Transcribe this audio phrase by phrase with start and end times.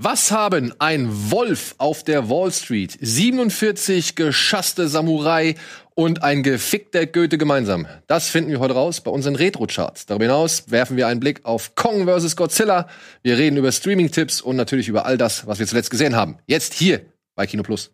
[0.00, 5.56] Was haben ein Wolf auf der Wall Street, 47 geschasste Samurai
[5.96, 7.88] und ein gefickter Goethe gemeinsam?
[8.06, 10.06] Das finden wir heute raus bei unseren Retro-Charts.
[10.06, 12.36] Darüber hinaus werfen wir einen Blick auf Kong vs.
[12.36, 12.86] Godzilla.
[13.24, 16.38] Wir reden über Streaming-Tipps und natürlich über all das, was wir zuletzt gesehen haben.
[16.46, 17.00] Jetzt hier
[17.34, 17.90] bei Kino Plus.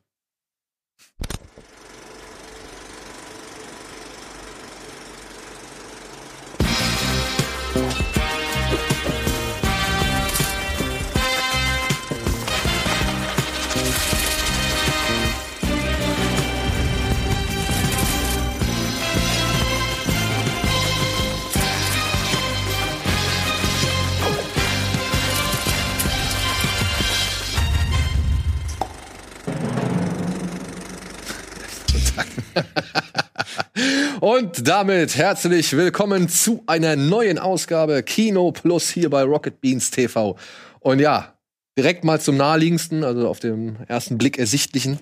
[34.56, 40.36] Und damit herzlich willkommen zu einer neuen Ausgabe Kino Plus hier bei Rocket Beans TV.
[40.78, 41.34] Und ja,
[41.76, 45.00] direkt mal zum naheliegendsten, also auf dem ersten Blick ersichtlichen.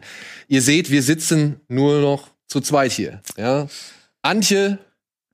[0.49, 3.21] Ihr seht, wir sitzen nur noch zu zweit hier.
[3.37, 3.67] Ja.
[4.23, 4.79] Antje,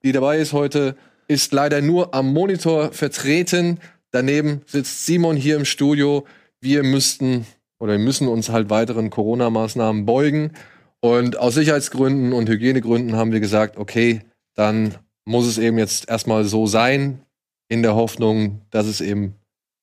[0.03, 0.97] die dabei ist heute,
[1.29, 3.79] ist leider nur am Monitor vertreten.
[4.11, 6.27] Daneben sitzt Simon hier im Studio.
[6.61, 7.47] Wir müssten
[7.79, 10.55] oder wir müssen uns halt weiteren Corona-Maßnahmen beugen.
[11.01, 14.23] Und aus Sicherheitsgründen und Hygienegründen haben wir gesagt, okay,
[14.55, 17.23] dann muss es eben jetzt erstmal so sein,
[17.69, 19.35] in der Hoffnung, dass es eben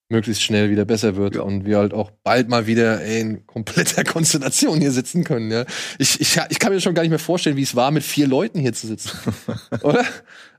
[0.09, 1.41] möglichst schnell wieder besser wird ja.
[1.41, 5.52] und wir halt auch bald mal wieder in kompletter Konstellation hier sitzen können.
[5.52, 5.66] Ja.
[5.97, 8.27] Ich, ich, ich kann mir schon gar nicht mehr vorstellen, wie es war, mit vier
[8.27, 9.11] Leuten hier zu sitzen.
[9.81, 10.05] Oder?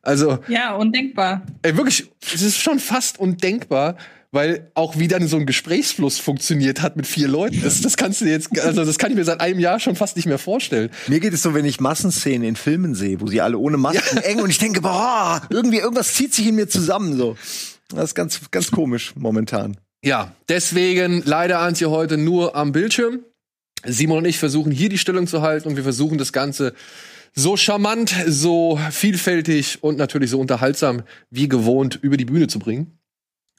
[0.02, 0.38] Also.
[0.48, 1.42] Ja, undenkbar.
[1.62, 3.96] Ey, wirklich, es ist schon fast undenkbar,
[4.36, 7.60] weil auch wie dann so ein Gesprächsfluss funktioniert hat mit vier Leuten.
[7.62, 10.14] Das, das kannst du jetzt, also das kann ich mir seit einem Jahr schon fast
[10.14, 10.90] nicht mehr vorstellen.
[11.08, 14.16] Mir geht es so, wenn ich Massenszenen in Filmen sehe, wo sie alle ohne Masken
[14.16, 14.22] ja.
[14.22, 17.36] eng und ich denke, boah, irgendwie irgendwas zieht sich in mir zusammen so.
[17.88, 19.78] Das ist ganz, ganz komisch momentan.
[20.04, 23.20] Ja, deswegen leider Antje heute nur am Bildschirm.
[23.84, 26.74] Simon und ich versuchen hier die Stellung zu halten und wir versuchen das Ganze
[27.34, 32.98] so charmant, so vielfältig und natürlich so unterhaltsam wie gewohnt über die Bühne zu bringen.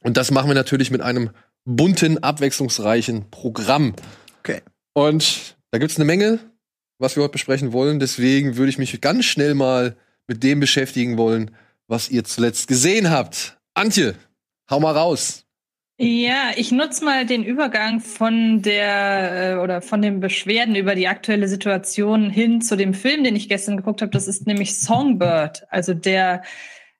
[0.03, 1.31] Und das machen wir natürlich mit einem
[1.65, 3.93] bunten, abwechslungsreichen Programm.
[4.39, 4.61] Okay.
[4.93, 6.39] Und da gibt's eine Menge,
[6.97, 7.99] was wir heute besprechen wollen.
[7.99, 9.97] Deswegen würde ich mich ganz schnell mal
[10.27, 11.51] mit dem beschäftigen wollen,
[11.87, 13.57] was ihr zuletzt gesehen habt.
[13.73, 14.15] Antje,
[14.69, 15.43] hau mal raus.
[15.99, 21.07] Ja, ich nutze mal den Übergang von der äh, oder von den Beschwerden über die
[21.07, 24.11] aktuelle Situation hin zu dem Film, den ich gestern geguckt habe.
[24.11, 26.43] Das ist nämlich Songbird, also der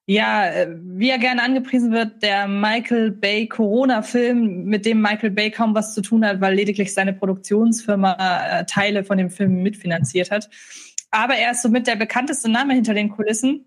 [0.10, 5.52] ja, äh, wie er gerne angepriesen wird, der Michael Bay Corona-Film, mit dem Michael Bay
[5.52, 10.32] kaum was zu tun hat, weil lediglich seine Produktionsfirma äh, Teile von dem Film mitfinanziert
[10.32, 10.50] hat.
[11.12, 13.66] Aber er ist somit der bekannteste Name hinter den Kulissen.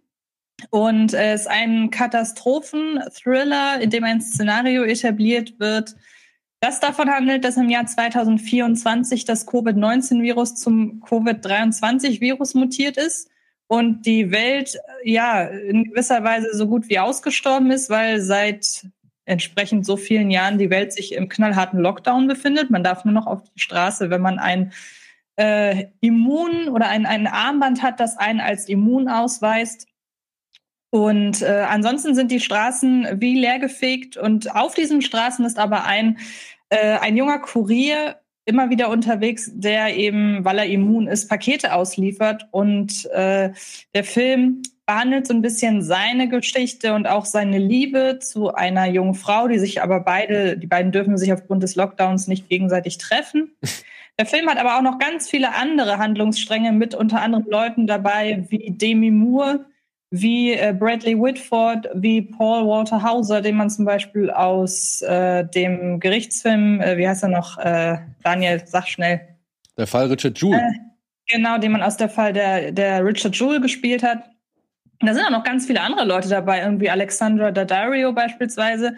[0.71, 5.95] Und er ist ein Katastrophen-Thriller, in dem ein Szenario etabliert wird,
[6.61, 13.31] das davon handelt, dass im Jahr 2024 das Covid-19-Virus zum Covid-23-Virus mutiert ist
[13.71, 18.85] und die Welt ja in gewisser Weise so gut wie ausgestorben ist, weil seit
[19.27, 22.71] entsprechend so vielen Jahren die Welt sich im knallharten Lockdown befindet.
[22.71, 24.73] Man darf nur noch auf die Straße, wenn man ein
[25.37, 29.87] äh, Immun oder ein, ein Armband hat, das einen als immun ausweist.
[30.91, 36.19] Und äh, ansonsten sind die Straßen wie leergefegt und auf diesen Straßen ist aber ein,
[36.71, 42.49] äh, ein junger Kurier immer wieder unterwegs, der eben, weil er immun ist, Pakete ausliefert.
[42.51, 43.53] Und äh,
[43.95, 49.15] der Film behandelt so ein bisschen seine Geschichte und auch seine Liebe zu einer jungen
[49.15, 53.53] Frau, die sich aber beide, die beiden dürfen sich aufgrund des Lockdowns nicht gegenseitig treffen.
[54.19, 58.45] Der Film hat aber auch noch ganz viele andere Handlungsstränge mit unter anderem Leuten dabei
[58.51, 59.65] wie Demi Moore,
[60.11, 66.01] wie äh, Bradley Whitford, wie Paul Walter Hauser, den man zum Beispiel aus äh, dem
[66.01, 69.21] Gerichtsfilm, äh, wie heißt er noch, äh, Daniel, sag schnell.
[69.79, 70.59] Der Fall Richard Jewell.
[70.59, 74.25] Äh, genau, den man aus der Fall der, der Richard Jewell gespielt hat.
[74.99, 78.97] Da sind auch noch ganz viele andere Leute dabei, irgendwie Alexandra Daddario beispielsweise.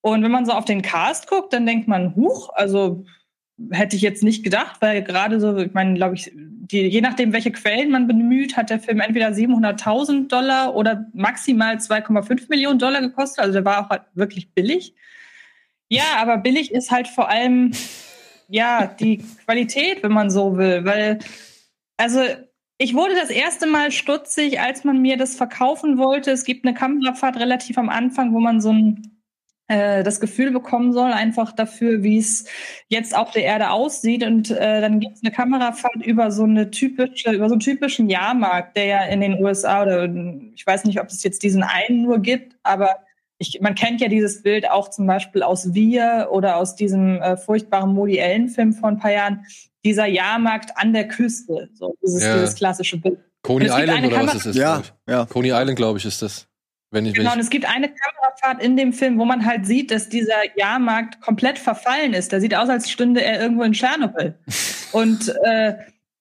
[0.00, 3.04] Und wenn man so auf den Cast guckt, dann denkt man, huch, also
[3.70, 7.32] hätte ich jetzt nicht gedacht, weil gerade so, ich meine, glaube ich, die, je nachdem,
[7.32, 13.00] welche Quellen man bemüht, hat der Film entweder 700.000 Dollar oder maximal 2,5 Millionen Dollar
[13.00, 13.40] gekostet.
[13.40, 14.94] Also der war auch halt wirklich billig.
[15.88, 17.72] Ja, aber billig ist halt vor allem
[18.48, 21.18] ja die Qualität, wenn man so will, weil
[21.96, 22.20] also
[22.78, 26.32] ich wurde das erste Mal stutzig, als man mir das verkaufen wollte.
[26.32, 29.13] Es gibt eine Kamerafahrt relativ am Anfang, wo man so ein
[29.68, 32.46] das Gefühl bekommen soll, einfach dafür, wie es
[32.88, 34.22] jetzt auf der Erde aussieht.
[34.24, 38.10] Und äh, dann gibt es eine Kamerafahrt über so eine typische, über so einen typischen
[38.10, 40.04] Jahrmarkt, der ja in den USA oder
[40.54, 42.90] ich weiß nicht, ob es jetzt diesen einen nur gibt, aber
[43.38, 47.36] ich man kennt ja dieses Bild auch zum Beispiel aus Wir oder aus diesem äh,
[47.36, 49.44] furchtbaren Modi Ellen-Film vor ein paar Jahren,
[49.84, 52.34] dieser Jahrmarkt an der Küste, so dieses, Ja.
[52.34, 53.18] dieses klassische Bild.
[53.42, 54.56] Coney Island oder was Kamera- ist das?
[54.56, 55.26] Ja, ja.
[55.26, 56.46] Coney Island, glaube ich, ist das.
[56.94, 59.44] Wenn ich, wenn Genau, und ich es gibt eine Kamerafahrt in dem Film, wo man
[59.44, 62.32] halt sieht, dass dieser Jahrmarkt komplett verfallen ist.
[62.32, 64.38] Der sieht aus, als stünde er irgendwo in Tschernobyl.
[64.92, 65.76] Und äh,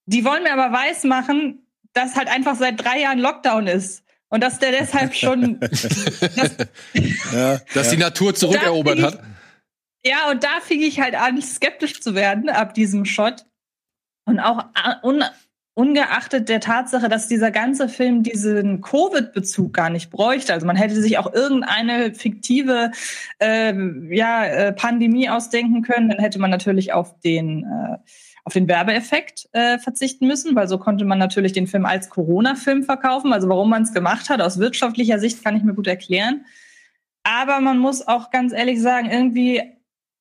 [0.07, 4.03] die wollen mir aber weismachen, dass halt einfach seit drei Jahren Lockdown ist.
[4.29, 5.59] Und dass der deshalb schon.
[5.61, 5.87] das,
[7.31, 9.23] Ja, dass die Natur zurückerobert Da hat.
[10.03, 13.45] ja, und da fing ich halt an, skeptisch zu werden ab diesem Shot.
[14.25, 15.23] Und auch a- un,
[15.75, 20.53] ungeachtet der Tatsache, dass dieser ganze Film diesen Covid-Bezug gar nicht bräuchte.
[20.53, 22.91] Also man hätte sich auch irgendeine fiktive
[23.39, 23.73] äh,
[24.15, 26.09] ja, äh, Pandemie ausdenken können.
[26.09, 27.97] Dann hätte man natürlich auf den äh,
[28.45, 32.83] auf den Werbeeffekt äh, verzichten müssen, weil so konnte man natürlich den Film als Corona-Film
[32.83, 33.31] verkaufen.
[33.31, 36.45] Also warum man es gemacht hat, aus wirtschaftlicher Sicht kann ich mir gut erklären.
[37.23, 39.61] Aber man muss auch ganz ehrlich sagen, irgendwie,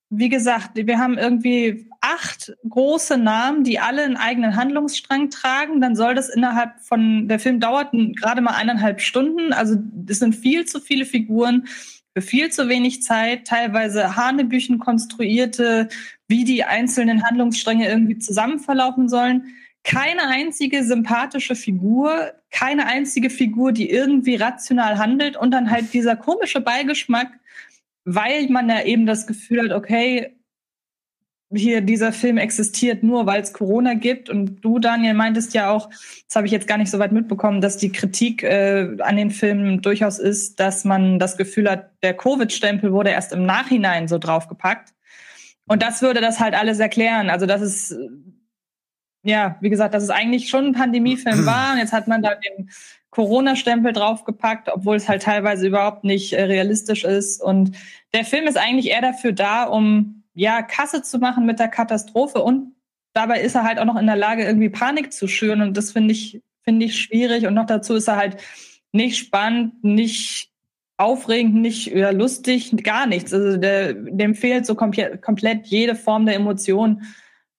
[0.09, 5.81] wie gesagt, wir haben irgendwie acht große Namen, die alle einen eigenen Handlungsstrang tragen.
[5.81, 9.53] Dann soll das innerhalb von, der Film dauert gerade mal eineinhalb Stunden.
[9.53, 9.77] Also
[10.09, 11.67] es sind viel zu viele Figuren
[12.15, 15.89] für viel zu wenig Zeit, teilweise Hanebüchen konstruierte,
[16.29, 19.47] wie die einzelnen Handlungsstränge irgendwie zusammen verlaufen sollen.
[19.83, 26.17] Keine einzige sympathische Figur, keine einzige Figur, die irgendwie rational handelt und dann halt dieser
[26.17, 27.29] komische Beigeschmack,
[28.05, 30.37] weil man ja eben das Gefühl hat, okay,
[31.55, 34.29] hier dieser Film existiert nur, weil es Corona gibt.
[34.31, 37.61] Und du, Daniel, meintest ja auch, das habe ich jetzt gar nicht so weit mitbekommen,
[37.61, 42.15] dass die Kritik äh, an den Filmen durchaus ist, dass man das Gefühl hat, der
[42.15, 44.93] Covid-Stempel wurde erst im Nachhinein so draufgepackt.
[45.67, 47.31] Und das würde das halt alles erklären.
[47.31, 48.09] Also das ist, äh,
[49.23, 51.73] ja, wie gesagt, dass es eigentlich schon ein Pandemiefilm war.
[51.73, 52.71] Und jetzt hat man da den
[53.11, 57.43] Corona-Stempel draufgepackt, obwohl es halt teilweise überhaupt nicht äh, realistisch ist.
[57.43, 57.77] Und
[58.15, 62.43] der Film ist eigentlich eher dafür da, um ja Kasse zu machen mit der Katastrophe
[62.43, 62.75] und
[63.13, 65.63] dabei ist er halt auch noch in der Lage, irgendwie Panik zu schüren.
[65.63, 67.47] Und das finde ich, finde ich schwierig.
[67.47, 68.37] Und noch dazu ist er halt
[68.93, 70.51] nicht spannend, nicht
[70.97, 73.33] aufregend, nicht ja, lustig, gar nichts.
[73.33, 77.03] Also der, dem fehlt so komplett, komplett jede Form der Emotion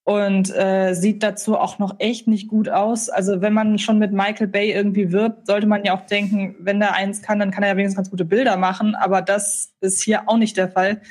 [0.06, 3.10] und äh, sieht dazu auch noch echt nicht gut aus.
[3.10, 6.80] Also wenn man schon mit Michael Bay irgendwie wirbt, sollte man ja auch denken, wenn
[6.80, 8.96] der eins kann, dann kann er ja wenigstens ganz gute Bilder machen.
[8.96, 11.02] Aber das ist hier auch nicht der Fall.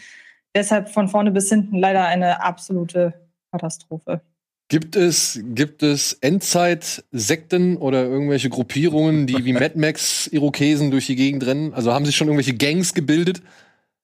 [0.55, 3.15] Deshalb von vorne bis hinten leider eine absolute
[3.51, 4.21] Katastrophe.
[4.69, 11.17] Gibt es, gibt es Endzeit-Sekten oder irgendwelche Gruppierungen, die wie Mad Max Irokesen durch die
[11.17, 11.75] Gegend rennen?
[11.75, 13.43] Also haben sich schon irgendwelche Gangs gebildet?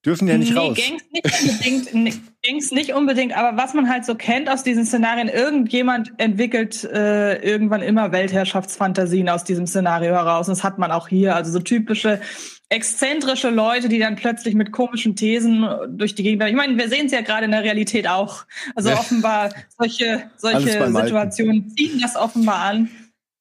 [0.05, 0.77] Dürfen ja nicht nee, raus.
[0.77, 2.15] Gangs nicht unbedingt, nee,
[2.47, 7.37] Gangs nicht unbedingt, aber was man halt so kennt aus diesen Szenarien, irgendjemand entwickelt äh,
[7.43, 10.49] irgendwann immer Weltherrschaftsfantasien aus diesem Szenario heraus.
[10.49, 11.35] Und das hat man auch hier.
[11.35, 12.21] Also so typische
[12.70, 16.43] exzentrische Leute, die dann plötzlich mit komischen Thesen durch die Gegend.
[16.49, 18.44] Ich meine, wir sehen es ja gerade in der Realität auch.
[18.75, 18.99] Also Ja.
[18.99, 20.87] offenbar solche, solche.
[20.93, 22.91] Situationen ziehen das offenbar an.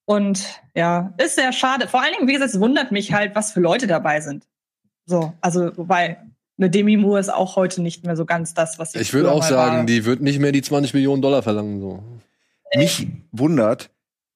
[0.06, 1.90] Und ja, ist sehr schade.
[1.90, 4.46] Vor allen Dingen, wie gesagt, es wundert mich halt, was für Leute dabei sind.
[5.06, 6.18] So, also, wobei
[6.58, 9.32] eine Demi Moore ist auch heute nicht mehr so ganz das, was sie Ich würde
[9.32, 9.86] auch sagen, war.
[9.86, 11.82] die wird nicht mehr die 20 Millionen Dollar verlangen.
[11.82, 12.02] So.
[12.76, 13.90] Mich wundert,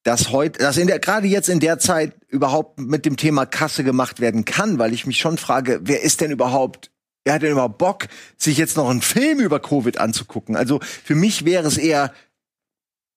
[0.03, 3.83] dass heute, dass in der, gerade jetzt in der Zeit überhaupt mit dem Thema Kasse
[3.83, 6.92] gemacht werden kann, weil ich mich schon frage, wer ist denn überhaupt,
[7.24, 8.07] wer hat denn überhaupt Bock,
[8.38, 10.56] sich jetzt noch einen Film über Covid anzugucken?
[10.56, 12.14] Also für mich wäre es eher,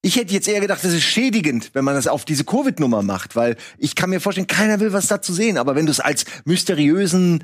[0.03, 3.35] ich hätte jetzt eher gedacht, das ist schädigend, wenn man das auf diese Covid-Nummer macht,
[3.37, 5.57] weil ich kann mir vorstellen, keiner will was dazu sehen.
[5.57, 7.43] Aber wenn du es als mysteriösen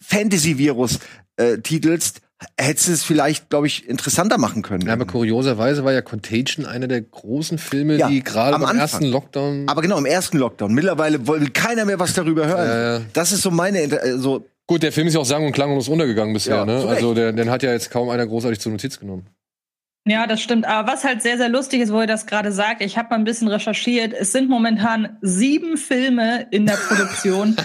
[0.00, 0.98] Fantasy-Virus
[1.36, 2.20] äh, titelst,
[2.56, 4.86] hättest du es vielleicht, glaube ich, interessanter machen können.
[4.86, 8.78] Ja, aber kurioserweise war ja Contagion einer der großen Filme, Ja, die gerade am beim
[8.78, 9.68] ersten Lockdown.
[9.68, 10.72] Aber genau, im ersten Lockdown.
[10.72, 13.00] Mittlerweile will keiner mehr was darüber hören.
[13.00, 13.06] Ja.
[13.12, 15.52] Das ist so meine, Inter- äh, so, Gut, der Film ist ja auch sang- und
[15.52, 16.56] klanglos untergegangen bisher.
[16.56, 16.84] Ja, ne?
[16.86, 19.26] Also der, den hat ja jetzt kaum einer großartig zur Notiz genommen.
[20.06, 20.66] Ja, das stimmt.
[20.66, 23.16] Aber was halt sehr, sehr lustig ist, wo ihr das gerade sagt, ich habe mal
[23.16, 24.12] ein bisschen recherchiert.
[24.12, 27.56] Es sind momentan sieben Filme in der Produktion,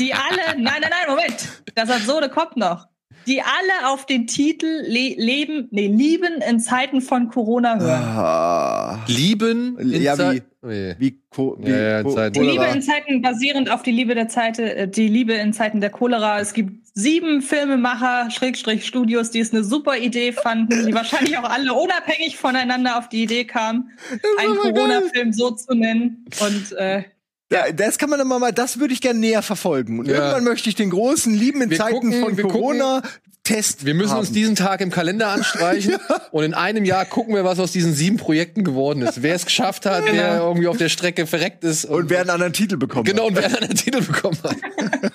[0.00, 2.88] die alle, nein, nein, nein, Moment, das Absurde kommt noch,
[3.26, 7.90] die alle auf den Titel le leben, nee, lieben in Zeiten von Corona hören.
[8.16, 12.46] ah, Lieben in Ja, Zei- wie- wie, Co wie Ja, ja, in Co Zeiten- Die
[12.48, 15.90] Liebe in Zeiten basierend auf die Liebe der Zeit, äh, die Liebe in Zeiten der
[15.90, 16.40] Cholera.
[16.40, 21.48] Es gibt sieben Filmemacher, Schrägstrich Studios, die es eine super Idee fanden, die wahrscheinlich auch
[21.48, 23.90] alle unabhängig voneinander auf die Idee kamen,
[24.38, 24.56] einen.
[24.56, 26.24] Corona-Film so zu nennen.
[26.40, 27.04] Und äh,
[27.50, 29.98] Ja, das kann man immer mal, das würde ich gerne näher verfolgen.
[30.00, 30.14] Und Ja.
[30.16, 33.02] irgendwann möchte ich den großen Lieben in Wir Zeiten gucken- von Corona
[33.42, 33.86] Test.
[33.86, 34.18] Wir müssen haben.
[34.18, 35.96] uns diesen Tag im Kalender anstreichen
[36.32, 39.22] und in einem Jahr gucken wir, was aus diesen sieben Projekten geworden ist.
[39.22, 41.86] Wer es geschafft hat, wer irgendwie auf der Strecke verreckt ist.
[41.86, 43.28] und wer einen anderen Titel bekommen Genau, hat.
[43.30, 44.56] und wer einen Titel bekommen hat.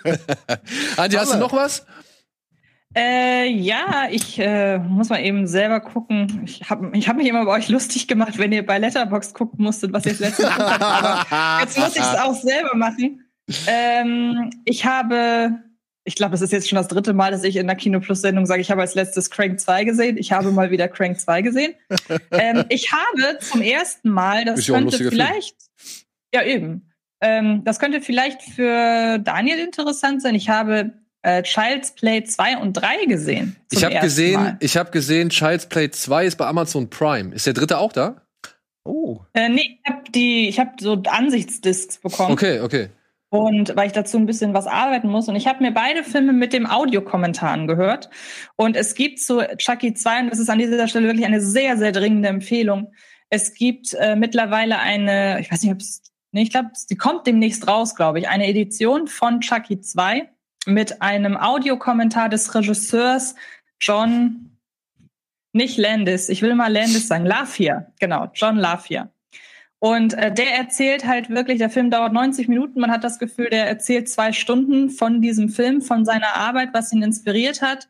[0.97, 1.85] Andi, hast du noch was?
[2.95, 6.43] Äh, ja, ich äh, muss mal eben selber gucken.
[6.45, 9.63] Ich habe ich hab mich immer bei euch lustig gemacht, wenn ihr bei Letterbox gucken
[9.63, 11.31] musstet, was ihr das letzte Mal gemacht habt.
[11.31, 13.25] Aber jetzt muss ich es auch selber machen.
[13.67, 15.59] Ähm, ich habe,
[16.03, 18.21] ich glaube, es ist jetzt schon das dritte Mal, dass ich in der Kino Plus
[18.21, 20.17] Sendung sage, ich habe als letztes Crank 2 gesehen.
[20.17, 21.73] Ich habe mal wieder Crank 2 gesehen.
[22.31, 25.27] ähm, ich habe zum ersten Mal, das ja könnte lustiger Film.
[25.27, 25.55] vielleicht,
[26.33, 30.35] ja eben, ähm, das könnte vielleicht für Daniel interessant sein.
[30.35, 30.93] Ich habe
[31.23, 33.55] äh, Child's Play 2 und 3 gesehen.
[33.69, 34.57] zum Ich habe gesehen, Mal.
[34.59, 37.33] ich habe gesehen, Child's Play 2 ist bei Amazon Prime.
[37.33, 38.21] Ist der dritte auch da?
[38.85, 39.21] Oh.
[39.33, 42.33] Äh, nee, ich habe die, ich habe so Ansichtsdiscs bekommen.
[42.33, 42.89] Okay, okay.
[43.29, 45.27] Und weil ich dazu ein bisschen was arbeiten muss.
[45.27, 48.09] Und ich habe mir beide Filme mit dem Audiokommentar angehört.
[48.57, 51.77] Und es gibt zu Chucky 2, und das ist an dieser Stelle wirklich eine sehr,
[51.77, 52.91] sehr dringende Empfehlung.
[53.29, 57.25] Es gibt äh, mittlerweile eine, ich weiß nicht, ob es, nee, ich glaube, die kommt
[57.25, 60.29] demnächst raus, glaube ich, eine Edition von Chucky 2
[60.65, 63.35] mit einem Audiokommentar des Regisseurs
[63.79, 64.57] John,
[65.51, 69.09] nicht Landis, ich will mal Landis sagen, Lafia, genau, John Lafia.
[69.79, 73.49] Und äh, der erzählt halt wirklich, der Film dauert 90 Minuten, man hat das Gefühl,
[73.49, 77.89] der erzählt zwei Stunden von diesem Film, von seiner Arbeit, was ihn inspiriert hat.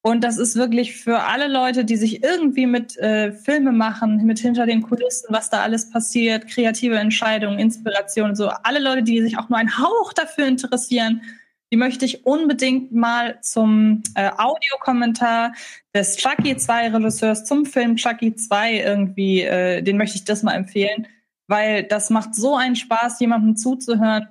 [0.00, 4.38] Und das ist wirklich für alle Leute, die sich irgendwie mit äh, Filme machen, mit
[4.38, 9.36] hinter den Kulissen, was da alles passiert, kreative Entscheidungen, Inspiration, so alle Leute, die sich
[9.36, 11.20] auch nur einen Hauch dafür interessieren,
[11.72, 15.52] die möchte ich unbedingt mal zum äh, Audiokommentar
[15.94, 20.54] des Chucky 2 Regisseurs zum Film Chucky 2 irgendwie, äh, den möchte ich das mal
[20.54, 21.08] empfehlen,
[21.48, 24.28] weil das macht so einen Spaß, jemandem zuzuhören.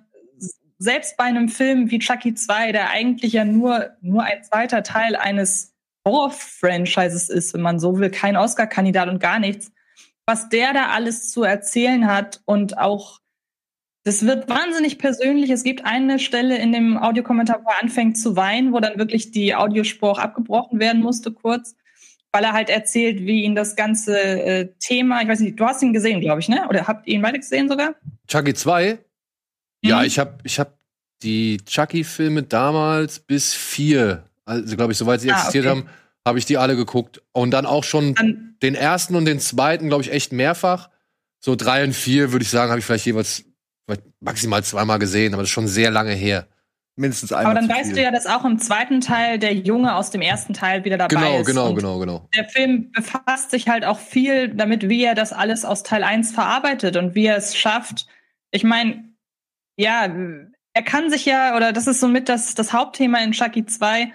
[0.77, 5.15] Selbst bei einem Film wie Chucky 2, der eigentlich ja nur, nur ein zweiter Teil
[5.15, 5.73] eines
[6.05, 9.71] Horror-Franchises ist, wenn man so will, kein Oscar-Kandidat und gar nichts,
[10.25, 13.19] was der da alles zu erzählen hat und auch
[14.05, 15.49] das wird wahnsinnig persönlich.
[15.49, 19.31] Es gibt eine Stelle in dem Audiokommentar, wo er anfängt zu weinen, wo dann wirklich
[19.31, 21.75] die Audiospur auch abgebrochen werden musste kurz,
[22.31, 25.81] weil er halt erzählt, wie ihn das ganze äh, Thema, ich weiß nicht, du hast
[25.83, 26.67] ihn gesehen, glaube ich, ne?
[26.69, 27.95] Oder habt ihr ihn beide gesehen sogar?
[28.27, 28.97] Chucky 2?
[29.83, 30.05] Ja, Mhm.
[30.05, 30.77] ich habe ich hab
[31.23, 35.71] die Chucky-Filme damals bis vier, also glaube ich, soweit sie Ah, existiert okay.
[35.77, 35.89] haben,
[36.27, 37.21] habe ich die alle geguckt.
[37.31, 40.89] Und dann auch schon Dann, den ersten und den zweiten, glaube ich, echt mehrfach.
[41.39, 43.45] So drei und vier, würde ich sagen, habe ich vielleicht jeweils
[44.19, 46.47] maximal zweimal gesehen, aber das ist schon sehr lange her.
[46.97, 47.51] Mindestens einmal.
[47.51, 50.21] aber dann zu weißt du ja, dass auch im zweiten Teil der Junge aus dem
[50.21, 51.45] ersten Teil wieder dabei Genau, ist.
[51.45, 52.29] genau, Und genau, genau.
[52.33, 56.31] der Film befasst sich halt auch viel damit, wie er das alles aus Teil 1
[56.31, 58.07] verarbeitet und wie er es schafft.
[58.51, 59.03] Ich meine,
[59.75, 60.07] ja,
[60.73, 64.13] er kann sich ja, oder das ist somit das, das Hauptthema in Chucky 2,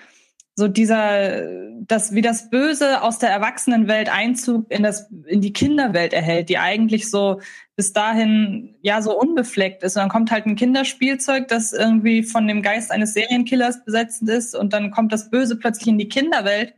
[0.60, 1.42] so dieser,
[1.80, 6.58] das, wie das Böse aus der Erwachsenenwelt Einzug in das, in die Kinderwelt erhält, die
[6.58, 7.40] eigentlich so
[7.76, 9.96] bis dahin ja so unbefleckt ist.
[9.96, 14.54] Und dann kommt halt ein Kinderspielzeug, das irgendwie von dem Geist eines Serienkillers besetzt ist
[14.54, 16.74] und dann kommt das Böse plötzlich in die Kinderwelt.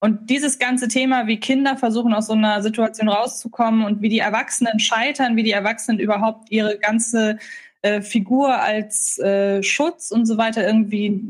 [0.00, 4.20] Und dieses ganze Thema, wie Kinder versuchen, aus so einer Situation rauszukommen und wie die
[4.20, 7.38] Erwachsenen scheitern, wie die Erwachsenen überhaupt ihre ganze
[7.82, 11.22] äh, Figur als äh, Schutz und so weiter irgendwie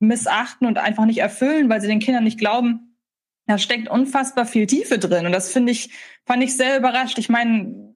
[0.00, 2.96] missachten und einfach nicht erfüllen, weil sie den Kindern nicht glauben,
[3.46, 5.26] da steckt unfassbar viel Tiefe drin.
[5.26, 5.90] Und das finde ich,
[6.24, 7.18] fand ich sehr überrascht.
[7.18, 7.94] Ich meine,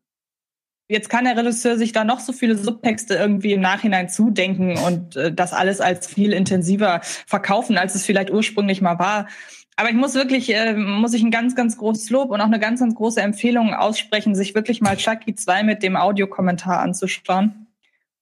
[0.89, 5.17] jetzt kann der Regisseur sich da noch so viele Subtexte irgendwie im Nachhinein zudenken und
[5.17, 9.29] äh, das alles als viel intensiver verkaufen, als es vielleicht ursprünglich mal war.
[9.77, 12.61] Aber ich muss wirklich, äh, muss ich ein ganz, ganz großes Lob und auch eine
[12.61, 17.67] ganz, ganz große Empfehlung aussprechen, sich wirklich mal Chucky 2 mit dem Audiokommentar anzuschauen.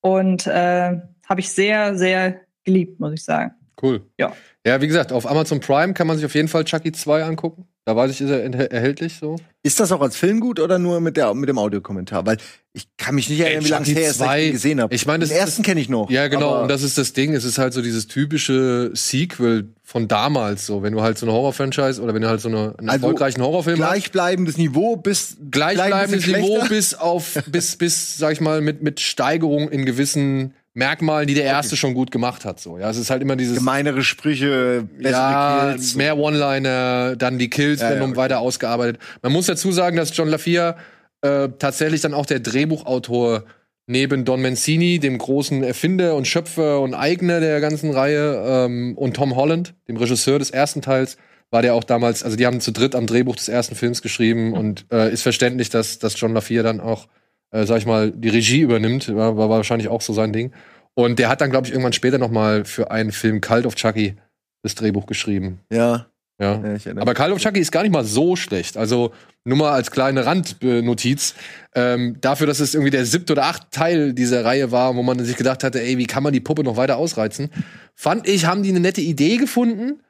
[0.00, 3.54] Und äh, habe ich sehr, sehr geliebt, muss ich sagen.
[3.80, 4.02] Cool.
[4.18, 4.32] Ja.
[4.66, 7.66] Ja, wie gesagt, auf Amazon Prime kann man sich auf jeden Fall Chucky 2 angucken.
[7.84, 9.34] Da weiß ich, ist er erhält- erhältlich so.
[9.64, 12.24] Ist das auch als Film gut oder nur mit, der, mit dem Audiokommentar?
[12.24, 12.36] Weil
[12.72, 14.52] ich kann mich nicht erinnern, wie lange es Chucky her ist, dass ich 2, den
[14.52, 14.94] gesehen habe.
[14.94, 16.08] ich meine, das den ersten kenne ich noch.
[16.08, 16.62] Ja, genau.
[16.62, 17.34] Und das ist das Ding.
[17.34, 20.64] Es ist halt so dieses typische Sequel von damals.
[20.64, 23.06] So, wenn du halt so eine Horror-Franchise oder wenn du halt so eine, einen Also,
[23.06, 23.88] erfolgreichen Horrorfilm hast.
[23.90, 29.68] Gleichbleibendes Niveau bis Gleichbleibendes Niveau bis auf, bis, bis, sag ich mal, mit, mit Steigerung
[29.70, 32.58] in gewissen Merkmalen, die der erste schon gut gemacht hat.
[32.58, 33.58] So, ja, es ist halt immer dieses.
[33.58, 35.94] Gemeinere Sprüche, bessere ja, Kills.
[35.94, 38.20] mehr One-Liner, dann die Kills Ja, werden ja, um okay.
[38.20, 39.00] weiter ausgearbeitet.
[39.22, 40.76] Man muss dazu sagen, dass John LaFia
[41.20, 43.44] äh, tatsächlich dann auch der Drehbuchautor
[43.86, 49.14] neben Don Mancini, dem großen Erfinder und Schöpfer und Eigner der ganzen Reihe, ähm, und
[49.14, 51.16] Tom Holland, dem Regisseur des ersten Teils,
[51.50, 54.54] war der auch damals, also die haben zu dritt am Drehbuch des ersten Films geschrieben
[54.54, 57.08] und äh, ist verständlich, dass, dass John LaFia dann auch,
[57.52, 60.52] äh, sag ich mal, die Regie übernimmt, war, war wahrscheinlich auch so sein Ding.
[60.94, 63.76] Und der hat dann, glaube ich, irgendwann später noch mal für einen Film Cult of
[63.76, 64.16] Chucky
[64.62, 65.60] das Drehbuch geschrieben.
[65.72, 66.06] Ja.
[66.40, 66.60] Ja.
[66.76, 67.14] ja Aber.
[67.14, 68.76] Call of Chucky ist gar nicht mal so schlecht.
[68.76, 69.12] Also
[69.44, 71.34] nur mal als kleine Randnotiz.
[71.74, 75.24] Ähm, dafür, dass es irgendwie der siebte oder achte Teil dieser Reihe war, wo man
[75.24, 77.50] sich gedacht hatte, ey, wie kann man die Puppe noch weiter ausreizen?
[77.94, 80.02] Fand ich, haben die eine nette Idee gefunden.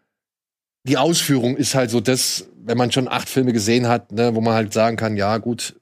[0.85, 4.41] Die Ausführung ist halt so das, wenn man schon acht Filme gesehen hat, ne, wo
[4.41, 5.77] man halt sagen kann, ja gut,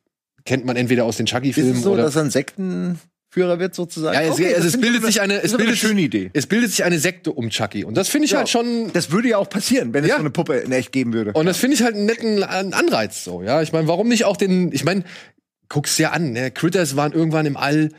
[0.50, 3.72] kennt man entweder aus den Ist Chucky-Filmen es so, oder dass er ein Sektenführer wird
[3.76, 4.14] sozusagen?
[4.14, 6.30] Ja, es- Okay, also es bildet sich eine- es ist eine bildet sich- schöne Idee.
[6.32, 7.84] es bildet sich eine Sekte um Chucky.
[7.84, 8.38] Und das finde ich Ja.
[8.38, 10.16] halt schon Das würde ja auch passieren, wenn es Ja.
[10.16, 11.32] so eine Puppe in echt geben würde.
[11.34, 13.62] Und das finde ich halt einen netten An- Anreiz so, ja.
[13.62, 15.04] Ich meine, warum nicht auch den, ich meine,
[15.68, 16.50] guck's dir an, ne?
[16.50, 17.90] Critters waren irgendwann im All,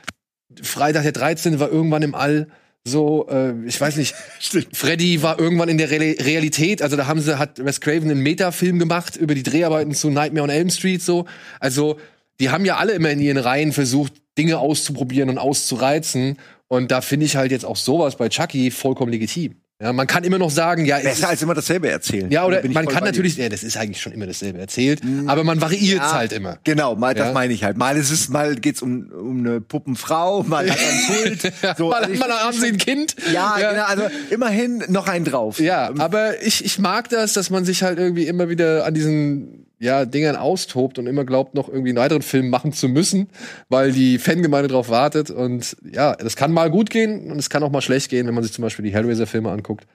[0.61, 1.59] Freitag der 13.
[1.61, 2.47] war irgendwann im All,
[2.83, 4.13] so, äh, ich weiß nicht,
[4.73, 8.21] Freddy war irgendwann in der Real Realität, also da haben sie, hat Wes Craven einen
[8.21, 11.25] Metafilm gemacht über die Dreharbeiten zu Nightmare on Elm Street, so.
[11.61, 11.97] Also,
[12.41, 16.37] die haben ja alle immer in ihren Reihen versucht, Dinge auszuprobieren und auszureizen.
[16.67, 19.55] Und da finde ich halt jetzt auch sowas bei Chucky vollkommen legitim.
[19.81, 22.29] Ja, man kann immer noch sagen, ja, es Besser ist- als immer dasselbe erzählen.
[22.29, 25.59] ja, oder man kann natürlich, ja, das ist eigentlich schon immer dasselbe erzählt, aber man
[25.59, 26.13] variiert Ja.
[26.13, 26.59] halt immer.
[26.63, 27.23] Genau, mal, Ja.
[27.25, 27.77] das meine ich halt.
[27.77, 31.53] Mal ist es, mal geht's um, um eine Puppenfrau, mal hat einen Kult.
[31.79, 33.15] So, mal, also ich- mal haben sie ein Kind.
[33.33, 35.59] ja, genau, also immerhin noch einen drauf.
[35.59, 39.65] Ja, aber ich, ich mag das, dass man sich halt irgendwie immer wieder an diesen
[39.81, 43.29] ja, Dingern austobt und immer glaubt, noch irgendwie einen weiteren Film machen zu müssen,
[43.67, 45.31] weil die Fangemeinde drauf wartet.
[45.31, 48.35] Und ja, das kann mal gut gehen und es kann auch mal schlecht gehen, wenn
[48.35, 49.87] man sich zum Beispiel die Hellraiser-Filme anguckt.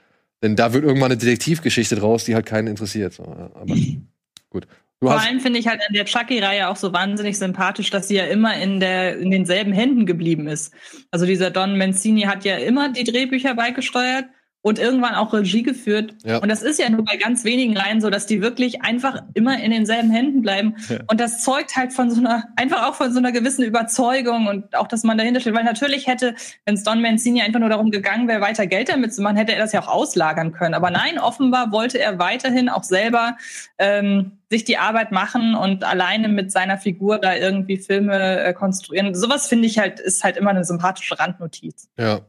[0.43, 3.21] Denn da wird irgendwann eine Detektivgeschichte draus, die halt keinen interessiert.
[3.21, 3.65] Aber
[4.51, 4.67] gut.
[4.99, 8.17] Du Vor allem finde ich halt an der Chucky-Reihe auch so wahnsinnig sympathisch, dass sie
[8.17, 10.75] ja immer in der in denselben Händen geblieben ist.
[11.13, 14.25] Also dieser Don Mancini hat ja immer die Drehbücher beigesteuert
[14.67, 16.17] und irgendwann auch Regie geführt.
[16.25, 16.39] Ja.
[16.39, 19.63] Und das ist ja nur bei ganz wenigen Reihen so, dass die wirklich einfach immer
[19.63, 20.75] in denselben Händen bleiben.
[21.07, 24.75] Und das zeugt halt von so einer, einfach auch von so einer gewissen Überzeugung und
[24.75, 25.55] auch, dass man dahinter steht.
[25.55, 29.15] Weil natürlich hätte, wenn es Don Mancini einfach nur darum gegangen wäre, weiter Geld damit
[29.15, 30.75] zu machen, hätte er das ja auch auslagern können.
[30.75, 33.37] Aber nein, offenbar wollte er weiterhin auch selber
[33.79, 39.15] ähm, sich die Arbeit machen und alleine mit seiner Figur da irgendwie Filme äh, konstruieren.
[39.15, 41.89] Sowas finde ich halt, ist halt immer eine sympathische Randnotiz.
[41.99, 42.21] Ja.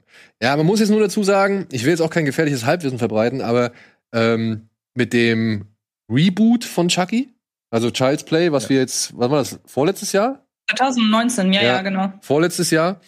[0.41, 3.41] Ja, man muss jetzt nur dazu sagen, ich will jetzt auch kein gefährliches Halbwissen verbreiten,
[3.41, 3.71] aber
[4.13, 5.67] ähm, mit dem
[6.11, 7.29] Reboot von Chucky,
[7.69, 10.43] also Child's Play, was wir jetzt, was war das, vorletztes Jahr?
[10.75, 11.67] 2019, ja, Ja.
[11.67, 12.13] ja, genau.
[12.21, 12.99] Vorletztes Jahr,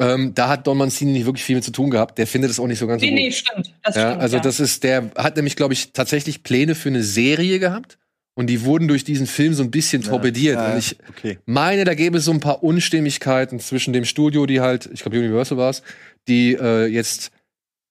[0.00, 2.18] ähm, da hat Don Mancini nicht wirklich viel mit zu tun gehabt.
[2.18, 3.20] Der findet es auch nicht so ganz so Nee, gut.
[3.20, 3.74] nee, stimmt.
[3.82, 4.42] Das ja, stimmt, also ja.
[4.42, 7.98] das ist, der hat nämlich, glaube ich, tatsächlich Pläne für eine Serie gehabt
[8.38, 10.58] und die wurden durch diesen Film so ein bisschen torpediert.
[10.58, 11.38] Ja, Und ich okay.
[11.44, 15.18] meine, da gäbe es so ein paar Unstimmigkeiten zwischen dem Studio, die halt, ich glaube
[15.18, 15.82] Universal war es,
[16.28, 17.32] die äh, jetzt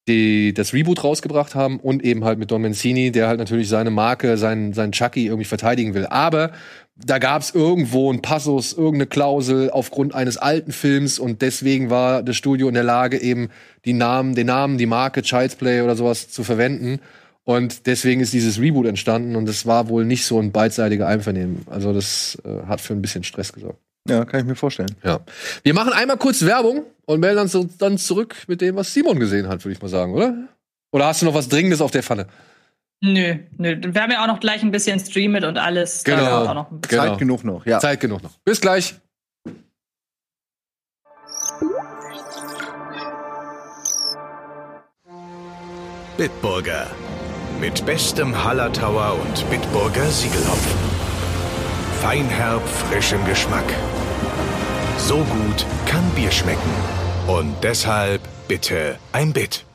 [0.08, 3.90] die das Reboot rausgebracht haben und eben halt mit Don Mancini, der halt natürlich seine
[3.90, 6.06] Marke, seinen, seinen Chucky irgendwie verteidigen will.
[6.06, 6.54] Aber
[6.96, 12.24] da gab es irgendwo einen Passus, irgendeine Klausel aufgrund eines alten Films und deswegen war
[12.24, 13.50] das Studio in der Lage, eben
[13.84, 17.02] die Namen, den Namen, die Marke Child's Play oder sowas zu verwenden.
[17.48, 21.62] Und deswegen ist dieses Reboot entstanden und es war wohl nicht so ein beidseitiger Einvernehmen.
[21.70, 23.80] Also das äh, hat für ein bisschen Stress gesorgt.
[24.06, 24.94] Ja, kann ich mir vorstellen.
[25.02, 25.22] Ja.
[25.64, 29.48] Wir machen einmal kurz Werbung und melden uns dann zurück mit dem, was Simon gesehen
[29.48, 30.36] hat, würde ich mal sagen, oder?
[30.92, 32.28] Oder hast du noch was Dringendes auf der Pfanne?
[33.02, 33.78] Nö, nö.
[33.82, 36.04] Wir haben ja auch noch gleich ein bisschen Stream mit und alles.
[36.04, 36.30] Da Genau.
[36.40, 37.04] kommt Auch noch ein Genau.
[37.04, 37.80] Zeit genug noch, ja.
[37.80, 38.38] Zeit genug noch.
[38.44, 38.96] Bis gleich.
[46.18, 46.88] Bitburger.
[47.60, 50.80] Mit bestem Hallertauer und Bitburger Siegelhopfen.
[52.02, 53.66] Feinherb, frischem Geschmack.
[55.00, 56.72] So gut kann Bier schmecken.
[57.26, 59.66] Und deshalb bitte ein Bit.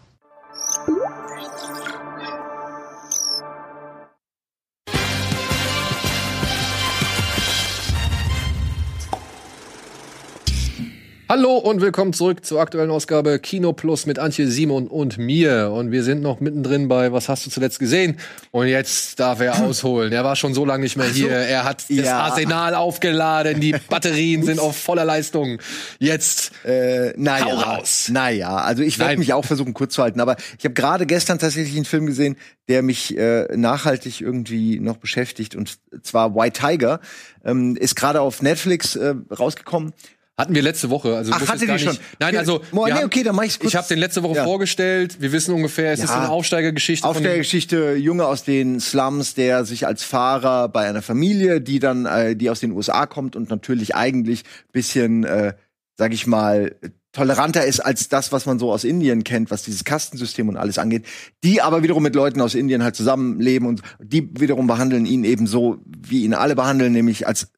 [11.34, 15.70] Hallo und willkommen zurück zur aktuellen Ausgabe Kino Plus mit Antje, Simon und mir.
[15.72, 18.18] Und wir sind noch mittendrin bei Was hast du zuletzt gesehen?
[18.50, 20.12] Und jetzt darf er ausholen.
[20.12, 21.30] Er war schon so lange nicht mehr hier.
[21.30, 22.18] Er hat das Ja.
[22.20, 23.62] Arsenal aufgeladen.
[23.62, 25.58] Die Batterien sind auf voller Leistung.
[25.98, 28.10] Jetzt Äh, naja, Hau raus.
[28.12, 31.38] naja, also ich werde mich auch versuchen kurz zu halten, aber ich habe gerade gestern
[31.38, 32.36] tatsächlich einen Film gesehen,
[32.68, 37.00] der mich äh, nachhaltig irgendwie noch beschäftigt und zwar White Tiger
[37.42, 39.94] ähm, ist gerade auf Netflix äh, rausgekommen.
[40.38, 41.14] Hatten wir letzte Woche.
[41.14, 41.98] Also Ach, gar ihr nicht, schon?
[42.18, 43.72] Nein, also Mo- nee, haben- okay, dann mach ich's kurz.
[43.72, 44.44] Ich habe den letzte Woche Ja.
[44.44, 45.20] vorgestellt.
[45.20, 46.20] Wir wissen ungefähr, es ist Ja.
[46.20, 50.88] eine Aufsteigergeschichte Auf von der Geschichte Junge aus den Slums, der sich als Fahrer bei
[50.88, 54.42] einer Familie, die dann, äh, die aus den USA kommt und natürlich eigentlich
[54.72, 55.52] bisschen, äh,
[55.98, 56.76] sag ich mal,
[57.12, 60.78] toleranter ist als das, was man so aus Indien kennt, was dieses Kastensystem und alles
[60.78, 61.04] angeht,
[61.44, 65.46] die aber wiederum mit Leuten aus Indien halt zusammenleben und die wiederum behandeln ihn eben
[65.46, 67.48] so, wie ihn alle behandeln, nämlich als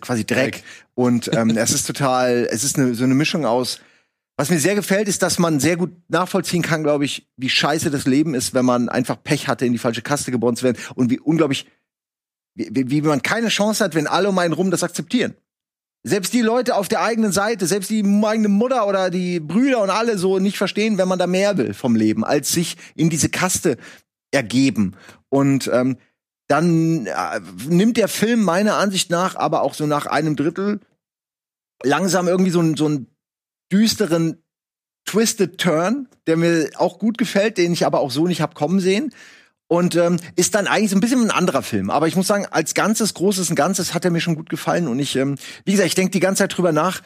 [0.00, 0.52] quasi Dreck.
[0.52, 0.64] Dreck.
[0.94, 3.80] Und ähm, es ist total, es ist eine, so eine Mischung aus
[4.36, 7.90] Was mir sehr gefällt, ist, dass man sehr gut nachvollziehen kann, glaube ich, wie scheiße
[7.90, 10.78] das Leben ist, wenn man einfach Pech hatte, in die falsche Kaste geboren zu werden
[10.94, 11.66] und wie unglaublich,
[12.54, 15.34] wie, wie wie man keine Chance hat, wenn alle um einen rum das akzeptieren.
[16.04, 19.90] Selbst die Leute auf der eigenen Seite, selbst die eigene Mutter oder die Brüder und
[19.90, 23.28] alle so nicht verstehen, wenn man da mehr will vom Leben, als sich in diese
[23.28, 23.76] Kaste
[24.30, 24.96] ergeben.
[25.28, 25.98] Und ähm,
[26.46, 30.80] dann äh, nimmt der Film meiner Ansicht nach aber auch so nach einem Drittel
[31.82, 33.06] langsam irgendwie so, so einen
[33.70, 34.42] düsteren
[35.04, 38.80] Twisted Turn, der mir auch gut gefällt, den ich aber auch so nicht hab kommen
[38.80, 39.14] sehen.
[39.68, 41.90] Und ähm, ist dann eigentlich so ein bisschen ein anderer Film.
[41.90, 44.88] Aber ich muss sagen, als Ganzes, Großes und Ganzes hat er mir schon gut gefallen.
[44.88, 47.02] Und ich, ähm, wie gesagt, ich denke die ganze Zeit drüber nach,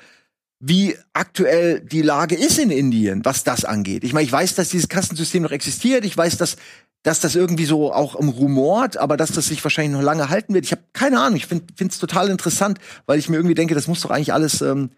[0.60, 4.04] wie aktuell die Lage ist in Indien, was das angeht.
[4.04, 6.04] Ich meine, ich weiß, dass dieses Kastensystem noch existiert.
[6.04, 6.56] Ich weiß, dass,
[7.02, 10.54] dass das irgendwie so auch im rumort, aber dass das sich wahrscheinlich noch lange halten
[10.54, 10.64] wird.
[10.64, 11.36] Ich habe keine Ahnung.
[11.36, 14.60] Ich finde es total interessant, weil ich mir irgendwie denke, das muss doch eigentlich alles
[14.60, 14.90] ähm,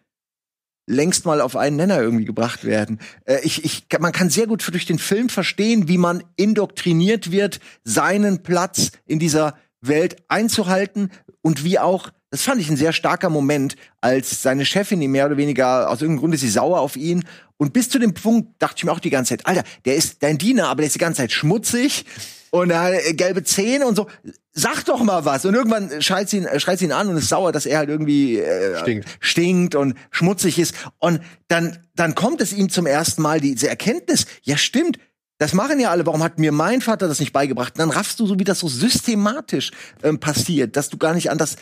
[0.86, 2.98] längst mal auf einen Nenner irgendwie gebracht werden.
[3.24, 7.60] Äh, ich, ich, man kann sehr gut durch den Film verstehen, wie man indoktriniert wird,
[7.84, 11.10] seinen Platz in dieser Welt einzuhalten
[11.42, 15.26] und wie auch, das fand ich ein sehr starker Moment, als seine Chefin ihm mehr
[15.26, 17.24] oder weniger, aus irgendeinem Grund ist sie sauer auf ihn.
[17.56, 20.22] Und bis zu dem Punkt dachte ich mir auch die ganze Zeit, Alter, der ist
[20.22, 22.04] dein Diener, aber der ist die ganze Zeit schmutzig
[22.50, 24.08] und er hat äh, gelbe Zähne und so.
[24.56, 25.44] Sag doch mal was.
[25.44, 27.78] Und irgendwann schreit sie ihn, äh, schreit sie ihn an und ist sauer, dass er
[27.78, 29.08] halt irgendwie äh, Stinkt.
[29.18, 30.74] stinkt und schmutzig ist.
[30.98, 34.98] Und dann, dann kommt es ihm zum ersten Mal diese Erkenntnis, ja stimmt,
[35.38, 36.06] das machen ja alle.
[36.06, 37.74] Warum hat mir mein Vater das nicht beigebracht?
[37.74, 39.72] Und dann raffst du so, wie das so systematisch
[40.04, 41.56] ähm, passiert, dass du gar nicht anders.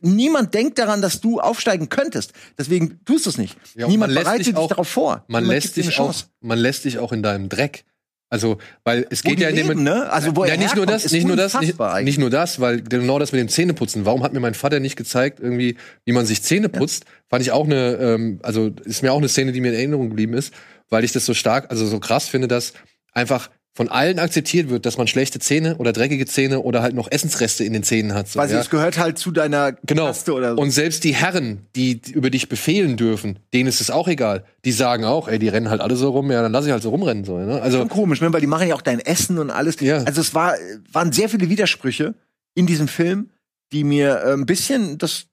[0.00, 2.32] Niemand denkt daran, dass du aufsteigen könntest.
[2.56, 3.56] Deswegen tust du es nicht.
[3.74, 5.24] Ja, Niemand bereitet dich dich auch- darauf vor.
[5.28, 7.84] Man Niemand lässt dich auch, man lässt dich auch in deinem Dreck.
[8.30, 10.10] Also, weil es Wo geht ja in dem leben, ne?
[10.10, 13.18] Also wo ja, nicht nur das, nicht nur das, nicht, nicht nur das, weil genau
[13.18, 14.04] das mit dem Zähneputzen.
[14.04, 17.06] Warum hat mir mein Vater nicht gezeigt, irgendwie, wie man sich Zähne putzt?
[17.30, 20.10] Fand ich auch eine, ähm, also ist mir auch eine Szene, die mir in Erinnerung
[20.10, 20.52] geblieben ist,
[20.90, 22.74] weil ich das so stark, also so krass finde, dass
[23.12, 27.08] einfach von allen akzeptiert wird, dass man schlechte Zähne oder dreckige Zähne oder halt noch
[27.12, 28.26] Essensreste in den Zähnen hat.
[28.26, 28.58] So, Weil ja?
[28.58, 30.06] es gehört halt zu deiner Genau.
[30.06, 30.60] Kaste oder so.
[30.60, 34.44] Und selbst die Herren, die über dich befehlen dürfen, denen ist es auch egal.
[34.64, 36.82] Die sagen auch, ey, die rennen halt alle so rum, ja, dann lass ich halt
[36.82, 37.22] so rumrennen.
[37.22, 37.62] So, ne?
[37.62, 38.32] Also, schon komisch, ne?
[38.32, 39.78] weil die machen ja auch dein Essen und alles.
[39.78, 39.98] Ja.
[39.98, 40.56] Also es war,
[40.90, 42.16] waren sehr viele Widersprüche
[42.56, 43.30] in diesem Film,
[43.72, 45.26] die mir äh, ein bisschen das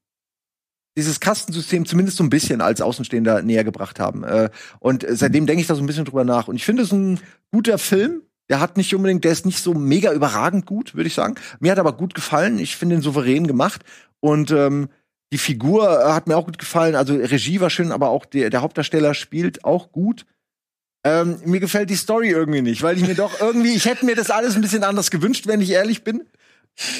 [0.95, 4.23] dieses Kastensystem zumindest so ein bisschen als Außenstehender näher gebracht haben.
[4.23, 6.47] Äh, und seitdem denke ich da so ein bisschen drüber nach.
[6.47, 7.19] Und ich finde es ein
[7.51, 8.21] guter Film.
[8.49, 11.35] Der hat nicht unbedingt, der ist nicht so mega überragend gut, würde ich sagen.
[11.59, 12.59] Mir hat aber gut gefallen.
[12.59, 13.83] Ich finde ihn souverän gemacht.
[14.19, 14.89] Und ähm,
[15.31, 16.95] die Figur äh, hat mir auch gut gefallen.
[16.95, 20.25] Also Regie war schön, aber auch der, der Hauptdarsteller spielt auch gut.
[21.03, 24.15] Ähm, mir gefällt die Story irgendwie nicht, weil ich mir doch irgendwie, ich hätte mir
[24.15, 26.23] das alles ein bisschen anders gewünscht, wenn ich ehrlich bin.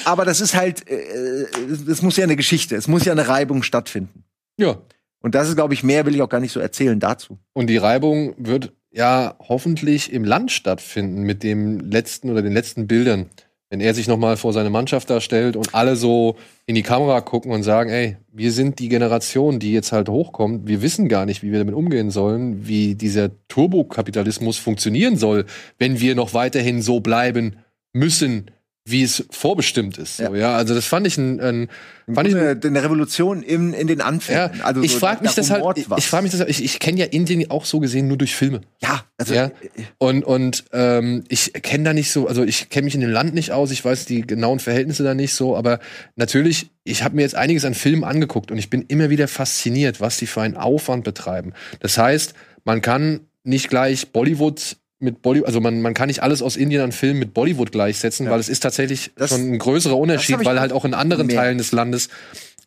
[0.06, 1.48] Aber das ist halt, äh,
[1.88, 4.24] es muss ja eine Geschichte, es muss ja eine Reibung stattfinden.
[4.58, 4.78] ja.
[5.22, 7.40] Und das ist, glaube ich, mehr will ich auch gar nicht so erzählen dazu.
[7.54, 12.88] Und die Reibung wird ja hoffentlich im Land stattfinden mit dem letzten oder den letzten
[12.88, 13.30] Bildern.
[13.70, 17.52] Wenn er sich nochmal vor seine Mannschaft darstellt und alle so in die Kamera gucken
[17.52, 20.68] und sagen, ey, wir sind die Generation, die jetzt halt hochkommt.
[20.68, 25.46] Wir wissen gar nicht, wie wir damit umgehen sollen, wie dieser Turbokapitalismus funktionieren soll,
[25.78, 27.58] wenn wir noch weiterhin so bleiben
[27.92, 28.52] müssen,
[28.88, 30.17] wie es vorbestimmt ist.
[30.17, 30.56] So, ja.
[30.56, 31.69] also das fand ich ein, ein
[32.13, 34.62] fand ich ein eine, eine Revolution in, in den ja, Anfängen.
[34.62, 36.78] also ich so, frage mich da halt, ich, ich frage mich das, halt- ich, ich
[36.78, 38.62] kenne ja Indien auch so gesehen nur durch Filme.
[38.84, 39.52] ja, also Ja.
[39.98, 43.34] Und, und ähm, ich kenne da nicht so, also ich kenne mich in dem Land
[43.34, 45.80] nicht aus, ich weiß die genauen Verhältnisse da nicht so, aber
[46.15, 50.00] natürlich, ich habe mir jetzt einiges an Filmen angeguckt und ich bin immer wieder fasziniert,
[50.00, 51.54] was die für einen Aufwand betreiben.
[51.80, 56.41] Das heißt, man kann nicht gleich Bollywood mit Bollywood, also man, man kann nicht alles
[56.41, 58.32] aus Indien an Filmen mit Bollywood gleichsetzen, Ja.
[58.34, 61.41] weil es ist tatsächlich Das- schon ein größerer Unterschied, weil halt auch in anderen gemerkt.
[61.46, 62.10] Teilen des Landes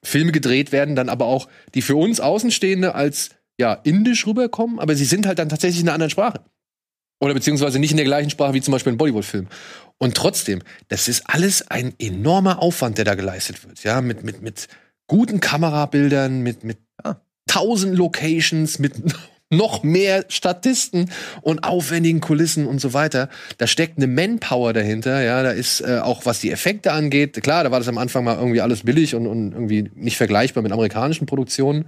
[0.02, 4.94] Filme gedreht werden, dann aber auch, die für uns Außenstehende als ja, indisch rüberkommen, aber
[4.94, 6.40] sie sind halt dann tatsächlich in einer anderen Sprache.
[7.20, 9.48] Oder beziehungsweise nicht in der gleichen Sprache wie zum Beispiel ein Bollywood-Film.
[9.98, 13.82] Und trotzdem, das ist alles ein enormer Aufwand, der da geleistet wird.
[13.82, 14.68] Ja, mit, mit, mit
[15.08, 17.20] guten Kamerabildern, mit, mit Ja.
[17.48, 18.92] tausend Locations, mit
[19.50, 23.28] noch mehr Statisten und aufwendigen Kulissen und so weiter.
[23.56, 27.64] Da steckt eine Manpower dahinter, ja, da ist äh, auch was die Effekte angeht, klar,
[27.64, 30.72] da war das am Anfang mal irgendwie alles billig und, und irgendwie nicht vergleichbar mit
[30.72, 31.86] amerikanischen Produktionen.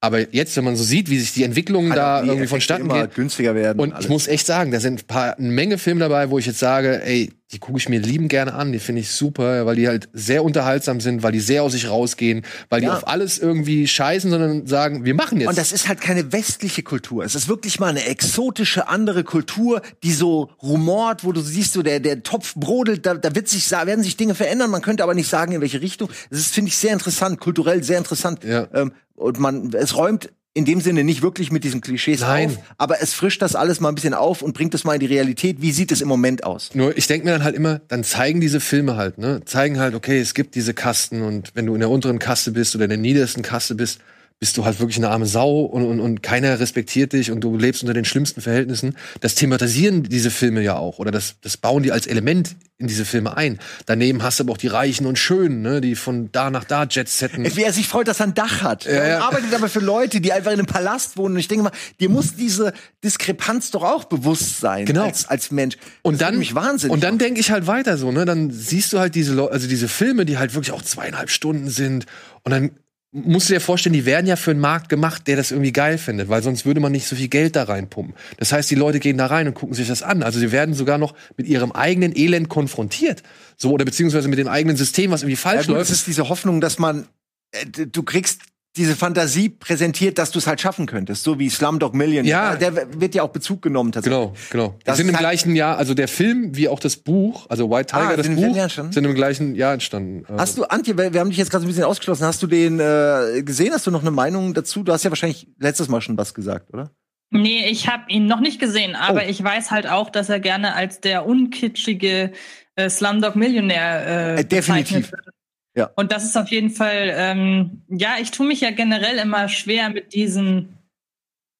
[0.00, 3.02] Aber jetzt, wenn man so sieht, wie sich die Entwicklung da die irgendwie vonstatten immer
[3.02, 3.80] geht, günstiger werden.
[3.80, 4.04] und alles.
[4.04, 6.60] ich muss echt sagen, da sind ein paar, eine Menge Filme dabei, wo ich jetzt
[6.60, 9.88] sage, ey, die gucke ich mir lieben gerne an, die finde ich super, weil die
[9.88, 12.96] halt sehr unterhaltsam sind, weil die sehr aus sich rausgehen, weil die Ja.
[12.96, 15.48] auf alles irgendwie scheißen, sondern sagen, wir machen jetzt.
[15.48, 17.24] Und das ist halt keine westliche Kultur.
[17.24, 21.82] Es ist wirklich mal eine exotische andere Kultur, die so rumort, wo du siehst, so
[21.82, 25.14] der, der Topf brodelt, da, da wird sich, werden sich Dinge verändern, man könnte aber
[25.14, 26.10] nicht sagen, in welche Richtung.
[26.28, 28.44] Das ist, finde ich, sehr interessant, kulturell sehr interessant.
[28.44, 28.68] Ja.
[28.74, 32.48] Ähm, und man, es räumt in dem Sinne nicht wirklich mit diesen Klischees Nein.
[32.48, 35.00] auf, aber es frischt das alles mal ein bisschen auf und bringt es mal in
[35.00, 35.60] die Realität.
[35.60, 36.74] Wie sieht es im Moment aus?
[36.74, 39.40] Nur ich denke mir dann halt immer, dann zeigen diese Filme halt, ne?
[39.44, 42.74] Zeigen halt, okay, es gibt diese Kasten und wenn du in der unteren Kaste bist
[42.74, 44.00] oder in der niedersten Kaste bist,
[44.40, 47.56] bist du halt wirklich eine arme Sau und, und, und keiner respektiert dich und du
[47.56, 48.96] lebst unter den schlimmsten Verhältnissen.
[49.20, 53.04] Das thematisieren diese Filme ja auch oder das, das bauen die als Element in diese
[53.04, 53.58] Filme ein.
[53.86, 55.80] Daneben hast du aber auch die Reichen und Schönen, ne?
[55.80, 57.44] die von da nach da Jet setten.
[57.56, 58.84] Wie er sich freut, dass er ein Dach hat.
[58.84, 59.20] Ja, Er ja.
[59.26, 61.34] arbeitet aber für Leute, die einfach in einem Palast wohnen.
[61.34, 62.72] Und ich denke mal, dir muss diese
[63.02, 65.04] Diskrepanz doch auch bewusst sein Genau.
[65.06, 65.76] als, als Mensch.
[66.02, 68.24] Und Das dann, mich wahnsinnig und dann denke ich halt weiter so, ne?
[68.24, 71.70] Dann siehst du halt diese, Leu- also diese Filme, die halt wirklich auch zweieinhalb Stunden
[71.70, 72.06] sind.
[72.44, 72.70] Und dann
[73.10, 75.96] musst du dir vorstellen, die werden ja für einen Markt gemacht, der das irgendwie geil
[75.96, 78.14] findet, weil sonst würde man nicht so viel Geld da reinpumpen.
[78.36, 80.22] Das heißt, die Leute gehen da rein und gucken sich das an.
[80.22, 83.22] Also sie werden sogar noch mit ihrem eigenen Elend konfrontiert.
[83.56, 85.90] So, oder beziehungsweise mit dem eigenen System, was irgendwie Ja, falsch gut, läuft.
[85.90, 87.06] es ist diese Hoffnung, dass man,
[87.52, 88.42] äh, du kriegst
[88.78, 92.24] diese Fantasie präsentiert, dass du es halt schaffen könntest, so wie Slumdog Million.
[92.24, 92.56] Ja.
[92.56, 94.18] Der wird ja auch Bezug genommen tatsächlich.
[94.18, 94.74] Genau, genau.
[94.80, 97.70] Die Das sind im halt- gleichen Jahr, also der Film wie auch das Buch, also
[97.70, 100.24] White Tiger, Ah, das Buch, sind im gleichen Jahr entstanden.
[100.32, 102.24] Äh, Hast du, Antje, wir wir haben dich jetzt gerade so ein bisschen ausgeschlossen.
[102.24, 103.72] Hast du den äh, gesehen?
[103.74, 104.82] Hast du noch eine Meinung dazu?
[104.82, 106.90] Du hast ja wahrscheinlich letztes Mal schon was gesagt, oder?
[107.30, 109.28] Nee, ich habe ihn noch nicht gesehen, aber Oh.
[109.28, 112.32] ich weiß halt auch, dass er gerne als der unkitschige
[112.76, 115.10] äh, Slumdog Millionär äh, Äh, definitiv.
[115.10, 115.34] bezeichnet wird.
[115.78, 115.90] Ja.
[115.94, 119.90] Und das ist auf jeden Fall, ähm, ja, ich tue mich ja generell immer schwer
[119.90, 120.76] mit diesen,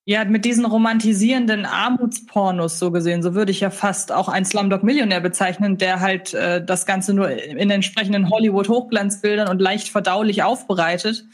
[0.07, 3.23] ja, mit diesen romantisierenden Armutspornos so gesehen.
[3.23, 7.15] So würde ich ja fast auch einen Slumdog Millionär bezeichnen, der halt äh, das Ganze
[7.15, 11.25] nur in entsprechenden Hollywood-Hochglanzbildern und leicht verdaulich aufbereitet.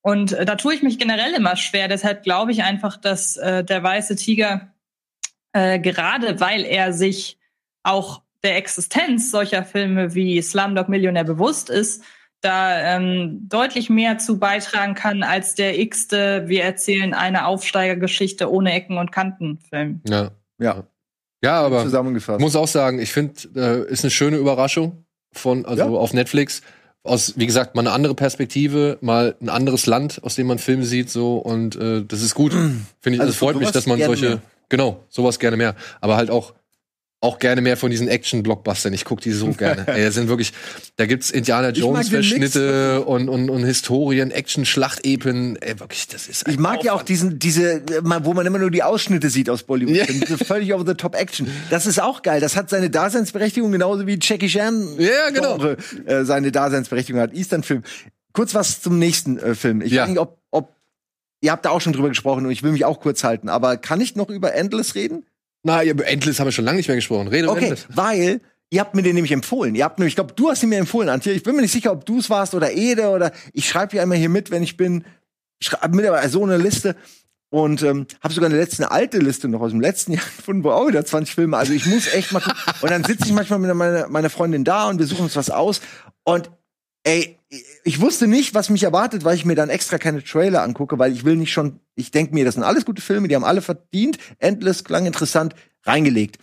[0.00, 1.88] Und äh, da tue ich mich generell immer schwer.
[1.88, 4.72] Deshalb glaube ich einfach, dass äh, der weiße Tiger
[5.52, 7.38] äh, gerade weil er sich
[7.82, 12.02] auch der Existenz solcher Filme wie Slumdog Millionär bewusst ist,
[12.40, 18.72] da ähm, deutlich mehr zu beitragen kann als der x-te Wir erzählen eine Aufsteigergeschichte ohne
[18.72, 20.00] Ecken und Kanten Film.
[20.08, 20.30] ja.
[20.58, 20.84] Ja.
[21.42, 22.38] Ja, aber Zusammengefasst.
[22.38, 25.88] Ich muss auch sagen, ich finde, äh, ist eine schöne Überraschung von, also Ja.
[25.98, 26.60] auf Netflix.
[27.02, 30.84] Aus, wie gesagt, mal eine andere Perspektive, mal ein anderes Land, aus dem man Filme
[30.84, 32.52] sieht, so und äh, das ist gut.
[32.52, 34.42] Finde ich, Also es freut mich, dass man solche, mehr.
[34.68, 35.76] genau, sowas gerne mehr.
[36.02, 36.52] Aber halt auch
[37.22, 38.94] auch gerne mehr von diesen Action-Blockbustern.
[38.94, 39.86] Ich gucke die so gerne.
[39.88, 40.52] Ey, das sind wirklich,
[40.96, 41.68] da gibt's Indiana.
[41.70, 45.56] Jones-Verschnitte und, und, und Historien, Action-Schlachtepen.
[45.60, 47.08] Ey, wirklich, das ist Ich mag ja auch Aufwand.
[47.10, 49.96] diesen, diese, äh, wo man immer nur die Ausschnitte sieht aus Bollywood.
[49.96, 50.06] Ja.
[50.06, 51.46] Diese völlig over the top Action.
[51.68, 52.40] Das ist auch geil.
[52.40, 55.58] Das hat seine Daseinsberechtigung, genauso wie Jackie Chan Ja, genau.
[55.58, 57.34] Genre, äh, seine Daseinsberechtigung hat.
[57.34, 57.82] Eastern-Film.
[58.32, 59.82] Kurz was zum nächsten äh, Film.
[59.82, 60.02] Ich Ja.
[60.04, 60.74] weiß nicht, ob, ob,
[61.42, 63.76] ihr habt da auch schon drüber gesprochen und ich will mich auch kurz halten, aber
[63.76, 65.24] kann ich noch über Endless reden?
[65.62, 67.28] Na, über Endless haben wir schon lange nicht mehr gesprochen.
[67.28, 67.86] Rede über Okay, Endless.
[67.90, 69.74] weil ihr habt mir den nämlich empfohlen.
[69.74, 71.32] Ihr habt nämlich, ich glaube, du hast ihn mir empfohlen, Antje.
[71.32, 74.02] Ich bin mir nicht sicher, ob du es warst oder Ede oder ich schreibe ja
[74.02, 75.04] immer hier mit, wenn ich bin.
[75.62, 76.96] Schreibe mit aber so eine Liste
[77.50, 80.70] und ähm, habe sogar eine letzte alte Liste noch aus dem letzten Jahr gefunden, wo
[80.70, 81.56] auch wieder 20 Filme.
[81.58, 82.58] Also ich muss echt mal gucken.
[82.80, 85.50] Und dann sitze ich manchmal mit meiner, meiner Freundin da und wir suchen uns was
[85.50, 85.80] aus.
[86.24, 86.50] Und
[87.04, 87.38] ey,
[87.84, 91.12] ich wusste nicht, was mich erwartet, weil ich mir dann extra keine Trailer angucke, weil
[91.12, 93.62] ich will nicht schon, ich denke mir, das sind alles gute Filme, die haben alle
[93.62, 96.38] verdient, endless, klang interessant, reingelegt.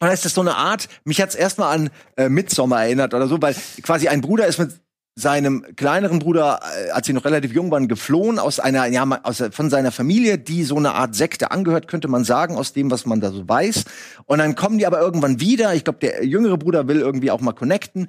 [0.00, 3.26] Und da ist das so eine Art, mich hat's erstmal an äh, Midsommar erinnert oder
[3.26, 4.72] so, weil quasi ein Bruder ist mit
[5.18, 9.42] seinem kleineren Bruder, äh, als sie noch relativ jung waren, geflohen aus einer, ja, aus,
[9.50, 13.04] von seiner Familie, die so eine Art Sekte angehört, könnte man sagen, aus dem, was
[13.04, 13.84] man da so weiß.
[14.26, 15.74] Und dann kommen die aber irgendwann wieder.
[15.74, 18.08] Ich glaube, der jüngere Bruder will irgendwie auch mal connecten.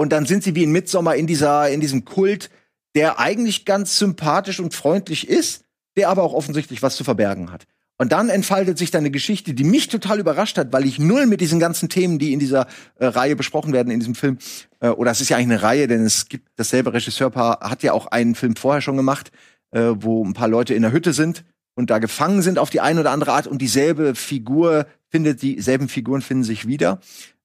[0.00, 2.48] Und dann sind sie wie in Midsommar in dieser, in diesem Kult,
[2.94, 7.66] der eigentlich ganz sympathisch und freundlich ist, der aber auch offensichtlich was zu verbergen hat.
[7.98, 11.26] Und dann entfaltet sich dann eine Geschichte, die mich total überrascht hat, weil ich null
[11.26, 12.66] mit diesen ganzen Themen, die in dieser
[12.98, 14.38] äh, Reihe besprochen werden, in diesem Film,
[14.80, 17.92] äh, oder es ist ja eigentlich eine Reihe, denn es gibt dasselbe Regisseurpaar, hat ja
[17.92, 19.30] auch einen Film vorher schon gemacht,
[19.72, 22.80] äh, wo ein paar Leute in der Hütte sind und da gefangen sind auf die
[22.80, 27.00] eine oder andere Art und dieselbe Figur findet, dieselben Figuren finden sich wieder.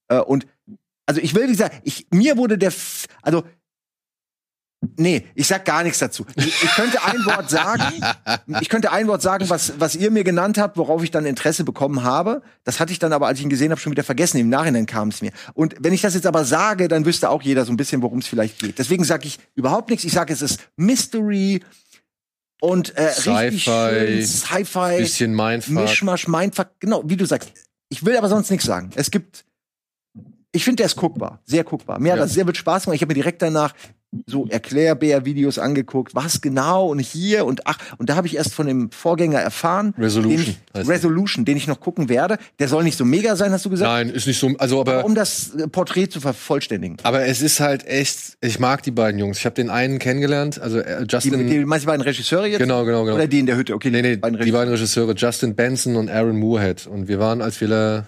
[0.08, 0.48] Äh, und
[1.06, 3.44] also ich will, wie gesagt, ich, mir wurde der, F also
[4.98, 6.26] Nee, ich sag gar nichts dazu.
[6.36, 7.84] Ich, ich könnte ein Wort sagen,
[8.62, 11.64] ich könnte ein Wort sagen, was, was ihr mir genannt habt, worauf ich dann Interesse
[11.64, 12.42] bekommen habe.
[12.64, 14.38] Das hatte ich dann aber, als ich ihn gesehen habe, schon wieder vergessen.
[14.38, 15.32] Im Nachhinein kam es mir.
[15.54, 18.20] Und wenn ich das jetzt aber sage, dann wüsste auch jeder so ein bisschen, worum
[18.20, 18.78] es vielleicht geht.
[18.80, 20.06] Deswegen sage ich überhaupt nichts.
[20.06, 21.62] Ich sage, es ist Mystery
[22.62, 25.74] und äh, richtig Sci-Fi, Sci-Fi, Bisschen Mindfuck.
[25.74, 26.70] Mischmasch, Mindfuck.
[26.80, 27.52] Genau, wie du sagst.
[27.90, 28.92] Ich will aber sonst nichts sagen.
[28.96, 29.46] Es gibt
[30.56, 32.00] ich finde, der ist guckbar, sehr guckbar.
[32.00, 32.24] Mir hat Ja.
[32.26, 32.96] das sehr viel Spaß gemacht.
[32.96, 33.74] Ich habe mir direkt danach
[34.28, 38.66] so Erklärbär-Videos angeguckt, was genau und hier und ach, und da habe ich erst von
[38.66, 39.94] dem Vorgänger erfahren.
[39.98, 40.88] Resolution Den ich.
[40.88, 42.38] Resolution, den ich noch gucken werde.
[42.60, 43.92] Der soll nicht so mega sein, hast du gesagt?
[43.92, 44.52] Nein, ist nicht so.
[44.58, 46.96] Also, aber, Um das äh, Porträt zu vervollständigen.
[47.04, 48.38] aber es ist halt echt.
[48.40, 49.40] Ich mag die beiden Jungs.
[49.40, 51.48] Ich habe den einen kennengelernt, also äh, Die, Justin.
[51.48, 52.60] die, meinst du beiden Regisseure jetzt?
[52.60, 53.16] Genau, genau, genau.
[53.16, 53.74] Oder die in der Hütte?
[53.74, 56.88] Okay, Nee, nee, die beiden Regisseure, Justin Benson und Aaron Moorhead.
[56.88, 58.06] Und wir waren, als wir da,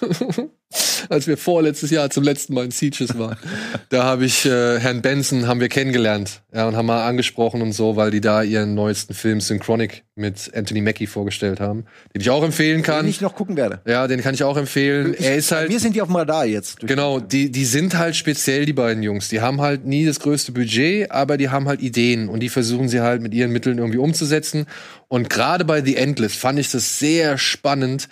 [1.08, 3.36] als wir vorletztes Jahr zum letzten Mal in Sieges waren,
[3.90, 7.72] da habe ich äh, Herrn Benson haben wir kennengelernt, ja, und haben mal angesprochen und
[7.72, 12.30] so, weil die da ihren neuesten Film Synchronic mit Anthony Mackie vorgestellt haben, den ich
[12.30, 13.08] auch empfehlen den kann.
[13.08, 13.80] ich noch gucken werde.
[13.86, 15.14] Ja, den kann ich auch empfehlen.
[15.14, 16.80] er ist halt Wir sind die auf dem Radar jetzt.
[16.80, 19.28] Genau, die, die sind halt speziell, die beiden Jungs.
[19.28, 22.88] Die haben halt nie das größte Budget, aber die haben halt Ideen und die versuchen
[22.88, 24.66] sie halt mit ihren Mitteln irgendwie umzusetzen.
[25.08, 28.08] Und gerade bei The Endless fand ich das sehr spannend,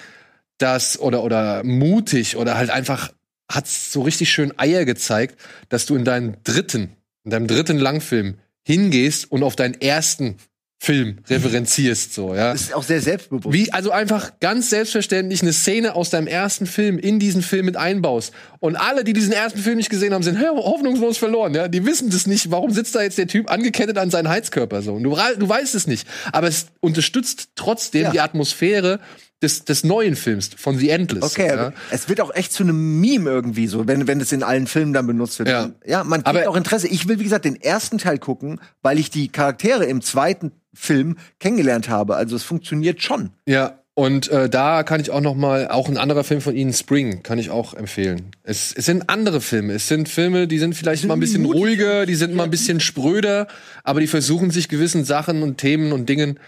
[0.62, 3.12] dass, oder, oder mutig oder halt einfach
[3.50, 8.38] hat's so richtig schön Eier gezeigt, dass du in deinem dritten, in deinem dritten Langfilm
[8.64, 10.36] hingehst und auf deinen ersten
[10.82, 12.50] Film referenzierst, so, ja.
[12.50, 13.54] Das ist auch sehr selbstbewusst.
[13.54, 17.76] Wie, also einfach ganz selbstverständlich eine Szene aus deinem ersten Film in diesen Film mit
[17.76, 18.32] einbaust.
[18.58, 21.54] Und alle, die diesen ersten Film nicht gesehen haben, sind hoffnungslos verloren.
[21.54, 21.68] Ja?
[21.68, 22.50] Die wissen das nicht.
[22.50, 24.94] Warum sitzt da jetzt der Typ angekettet an seinen Heizkörper so?
[24.94, 26.08] Und du, du weißt es nicht.
[26.32, 28.10] Aber es unterstützt trotzdem Ja.
[28.10, 28.98] die Atmosphäre
[29.42, 31.22] des, des neuen Films von The Endless.
[31.22, 31.52] Okay, ja?
[31.54, 34.66] aber es wird auch echt zu einem Meme irgendwie so, wenn, wenn es in allen
[34.66, 35.48] Filmen dann benutzt wird.
[35.48, 35.70] Ja.
[35.84, 36.88] ja man kriegt Aber- auch Interesse.
[36.88, 41.16] Ich will, wie gesagt, den ersten Teil gucken, weil ich die Charaktere im zweiten Film
[41.38, 42.16] kennengelernt habe.
[42.16, 43.30] Also es funktioniert schon.
[43.46, 46.72] Ja, und äh, da kann ich auch noch mal, auch ein anderer Film von Ihnen,
[46.72, 48.30] Spring, kann ich auch empfehlen.
[48.42, 49.74] Es, es sind andere Filme.
[49.74, 52.50] Es sind Filme, die sind vielleicht sind mal ein bisschen ruhiger, die sind mal ein
[52.50, 53.48] bisschen spröder,
[53.84, 56.38] aber die versuchen sich gewissen Sachen und Themen und Dingen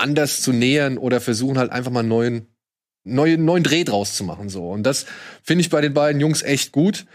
[0.00, 2.46] anders zu nähern oder versuchen halt einfach mal einen neuen,
[3.04, 4.48] neuen, neuen Dreh draus zu machen.
[4.48, 4.70] So.
[4.70, 5.06] Und das
[5.42, 7.06] finde ich bei den beiden Jungs echt gut.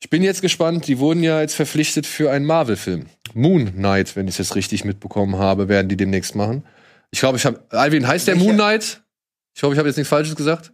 [0.00, 3.06] Ich bin jetzt gespannt, die wurden ja jetzt verpflichtet für einen Marvel-Film.
[3.34, 6.64] Moon Knight, wenn ich es jetzt richtig mitbekommen habe, werden die demnächst machen.
[7.12, 7.64] Ich glaube, ich habe.
[7.70, 8.36] Alvin, heißt der?
[8.36, 9.02] Moon Knight?
[9.54, 10.72] Ich hoffe, ich habe jetzt nichts Falsches gesagt.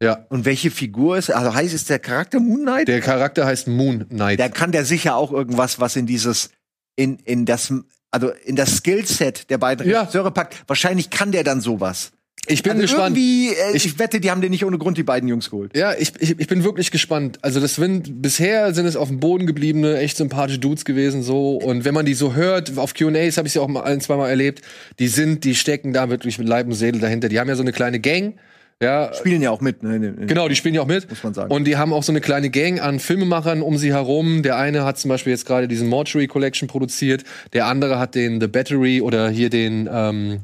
[0.00, 0.26] Ja.
[0.28, 2.88] Und welche Figur ist, also heißt es der Charakter Moon Knight?
[2.88, 4.38] Der Charakter heißt Moon Knight.
[4.38, 6.50] Da kann der sicher auch irgendwas, was in dieses,
[6.96, 7.72] in, in das,
[8.10, 10.00] also in das Skillset der beiden Ja.
[10.02, 10.62] Regisseure packt.
[10.66, 12.12] Wahrscheinlich kann der dann sowas.
[12.48, 13.16] ich bin also gespannt.
[13.16, 15.76] Irgendwie, äh, ich, Ich- wette, die haben den nicht ohne Grund die beiden Jungs geholt.
[15.76, 17.38] Ja, ich, ich, ich bin wirklich gespannt.
[17.42, 21.56] Also das sind bisher sind es auf dem Boden gebliebene, echt sympathische Dudes gewesen so.
[21.56, 24.30] Und wenn man die so hört, auf Q&As habe ich sie auch mal ein, zweimal
[24.30, 24.62] erlebt,
[25.00, 27.28] die sind, die stecken da wirklich mit Leib und Seele dahinter.
[27.28, 28.34] Die haben ja so eine kleine Gang.
[28.82, 29.98] Ja, Spielen ja auch mit, ne?
[30.26, 31.08] Genau, die spielen ja auch mit.
[31.08, 31.50] Muss man sagen.
[31.50, 34.42] Und die haben auch so eine kleine Gang an Filmemachern um sie herum.
[34.42, 37.24] Der eine hat zum Beispiel jetzt gerade diesen Mortuary Collection produziert.
[37.54, 40.40] Der andere hat den The Battery oder hier den ähm,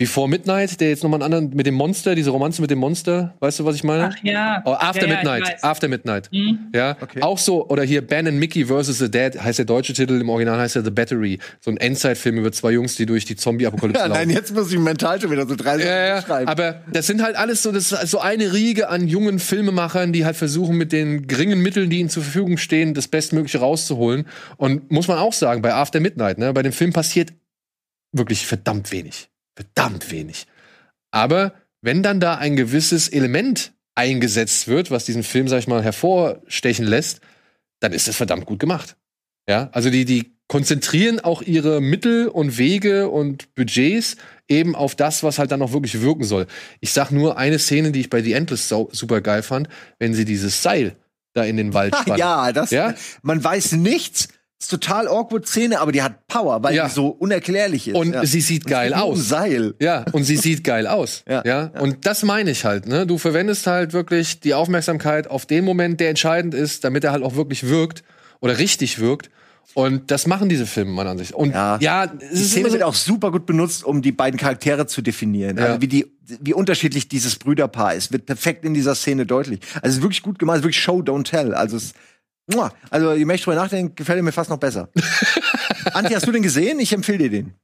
[0.00, 3.34] Before Midnight, der jetzt nochmal einen anderen mit dem Monster, diese Romanze mit dem Monster.
[3.40, 4.10] Weißt du, was ich meine?
[4.14, 4.62] Ach ja.
[4.64, 5.42] Oh, After ja, ja, Midnight.
[5.42, 5.64] weiß.
[5.64, 6.28] After Midnight.
[6.32, 6.68] Mhm.
[6.72, 7.20] Ja, Okay.
[7.20, 8.96] auch so, oder hier Ben and Mickey vs.
[8.98, 11.40] The Dead heißt der deutsche Titel, im Original heißt er The Battery.
[11.58, 14.20] So ein Endzeitfilm über zwei Jungs, die durch die Zombie-Apokalypse Ja, laufen.
[14.20, 16.46] nein, jetzt muss ich mental schon wieder so drei Ja, ja, schreiben.
[16.48, 20.24] aber das sind halt alles so, das ist so eine Riege an jungen Filmemachern, die
[20.24, 24.26] halt versuchen, mit den geringen Mitteln, die ihnen zur Verfügung stehen, das Bestmögliche rauszuholen.
[24.58, 27.32] Und muss man auch sagen, bei After Midnight, ne, bei dem Film passiert
[28.12, 29.28] wirklich verdammt wenig.
[29.58, 30.46] Verdammt wenig.
[31.10, 35.82] Aber wenn dann da ein gewisses Element eingesetzt wird, was diesen Film, sag ich mal,
[35.82, 37.20] hervorstechen lässt,
[37.80, 38.96] dann ist das verdammt gut gemacht.
[39.48, 44.16] Ja, also die, die konzentrieren auch ihre Mittel und Wege und Budgets
[44.46, 46.46] eben auf das, was halt dann auch wirklich wirken soll.
[46.80, 49.68] Ich sag nur eine Szene, die ich bei The Endless sau- super geil fand,
[49.98, 50.94] wenn sie dieses Seil
[51.34, 52.18] da in den Wald spannen.
[52.18, 52.94] ja, das, Ja?
[53.22, 54.28] man weiß nichts.
[54.60, 56.86] Ist total awkward Szene, aber die hat Power, weil Ja.
[56.88, 57.94] die so unerklärlich ist.
[57.94, 58.26] Und ja.
[58.26, 59.28] sie sieht geil aus.
[59.28, 59.74] Seil.
[59.80, 61.22] Ja, und sie sieht geil aus.
[61.28, 63.06] Ja, Ja, und das meine ich halt, ne?
[63.06, 67.22] Du verwendest halt wirklich die Aufmerksamkeit auf den Moment, der entscheidend ist, damit er halt
[67.22, 68.02] auch wirklich wirkt
[68.40, 69.30] oder richtig wirkt.
[69.74, 71.34] Und das machen diese Filme meiner Ansicht.
[71.34, 71.78] Und Ja.
[71.80, 74.40] ja, Die es ist Szene immer wird so, auch super gut benutzt, um die beiden
[74.40, 75.56] Charaktere zu definieren.
[75.58, 75.66] Ja.
[75.66, 76.06] Also wie die,
[76.40, 79.60] wie unterschiedlich dieses Brüderpaar ist, wird perfekt in dieser Szene deutlich.
[79.76, 81.54] Also es ist wirklich gut gemacht, es ist wirklich Show, don't tell.
[81.54, 81.92] Also es.
[82.90, 84.88] Also je mehr ich drüber nachdenke, gefällt er mir fast noch besser.
[85.92, 86.80] Antje, hast du den gesehen?
[86.80, 87.54] Ich empfehle dir den.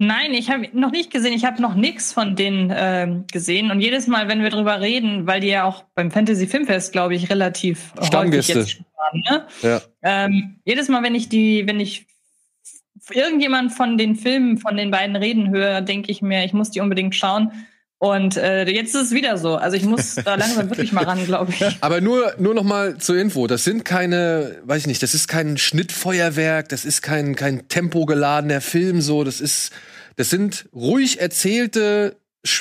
[0.00, 1.32] Nein, ich habe noch nicht gesehen.
[1.32, 3.72] Ich habe noch nichts von denen ähm, gesehen.
[3.72, 7.16] Und jedes Mal, wenn wir drüber reden, weil die ja auch beim Fantasy Filmfest, glaube
[7.16, 8.54] ich, relativ Stammgäste.
[8.54, 9.46] häufig jetzt schon waren, ne?
[9.62, 9.80] ja.
[10.02, 12.06] Ähm, jedes Mal, wenn ich die, wenn ich
[13.10, 16.80] irgendjemand von den Filmen von den beiden reden höre, denke ich mir, ich muss die
[16.80, 17.50] unbedingt schauen.
[17.98, 19.56] Und äh, jetzt ist es wieder so.
[19.56, 21.64] Also ich muss da langsam wirklich mal ran, glaube ich.
[21.80, 23.46] Aber nur, nur noch mal zur Info.
[23.48, 28.60] Das sind keine, weiß ich nicht, das ist kein Schnittfeuerwerk, das ist kein, kein tempogeladener
[28.60, 29.24] Film, so.
[29.24, 29.72] Das ist,
[30.14, 32.16] das sind ruhig erzählte,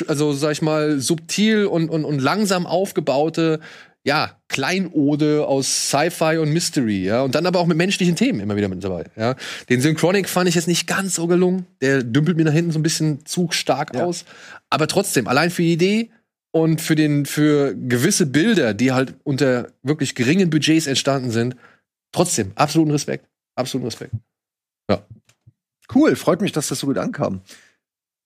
[0.08, 3.60] also sag ich mal, subtil und, und, und langsam aufgebaute,
[4.04, 8.56] ja, Kleinode aus Sci-Fi und Mystery, ja, und dann aber auch mit menschlichen Themen immer
[8.56, 9.36] wieder mit dabei, ja.
[9.70, 11.66] Den Synchronic fand ich jetzt nicht ganz so gelungen.
[11.82, 14.06] Der dümpelt mir nach hinten so ein bisschen zu stark Ja.
[14.06, 14.26] aus.
[14.70, 16.12] Aber trotzdem, allein für die Idee
[16.52, 21.56] und für den, für gewisse Bilder, die halt unter wirklich geringen Budgets entstanden sind,
[22.12, 23.28] trotzdem, absoluten Respekt.
[23.56, 24.14] Absoluten Respekt.
[25.94, 27.40] Cool, freut mich, dass das so gut ankam.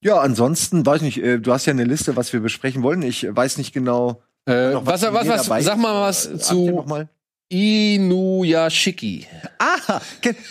[0.03, 3.03] Ja, ansonsten weiß nicht, äh, du hast ja eine Liste, was wir besprechen wollen.
[3.03, 4.23] Ich weiß nicht genau.
[4.45, 7.09] Äh, was, was, was, dabei sag mal was Äh, Antje zu mal.
[7.49, 9.27] Inuyashiki.
[9.59, 9.99] Ah,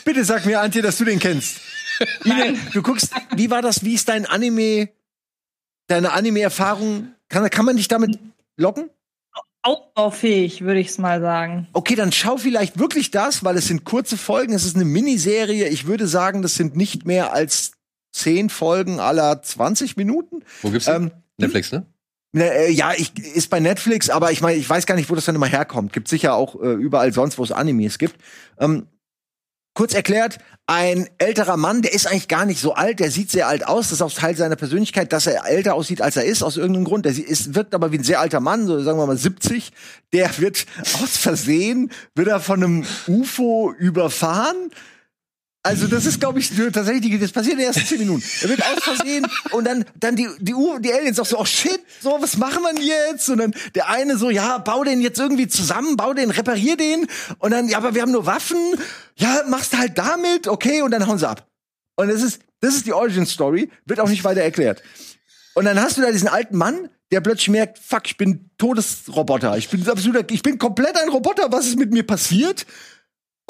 [0.04, 1.60] bitte sag mir, Antje, dass du den kennst.
[2.24, 3.84] Ine, du guckst, wie war das?
[3.84, 4.90] Wie ist dein Anime,
[5.86, 7.14] deine Anime-Erfahrung?
[7.28, 8.18] Kann, kann man dich damit
[8.56, 8.90] locken?
[9.62, 11.68] Aufbaufähig, würde ich es mal sagen.
[11.72, 15.68] Okay, dann schau vielleicht wirklich das, weil es sind kurze Folgen, es ist eine Miniserie.
[15.68, 17.72] Ich würde sagen, das sind nicht mehr als
[18.12, 20.42] zehn Folgen aller 20 Minuten.
[20.62, 20.94] Wo gibt's den?
[20.94, 21.86] Ähm, Netflix, ne?
[22.36, 25.24] Äh, ja, ich, ist bei Netflix, aber ich meine, ich weiß gar nicht, wo das
[25.24, 25.92] dann immer herkommt.
[25.92, 28.16] Gibt sicher auch äh, überall sonst, wo es Animes gibt.
[28.58, 28.86] Ähm,
[29.74, 33.48] kurz erklärt, ein älterer Mann, der ist eigentlich gar nicht so alt, der sieht sehr
[33.48, 36.42] alt aus, das ist auch Teil seiner Persönlichkeit, dass er älter aussieht, als er ist,
[36.42, 37.04] aus irgendeinem Grund.
[37.04, 39.72] Der ist, wirkt aber wie ein sehr alter Mann, so sagen wir mal 70.
[40.12, 40.66] Der wird
[41.02, 44.70] aus Versehen, wird er von einem UFO überfahren.
[45.62, 48.24] Also das ist, glaube ich, tatsächlich, das passiert in den ersten zehn Minuten.
[48.40, 51.44] Er wird aus Versehen und dann, dann die, die, U die Aliens auch so, oh
[51.44, 53.28] shit, so, was machen wir jetzt?
[53.28, 57.06] Und dann der eine so, ja, bau den jetzt irgendwie zusammen, bau den, reparier den.
[57.40, 58.56] Und dann, ja, aber wir haben nur Waffen.
[59.16, 61.46] Ja, machst halt damit, okay, und dann hauen sie ab.
[61.96, 64.82] Und das ist, das ist die Origin Story, wird auch nicht weiter erklärt.
[65.54, 69.58] Und dann hast du da diesen alten Mann, der plötzlich merkt, fuck, ich bin Todesroboter.
[69.58, 72.64] Ich bin absoluter, ich bin komplett ein Roboter, was ist mit mir passiert?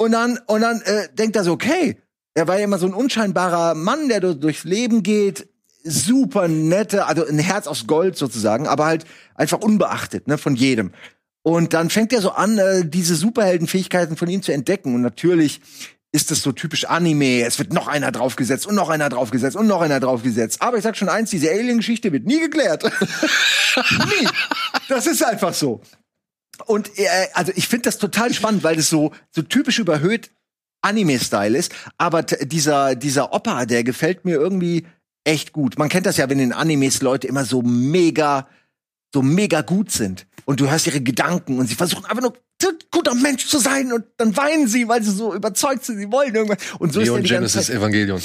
[0.01, 1.97] Und dann, und dann äh, denkt er so, okay,
[2.33, 5.47] er war ja immer so ein unscheinbarer Mann, der du- durchs Leben geht,
[5.83, 10.91] super nette, also ein Herz aus Gold sozusagen, aber halt einfach unbeachtet, ne, von jedem.
[11.43, 14.95] Und dann fängt er so an, äh, diese Superheldenfähigkeiten von ihm zu entdecken.
[14.95, 15.61] Und natürlich
[16.11, 17.43] ist es so typisch Anime.
[17.43, 20.63] Es wird noch einer draufgesetzt und noch einer draufgesetzt und noch einer draufgesetzt.
[20.63, 22.83] Aber ich sag schon eins, diese Alien-Geschichte wird nie geklärt.
[23.75, 24.27] nie.
[24.89, 25.81] Das ist einfach so.
[26.65, 30.31] Und äh, also ich finde das total spannend, weil das so so typisch überhöht
[30.81, 31.71] Anime-Style ist.
[31.97, 34.85] Aber dieser dieser Opa, der gefällt mir irgendwie
[35.23, 35.77] echt gut.
[35.77, 38.47] Man kennt das ja, wenn in Animes Leute immer so mega
[39.13, 42.33] so mega gut sind und du hörst ihre Gedanken und sie versuchen einfach nur
[42.91, 46.33] guter Mensch zu sein und dann weinen sie, weil sie so überzeugt sind, sie wollen
[46.35, 46.59] irgendwas.
[46.79, 47.75] Und so ist er die ganze Genesis Zeit.
[47.75, 48.21] Evangelion.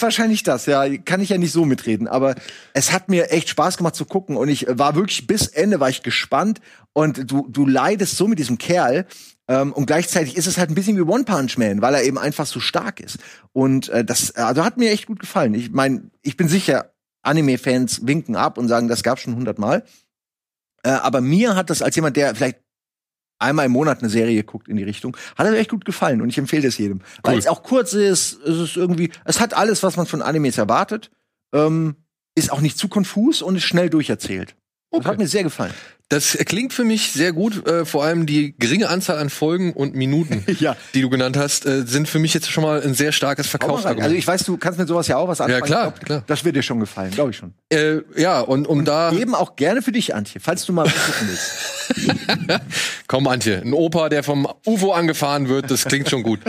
[0.00, 0.84] Wahrscheinlich das, ja.
[0.98, 2.08] Kann ich ja nicht so mitreden.
[2.08, 2.34] Aber
[2.72, 4.36] es hat mir echt Spaß gemacht zu gucken.
[4.36, 6.60] Und ich war wirklich bis Ende war ich gespannt.
[6.92, 9.06] Und du, du leidest so mit diesem Kerl.
[9.48, 12.18] Ähm, und gleichzeitig ist es halt ein bisschen wie One Punch Man, weil er eben
[12.18, 13.18] einfach so stark ist.
[13.52, 15.54] Und äh, das also hat mir echt gut gefallen.
[15.54, 19.84] Ich meine, ich bin sicher, Anime-Fans winken ab und sagen, das gab's schon hundertmal.
[20.82, 22.58] Äh, aber mir hat das als jemand, der vielleicht
[23.38, 26.28] einmal im Monat eine Serie guckt in die Richtung, hat das echt gut gefallen und
[26.28, 27.00] ich empfehle das jedem.
[27.22, 27.38] Weil Cool.
[27.38, 31.10] es auch kurz ist, es ist irgendwie, es hat alles, was man von Animes erwartet,
[31.54, 31.96] ähm,
[32.34, 34.56] ist auch nicht zu konfus und ist schnell durcherzählt.
[34.90, 35.08] Das Okay.
[35.08, 35.74] hat mir sehr gefallen.
[36.08, 37.66] Das klingt für mich sehr gut.
[37.66, 40.76] Äh, vor allem die geringe Anzahl an Folgen und Minuten, Ja.
[40.94, 43.48] die du genannt hast, äh, sind für mich jetzt schon mal ein sehr starkes.
[43.48, 44.04] Verkaufsargument.
[44.04, 45.64] Also ich weiß, du kannst mit sowas ja auch was anfangen.
[45.64, 46.22] klar, Ich glaub, klar.
[46.28, 47.54] Das wird dir schon gefallen, glaube ich schon.
[47.70, 49.10] äh, ja, und um da.
[49.10, 52.60] Eben auch gerne für dich, Antje, falls du mal gucken willst.
[53.08, 56.40] Komm, Antje, ein Opa, der vom UFO angefahren wird, das klingt schon gut.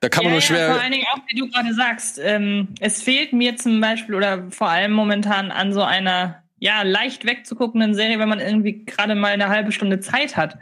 [0.00, 0.80] Da kann man nur Ja, vor schwer.
[0.80, 4.68] allen Dingen auch, wie du gerade sagst, ähm, es fehlt mir zum Beispiel oder vor
[4.68, 9.48] allem momentan an so einer ja leicht wegzuguckenden Serie, wenn man irgendwie gerade mal eine
[9.48, 10.58] halbe Stunde Zeit hat.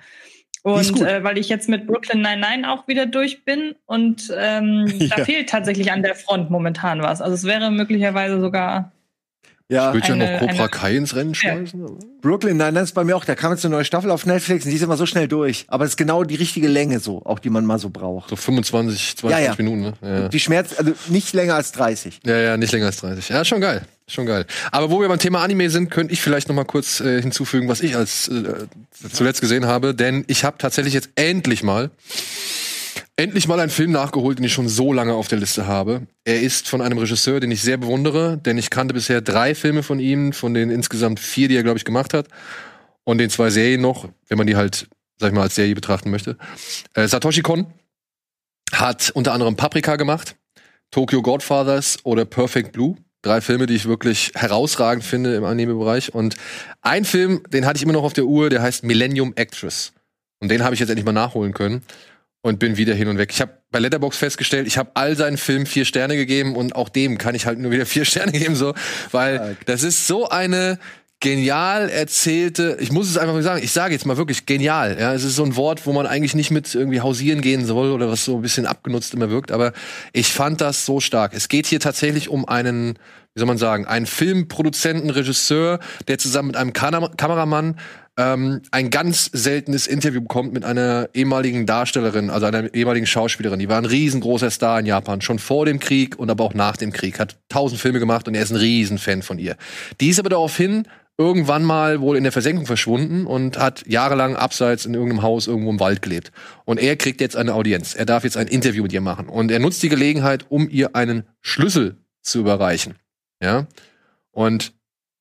[0.63, 5.17] Und äh, weil ich jetzt mit Brooklyn 99 auch wieder durch bin und ähm, Ja.
[5.17, 7.21] da fehlt tatsächlich an der Front momentan was.
[7.21, 8.91] Also es wäre möglicherweise sogar
[9.69, 11.85] Ja, Willst du ja noch Cobra Kai ins Rennen schmeißen?
[12.23, 13.27] Brooklyn, nein, das ist bei mir auch.
[13.27, 15.67] Da kam jetzt eine neue Staffel auf Netflix und die ist immer so schnell durch.
[15.69, 18.31] Aber es ist genau die richtige Länge so, auch die man mal so braucht.
[18.31, 19.55] So 25, 22 Ja, ja.
[19.59, 20.21] Minuten, ne?
[20.23, 20.29] Ja.
[20.29, 22.21] Die Schmerz, also nicht länger als 30.
[22.25, 23.29] ja, ja, nicht länger als 30.
[23.29, 23.83] Ja, schon geil.
[24.07, 24.45] Schon geil.
[24.71, 27.69] Aber wo wir beim Thema Anime sind, könnte ich vielleicht noch mal kurz äh, hinzufügen,
[27.69, 28.67] was ich als äh,
[29.13, 29.95] zuletzt gesehen habe.
[29.95, 31.91] Denn ich habe tatsächlich jetzt endlich mal
[33.17, 36.03] endlich mal einen Film nachgeholt, den ich schon so lange auf der Liste habe.
[36.25, 39.83] Er ist von einem Regisseur, den ich sehr bewundere, denn ich kannte bisher drei Filme
[39.83, 42.27] von ihm, von den insgesamt vier, die er, glaube ich, gemacht hat.
[43.05, 44.89] Und den zwei Serien noch, wenn man die halt,
[45.19, 46.37] sag ich mal, als Serie betrachten möchte.
[46.95, 47.67] Äh, Satoshi Kon
[48.73, 50.37] hat unter anderem Paprika gemacht,
[50.91, 52.97] Tokyo Godfathers oder Perfect Blue.
[53.25, 56.15] Drei Filme, die ich wirklich herausragend finde im Anime-Bereich.
[56.15, 56.37] Und
[56.83, 59.95] ein Film, den hatte ich immer noch auf der Uhr, der heißt Millennium Actress.
[60.41, 61.83] Und den habe ich jetzt endlich mal nachholen können
[62.43, 63.31] und bin wieder hin und weg.
[63.33, 66.91] Ich habe bei Letterbox festgestellt, ich habe all seinen Filmen vier Sterne gegeben und auch
[66.91, 68.75] dem kann ich halt nur wieder vier Sterne geben, so,
[69.11, 70.79] weil das ist so eine
[71.21, 74.97] genial erzählte, ich muss es einfach mal sagen, ich sage jetzt mal wirklich genial.
[75.01, 77.93] Ja, es ist so ein Wort, wo man eigentlich nicht mit irgendwie hausieren gehen soll
[77.93, 79.73] oder was so ein bisschen abgenutzt immer wirkt, aber
[80.13, 81.33] ich fand das so stark.
[81.35, 82.99] Es geht hier tatsächlich um einen,
[83.35, 87.77] wie soll man sagen, einen Filmproduzenten, Regisseur, der zusammen mit einem Kam Kameramann
[88.17, 93.59] ähm, ein ganz seltenes Interview bekommt mit einer ehemaligen Darstellerin, also einer ehemaligen Schauspielerin.
[93.59, 96.77] Die war ein riesengroßer Star in Japan, schon vor dem Krieg und aber auch nach
[96.77, 97.19] dem Krieg.
[97.19, 99.57] Hat tausend Filme gemacht und er ist ein Riesenfan von ihr.
[100.01, 100.87] Die ist aber daraufhin
[101.17, 105.71] irgendwann mal wohl in der Versenkung verschwunden und hat jahrelang abseits in irgendeinem Haus irgendwo
[105.71, 106.33] im Wald gelebt.
[106.65, 107.95] Und er kriegt jetzt eine Audienz.
[107.95, 109.29] Er darf jetzt ein Interview mit ihr machen.
[109.29, 112.95] Und er nutzt die Gelegenheit, um ihr einen Schlüssel zu überreichen.
[113.41, 113.69] Ja.
[114.33, 114.73] Und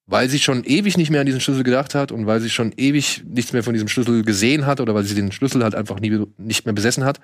[0.06, 2.74] weil sie schon ewig nicht mehr an diesen Schlüssel gedacht hat und weil sie schon
[2.76, 6.00] ewig nichts mehr von diesem Schlüssel gesehen hat oder weil sie den Schlüssel halt einfach
[6.00, 7.20] nie, nicht mehr besessen hat,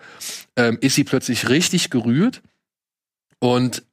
[0.56, 2.42] ähm, ist sie plötzlich richtig gerührt
[3.40, 3.84] und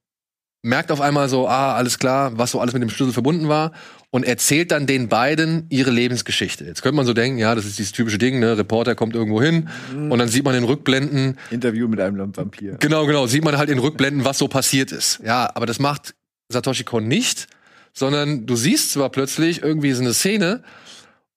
[0.66, 3.72] merkt auf einmal so, ah, alles klar, was so alles mit dem Schlüssel verbunden war
[4.10, 6.64] und erzählt dann den beiden ihre Lebensgeschichte.
[6.64, 9.40] Jetzt könnte man so denken, ja, das ist dieses typische Ding, ne, Reporter kommt irgendwo
[9.40, 10.10] hin mhm.
[10.10, 12.76] und dann sieht man in Rückblenden Interview mit einem Vampir.
[12.80, 15.20] Genau, genau, sieht man halt in Rückblenden, was so passiert ist.
[15.24, 16.14] Ja, aber das macht
[16.48, 17.46] Satoshi Kon nicht,
[17.92, 20.62] sondern du siehst zwar plötzlich irgendwie so eine Szene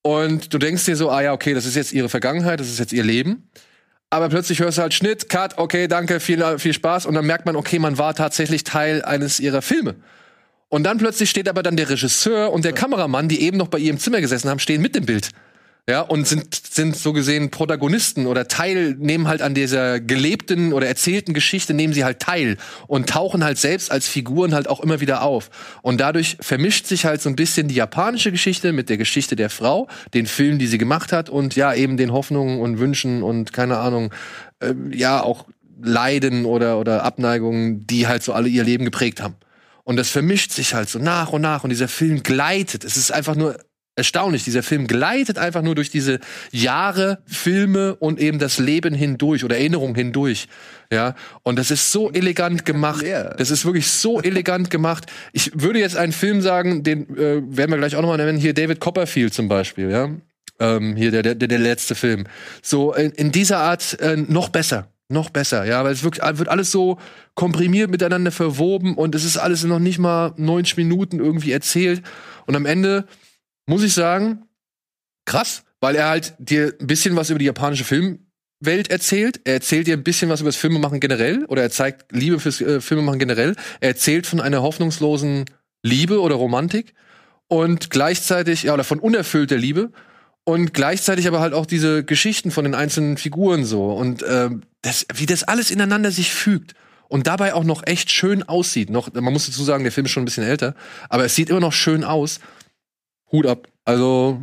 [0.01, 2.79] und du denkst dir so, ah ja, okay, das ist jetzt ihre Vergangenheit, das ist
[2.79, 3.49] jetzt ihr Leben.
[4.09, 7.05] Aber plötzlich hörst du halt Schnitt, Cut, okay, danke, viel, viel Spaß.
[7.05, 9.95] Und dann merkt man, okay, man war tatsächlich Teil eines ihrer Filme.
[10.67, 13.79] Und dann plötzlich steht aber dann der Regisseur und der Kameramann, die eben noch bei
[13.79, 15.29] ihr im Zimmer gesessen haben, stehen mit dem Bild
[15.89, 20.87] ja, und sind, sind so gesehen Protagonisten oder Teil, nehmen halt an dieser gelebten oder
[20.87, 25.01] erzählten Geschichte, nehmen sie halt teil und tauchen halt selbst als Figuren halt auch immer
[25.01, 25.49] wieder auf.
[25.81, 29.49] Und dadurch vermischt sich halt so ein bisschen die japanische Geschichte mit der Geschichte der
[29.49, 33.51] Frau, den Film, die sie gemacht hat und ja, eben den Hoffnungen und Wünschen und
[33.51, 34.13] keine Ahnung,
[34.59, 35.47] äh, ja, auch
[35.81, 39.37] Leiden oder, oder Abneigungen, die halt so alle ihr Leben geprägt haben.
[39.85, 42.83] Und das vermischt sich halt so nach und nach und dieser Film gleitet.
[42.83, 43.57] Es ist einfach nur
[43.99, 44.43] erstaunlich.
[44.43, 46.19] Dieser Film gleitet einfach nur durch diese
[46.51, 50.47] Jahre, Filme und eben das Leben hindurch oder Erinnerung hindurch.
[50.91, 53.05] Ja, und das ist so elegant gemacht.
[53.37, 55.05] Das ist wirklich so elegant gemacht.
[55.33, 58.55] Ich würde jetzt einen Film sagen, den äh, werden wir gleich auch nochmal nennen, hier
[58.55, 60.09] David Copperfield zum Beispiel, ja.
[60.59, 62.25] Ähm, hier der, der, der letzte Film.
[62.61, 64.87] So in, in dieser Art äh, noch besser.
[65.11, 66.99] Noch besser, ja, weil es wirklich, wird alles so
[67.33, 72.03] komprimiert miteinander verwoben und es ist alles noch nicht mal 90 Minuten irgendwie erzählt.
[72.45, 73.05] Und am Ende
[73.69, 74.43] muss ich sagen,
[75.25, 79.41] krass, weil er halt dir ein bisschen was über die japanische Filmwelt erzählt.
[79.43, 82.59] Er erzählt dir ein bisschen was über das Filmemachen generell oder er zeigt Liebe fürs
[82.61, 83.55] äh, Filmemachen generell.
[83.79, 85.45] Er erzählt von einer hoffnungslosen
[85.83, 86.93] Liebe oder Romantik
[87.47, 89.91] und gleichzeitig, ja, oder von unerfüllter Liebe
[90.43, 94.49] und gleichzeitig aber halt auch diese Geschichten von den einzelnen Figuren so und äh,
[94.81, 96.73] das, wie das alles ineinander sich fügt
[97.07, 98.89] und dabei auch noch echt schön aussieht.
[98.89, 100.75] Noch, man muss dazu sagen, der Film ist schon ein bisschen älter,
[101.09, 102.39] aber es sieht immer noch schön aus.
[103.31, 103.67] Hut ab.
[103.85, 104.41] Also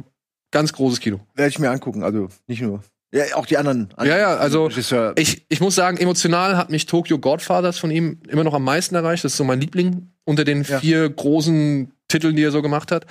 [0.50, 1.20] ganz großes Kino.
[1.34, 2.82] Werde ich mir angucken, also nicht nur.
[3.12, 3.88] Ja, auch die anderen.
[3.98, 4.68] Ja, ja, also
[5.16, 8.94] ich, ich muss sagen, emotional hat mich Tokyo Godfathers von ihm immer noch am meisten
[8.94, 9.24] erreicht.
[9.24, 10.80] Das ist so mein Liebling unter den ja.
[10.80, 13.06] vier großen Titeln, die er so gemacht hat.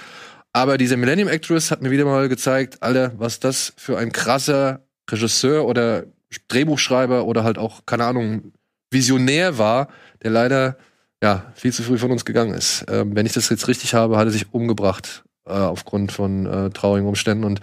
[0.53, 4.81] Aber diese Millennium Actress hat mir wieder mal gezeigt, Alter, was das für ein krasser
[5.09, 6.05] Regisseur oder
[6.47, 8.53] Drehbuchschreiber oder halt auch, keine Ahnung,
[8.91, 9.89] Visionär war,
[10.23, 10.77] der leider
[11.21, 12.85] ja viel zu früh von uns gegangen ist.
[12.89, 16.69] Ähm, wenn ich das jetzt richtig habe, hat er sich umgebracht äh, aufgrund von äh,
[16.71, 17.43] traurigen Umständen.
[17.43, 17.61] Und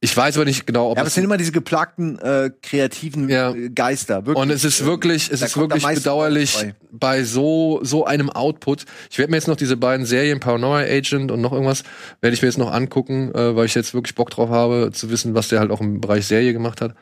[0.00, 0.96] ich weiß aber nicht genau, ob.
[0.96, 3.54] Ja, aber es sind immer diese geplagten äh, kreativen ja.
[3.54, 4.26] Äh, Geister.
[4.26, 4.42] Wirklich.
[4.42, 8.84] Und es ist wirklich, es ist wirklich bedauerlich bei so so einem Output.
[9.10, 11.84] Ich werde mir jetzt noch diese beiden Serien Paranoia Agent und noch irgendwas
[12.20, 15.08] werde ich mir jetzt noch angucken, äh, weil ich jetzt wirklich Bock drauf habe zu
[15.08, 16.94] wissen, was der halt auch im Bereich Serie gemacht hat.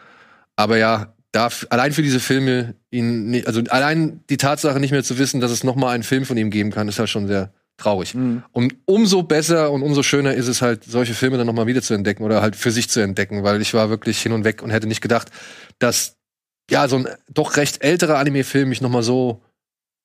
[0.56, 5.18] Aber ja, da allein für diese Filme ihn, also allein die Tatsache nicht mehr zu
[5.18, 7.52] wissen, dass es noch mal einen Film von ihm geben kann, ist halt schon sehr
[7.80, 8.14] traurig.
[8.14, 8.42] Mhm.
[8.52, 11.94] Und umso besser und umso schöner ist es halt, solche Filme dann nochmal wieder zu
[11.94, 14.70] entdecken oder halt für sich zu entdecken, weil ich war wirklich hin und weg und
[14.70, 15.30] hätte nicht gedacht,
[15.78, 16.16] dass
[16.70, 19.42] ja so ein doch recht älterer Anime-Film mich nochmal so,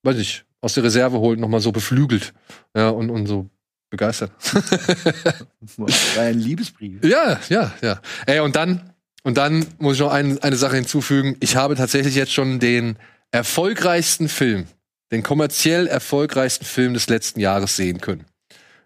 [0.03, 2.33] weiß ich, aus der Reserve holt, nochmal so beflügelt,
[2.75, 3.49] ja, und, und so
[3.89, 4.31] begeistert.
[5.77, 7.03] war ein Liebesbrief.
[7.03, 8.01] Ja, ja, ja.
[8.25, 11.37] Ey, und dann, und dann muss ich noch ein, eine Sache hinzufügen.
[11.39, 12.97] Ich habe tatsächlich jetzt schon den
[13.31, 14.65] erfolgreichsten Film
[15.11, 18.25] den kommerziell erfolgreichsten Film des letzten Jahres sehen können.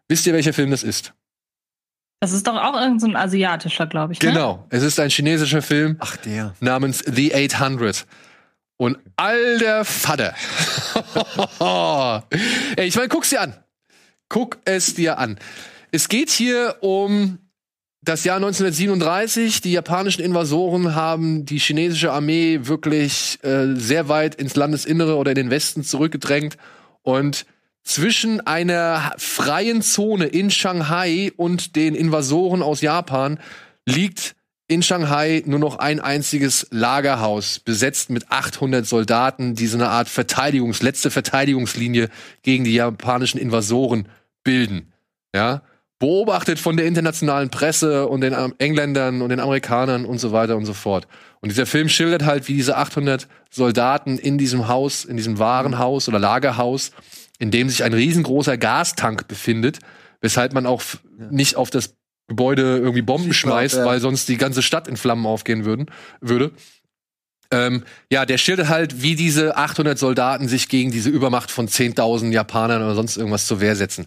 [0.08, 1.14] Wisst ihr, welcher Film das ist?
[2.20, 4.22] Das ist doch auch irgendein so asiatischer, glaube ich.
[4.22, 4.30] Ne?
[4.30, 4.68] Genau.
[4.70, 6.54] Es ist ein chinesischer Film Ach, der.
[6.60, 8.06] namens The 800.
[8.78, 10.34] Und alter Vater.
[12.76, 13.56] Ey, ich meine, guck's dir an.
[14.30, 15.40] Guck es dir an.
[15.92, 17.40] Es geht hier um
[18.10, 24.56] das Jahr 1937, die japanischen Invasoren haben die chinesische Armee wirklich äh, sehr weit ins
[24.56, 26.58] Landesinnere oder in den Westen zurückgedrängt
[27.04, 27.46] und
[27.84, 33.40] zwischen einer freien Zone in Shanghai und den Invasoren aus Japan
[33.86, 34.36] liegt
[34.68, 40.08] in Shanghai nur noch ein einziges Lagerhaus, besetzt mit 800 Soldaten, die so eine Art
[40.08, 42.10] Verteidigungs-, letzte Verteidigungslinie
[42.42, 44.08] gegen die japanischen Invasoren
[44.44, 44.94] bilden.
[45.32, 45.62] Ja,
[46.00, 50.66] beobachtet von der internationalen Presse und den Engländern und den Amerikanern und so weiter und
[50.66, 51.08] so fort.
[51.42, 56.08] Und dieser Film schildert halt, wie diese 800 Soldaten in diesem Haus, in diesem Warenhaus
[56.08, 56.92] oder Lagerhaus,
[57.38, 59.80] in dem sich ein riesengroßer Gastank befindet,
[60.22, 60.82] weshalb man auch
[61.20, 61.28] ja.
[61.30, 61.96] nicht auf das
[62.28, 65.88] Gebäude irgendwie Bomben schmeißt, weil sonst die ganze Stadt in Flammen aufgehen würden,
[66.22, 66.52] würde.
[67.52, 72.32] Ähm, ja, der schildert halt, wie diese 800 Soldaten sich gegen diese Übermacht von 10.000
[72.32, 74.06] Japanern oder sonst irgendwas zur Wehr setzen.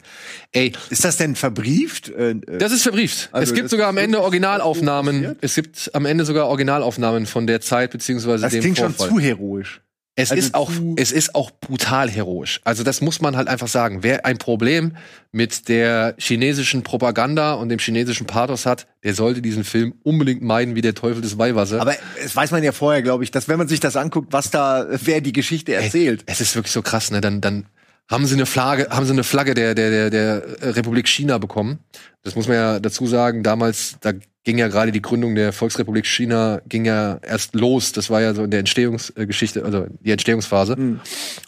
[0.53, 2.09] Ey, ist das denn verbrieft?
[2.11, 3.31] Äh, äh das ist verbrieft.
[3.33, 5.37] Also es gibt sogar am Ende Originalaufnahmen.
[5.41, 9.09] Es gibt am Ende sogar Originalaufnahmen von der Zeit beziehungsweise das dem klingt Vorfall.
[9.09, 9.81] schon zu heroisch.
[10.15, 12.61] Es also ist auch, es ist auch brutal heroisch.
[12.65, 14.03] Also das muss man halt einfach sagen.
[14.03, 14.95] Wer ein Problem
[15.31, 20.75] mit der chinesischen Propaganda und dem chinesischen Pathos hat, der sollte diesen Film unbedingt meiden
[20.75, 21.81] wie der Teufel des Weihwasser.
[21.81, 24.51] Aber es weiß man ja vorher, glaube ich, dass wenn man sich das anguckt, was
[24.51, 26.25] da, wer die Geschichte erzählt.
[26.27, 27.23] Ey, es ist wirklich so krass, ne?
[27.23, 27.67] Dann, dann
[28.11, 31.79] haben sie eine Flagge, haben sie eine Flagge der, der, der, der Republik China bekommen.
[32.23, 33.43] Das muss man ja dazu sagen.
[33.43, 34.13] Damals, da
[34.45, 37.93] ging ja gerade die Gründung der Volksrepublik China ging ja erst los.
[37.93, 40.77] Das war ja so in der Entstehungsgeschichte, also die Entstehungsphase.
[40.77, 41.01] Mhm.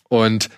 [0.08, 0.48] Und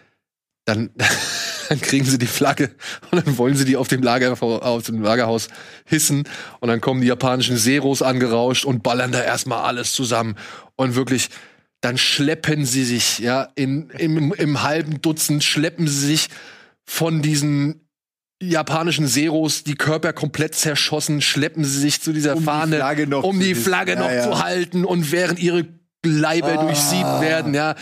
[0.65, 0.91] dann,
[1.69, 2.71] dann kriegen sie die Flagge
[3.11, 5.49] und dann wollen sie die auf dem Lager auf dem Lagerhaus
[5.87, 6.25] hissen
[6.61, 10.37] und dann kommen die japanischen Seros angerauscht und ballern da erstmal alles zusammen
[10.77, 11.31] und wirklich
[11.81, 16.29] dann schleppen sie sich ja in im, im halben Dutzend schleppen sie sich
[16.85, 17.87] von diesen
[18.43, 23.41] japanischen Seros die Körper komplett zerschossen, schleppen sie sich zu dieser um Fahne, die um
[23.41, 25.67] die Flagge noch ja, zu halten und während ihre
[26.05, 26.63] Leibe ah.
[26.63, 27.75] durchsiebt werden, ja.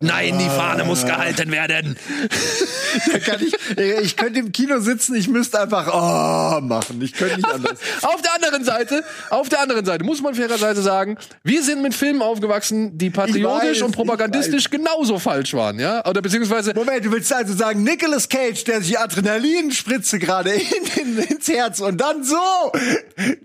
[0.00, 1.96] Nein, die Fahne muss gehalten werden.
[3.40, 7.00] ich, ich könnte im Kino sitzen, ich müsste einfach oh machen.
[7.00, 7.78] Ich könnte nicht anders.
[8.02, 11.94] auf der anderen Seite, auf der anderen Seite muss man fairerweise sagen, wir sind mit
[11.94, 16.04] Filmen aufgewachsen, die patriotisch weiß, und propagandistisch genauso falsch waren, ja?
[16.04, 21.16] Oder beziehungsweise Moment, du willst also sagen, Nicolas Cage, der sich Adrenalin spritze gerade in,
[21.16, 22.36] in, ins Herz und dann so.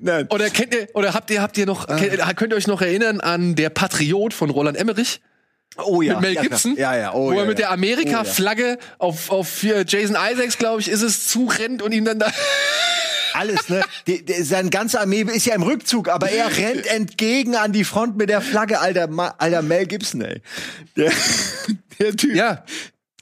[0.01, 0.27] Nein.
[0.29, 2.33] Oder kennt ihr oder habt ihr habt ihr noch ah.
[2.33, 5.21] könnt ihr euch noch erinnern an der Patriot von Roland Emmerich?
[5.77, 6.19] Oh ja.
[6.19, 6.75] Mit Mel Gibson.
[6.75, 7.13] Ja, ja.
[7.13, 11.27] Oh, wo ja, er mit der Amerika-Flagge auf, auf Jason Isaacs, glaube ich, ist es,
[11.27, 12.31] zurennt und ihm dann da.
[13.33, 13.83] Alles, ne?
[14.07, 17.83] Die, die, seine ganze Armee ist ja im Rückzug, aber er rennt entgegen an die
[17.83, 20.41] Front mit der Flagge, alter, Ma, alter Mel Gibson, ey.
[20.97, 21.11] Der,
[21.99, 22.35] der Typ.
[22.35, 22.63] Ja.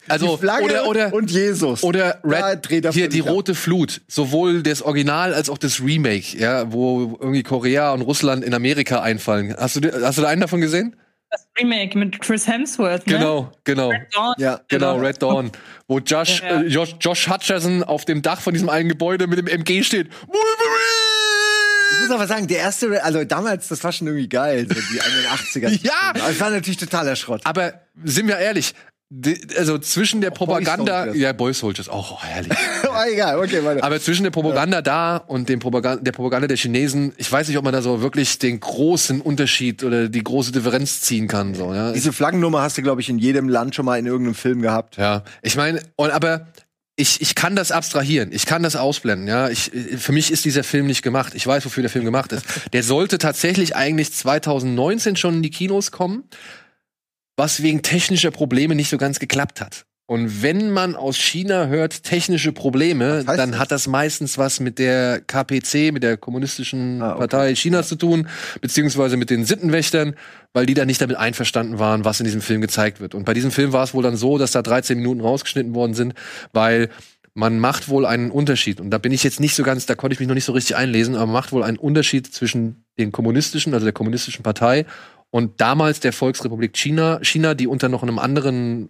[0.10, 1.84] Also, oder, oder, und Jesus.
[1.84, 7.18] Oder Red, hier die rote Flut, sowohl das Original als auch das Remake, ja, wo
[7.20, 9.54] irgendwie Korea und Russland in Amerika einfallen.
[9.58, 10.96] Hast du, hast du da einen davon gesehen?
[11.30, 13.14] Das Remake mit Chris Hemsworth, ne?
[13.18, 13.90] Genau, genau.
[13.90, 14.34] Red Dawn.
[14.38, 15.52] Ja, genau, Red Dawn.
[15.88, 16.62] Wo Josh, ja, ja.
[16.62, 20.10] Äh, Josh, Josh Hutcherson auf dem Dach von diesem einen Gebäude mit dem MG steht.
[20.26, 21.94] Wolverine!
[21.94, 25.02] Ich muss aber sagen, der erste, also damals, das war schon irgendwie geil, so die
[25.02, 25.84] 81er.
[25.84, 26.12] ja!
[26.12, 27.42] Aber es war natürlich totaler Schrott.
[27.44, 27.74] Aber
[28.04, 28.74] sind wir ehrlich,
[29.58, 32.52] also zwischen der Propaganda, Boy ja, Boy Soldiers, auch oh, herrlich.
[32.84, 33.82] oh, egal, okay, weiter.
[33.82, 34.82] Aber zwischen der Propaganda ja.
[34.82, 38.02] da und dem Propaganda, der Propaganda der Chinesen, ich weiß nicht, ob man da so
[38.02, 41.94] wirklich den großen Unterschied oder die große Differenz ziehen kann, so, ja.
[41.94, 44.98] Diese Flaggennummer hast du, glaube ich, in jedem Land schon mal in irgendeinem Film gehabt.
[44.98, 46.48] Ja, ich meine, aber
[46.98, 49.48] ich, ich kann das abstrahieren, ich kann das ausblenden, ja.
[49.48, 51.34] Ich, für mich ist dieser Film nicht gemacht.
[51.34, 52.46] Ich weiß, wofür der Film gemacht ist.
[52.74, 56.26] Der sollte tatsächlich eigentlich 2019 schon in die Kinos kommen
[57.38, 59.86] was wegen technischer Probleme nicht so ganz geklappt hat.
[60.10, 63.60] Und wenn man aus China hört technische Probleme, dann das?
[63.60, 67.20] hat das meistens was mit der KPC, mit der kommunistischen ah, okay.
[67.20, 68.30] Partei Chinas zu tun,
[68.62, 70.16] beziehungsweise mit den Sittenwächtern,
[70.54, 73.16] weil die da nicht damit einverstanden waren, was in diesem Film gezeigt wird.
[73.16, 75.94] Und bei diesem Film war es wohl dann so, dass da 13 Minuten rausgeschnitten worden
[75.94, 76.14] sind,
[76.54, 76.90] weil
[77.34, 78.80] man macht wohl einen Unterschied.
[78.80, 80.54] Und da bin ich jetzt nicht so ganz, da konnte ich mich noch nicht so
[80.54, 84.86] richtig einlesen, aber man macht wohl einen Unterschied zwischen den kommunistischen, also der kommunistischen Partei
[85.32, 88.90] und damals der Volksrepublik China, China, die unter noch einem anderen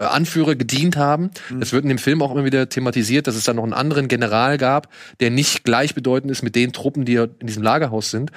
[0.00, 1.30] äh, Anführer gedient haben.
[1.50, 1.60] Mhm.
[1.60, 4.08] Das wird in dem Film auch immer wieder thematisiert, dass es da noch einen anderen
[4.08, 8.30] General gab, der nicht gleichbedeutend ist mit den Truppen, die in diesem Lagerhaus sind.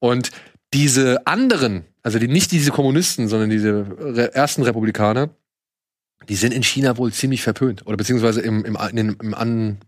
[0.00, 0.30] Und
[0.74, 5.30] diese anderen, also die, nicht diese Kommunisten, sondern diese Re ersten Republikaner,
[6.28, 7.86] die sind in China wohl ziemlich verpönt.
[7.86, 9.78] Oder beziehungsweise im, im, im, im An,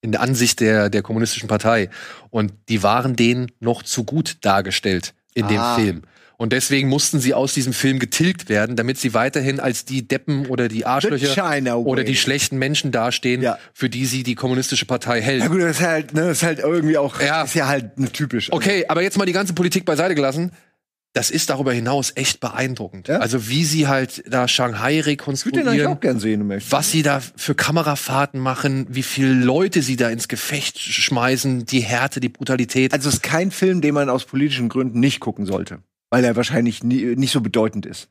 [0.00, 1.90] in der Ansicht der, der kommunistischen Partei.
[2.30, 5.76] Und die waren denen noch zu gut dargestellt in ah.
[5.76, 6.02] dem Film.
[6.36, 10.46] Und deswegen mussten sie aus diesem Film getilgt werden, damit sie weiterhin als die Deppen
[10.46, 13.58] oder die Arschlöcher oder die schlechten Menschen dastehen, ja.
[13.72, 15.42] für die sie die kommunistische Partei hält.
[15.42, 17.42] Ja gut, das ist halt, ne, das ist halt irgendwie auch, ja.
[17.42, 18.52] ist ja halt ne, typisch.
[18.52, 20.50] Okay, aber jetzt mal die ganze Politik beiseite gelassen.
[21.14, 23.06] das ist darüber hinaus echt beeindruckend.
[23.06, 23.18] Ja?
[23.18, 26.90] Also wie sie halt da Shanghai Ich würde den rekonstruieren, auch gern sehen, zu was
[26.90, 32.18] sie da für Kamerafahrten machen, wie viele Leute sie da ins Gefecht schmeißen, die Härte,
[32.18, 32.92] die Brutalität.
[32.92, 35.78] Also es ist kein Film, den man aus politischen Gründen nicht gucken sollte,
[36.14, 38.06] weil er wahrscheinlich nie, nicht so bedeutend ist.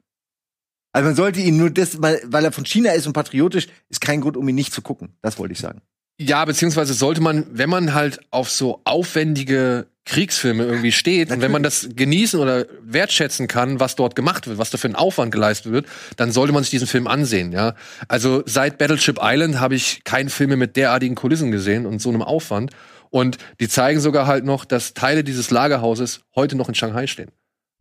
[0.92, 4.20] Also man sollte ihn nur das, weil, er von China ist und patriotisch, ist kein
[4.20, 5.16] Grund, um ihn nicht zu gucken.
[5.22, 5.82] Das wollte ich sagen.
[6.20, 11.54] Ja, beziehungsweise sollte man, wenn man halt auf so aufwendige Kriegsfilme irgendwie steht und wenn
[11.54, 15.32] man das genießen oder wertschätzen kann, was dort gemacht wird, was da für ein Aufwand
[15.32, 15.86] geleistet wird,
[16.18, 17.74] dann sollte man sich diesen Film ansehen, ja.
[18.10, 22.10] Also seit Battleship Island habe ich keinen Film mehr mit derartigen Kulissen gesehen und so
[22.10, 22.72] einem Aufwand.
[23.12, 27.32] Und die zeigen sogar halt noch, dass Teile dieses Lagerhauses heute noch in Shanghai stehen.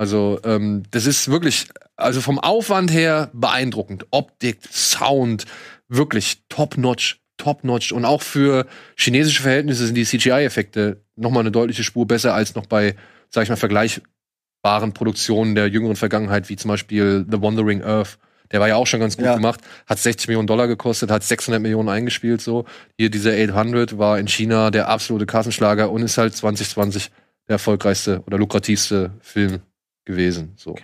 [0.03, 4.05] Also ähm, das ist wirklich, also vom Aufwand her beeindruckend.
[4.11, 5.45] Optik, Sound,
[5.87, 7.93] wirklich top-notch, top-notch.
[7.93, 12.57] Und auch für chinesische Verhältnisse sind die CGI-Effekte noch mal eine deutliche Spur besser als
[12.57, 12.97] noch bei,
[13.31, 18.19] sag ich mal, vergleichbaren Produktionen der jüngeren Vergangenheit, wie zum Beispiel The Wandering Earth.
[18.51, 19.37] Der war ja auch schon ganz gut Ja.
[19.37, 22.41] gemacht, hat 60 Millionen Dollar gekostet, hat 600 Millionen eingespielt.
[22.41, 22.65] So
[22.99, 27.13] hier dieser 800 war in China der absolute Kassenschlager und ist halt 2020
[27.47, 29.61] der erfolgreichste oder lukrativste Film
[30.05, 30.53] gewesen.
[30.57, 30.75] So.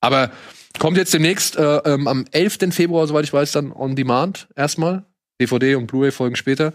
[0.00, 0.30] Aber
[0.78, 2.58] kommt jetzt demnächst äh, ähm, am 11.
[2.70, 5.04] Februar, soweit ich weiß, dann on Demand erstmal.
[5.40, 6.72] DVD und Blu-ray folgen später.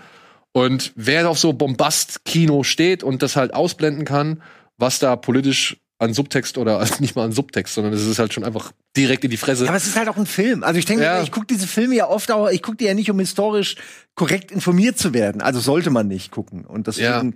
[0.52, 4.42] Und wer auf so Bombast-Kino steht und das halt ausblenden kann,
[4.78, 8.34] was da politisch an Subtext oder also nicht mal an Subtext, sondern es ist halt
[8.34, 9.66] schon einfach direkt in die Fresse.
[9.66, 10.64] Ja, aber es ist halt auch ein Film.
[10.64, 11.22] Also ich denke, Ja.
[11.22, 13.76] ich gucke diese Filme ja oft auch, ich gucke die ja nicht, um historisch
[14.16, 15.42] korrekt informiert zu werden.
[15.42, 16.66] Also sollte man nicht gucken.
[16.66, 17.36] Und deswegen,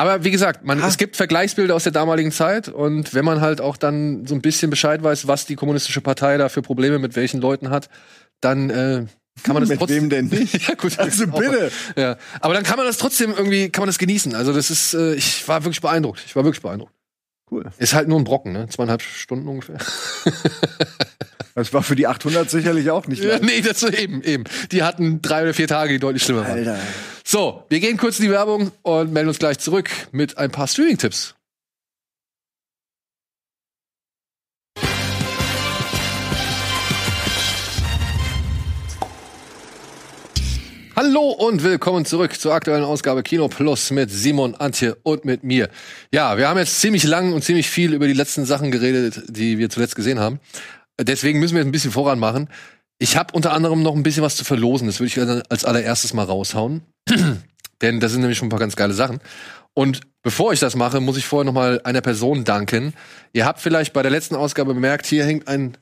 [0.00, 0.88] Aber wie gesagt, man, Ah.
[0.88, 4.40] es gibt Vergleichsbilder aus der damaligen Zeit und wenn man halt auch dann so ein
[4.40, 7.90] bisschen Bescheid weiß, was die kommunistische Partei da für Probleme mit welchen Leuten hat,
[8.40, 9.04] dann äh,
[9.42, 10.04] kann man das Mit trotzdem.
[10.04, 10.54] wem denn nicht?
[10.68, 11.70] ja, gut, Also bitte.
[11.96, 14.34] Ja, aber dann kann man das trotzdem irgendwie, kann man das genießen.
[14.34, 16.22] Also das ist, äh, ich war wirklich beeindruckt.
[16.26, 16.92] Ich war wirklich beeindruckt.
[17.50, 17.64] Cool.
[17.78, 18.68] Ist halt nur ein Brocken, ne?
[18.70, 19.76] Zweieinhalb Stunden ungefähr.
[21.56, 24.44] Das war für die 800 sicherlich auch nicht Ja, nee, das eben, eben.
[24.70, 26.52] Die hatten drei oder vier Tage, die deutlich schlimmer waren.
[26.58, 26.78] Alter.
[27.32, 30.66] So, wir gehen kurz in die Werbung und melden uns gleich zurück mit ein paar
[30.66, 31.36] Streaming-Tipps.
[40.96, 45.68] Hallo und willkommen zurück zur aktuellen Ausgabe Kino Plus mit Simon, Antje und mit mir.
[46.12, 49.56] Ja, wir haben jetzt ziemlich lang und ziemlich viel über die letzten Sachen geredet, die
[49.58, 50.40] wir zuletzt gesehen haben.
[50.98, 52.48] Deswegen müssen wir jetzt ein bisschen voran machen.
[53.02, 54.86] Ich habe unter anderem noch ein bisschen was zu verlosen.
[54.86, 56.82] Das würde ich als allererstes mal raushauen.
[57.80, 59.20] Denn das sind nämlich schon ein paar ganz geile Sachen.
[59.72, 62.92] Und bevor ich das mache, muss ich vorher noch mal einer Person danken.
[63.32, 65.78] Ihr habt vielleicht bei der letzten Ausgabe bemerkt, hier hängt ein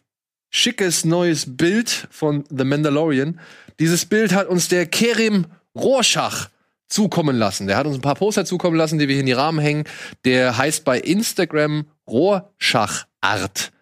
[0.51, 3.41] schickes neues Bild von The Mandalorian.
[3.81, 6.51] Dieses Bild hat uns der Kerim Rorschach
[6.89, 7.67] zukommen lassen.
[7.67, 9.85] Der hat uns ein paar Poster zukommen lassen, die wir hier in die Rahmen hängen.
[10.25, 13.73] Der heißt bei Instagram Rorschachart.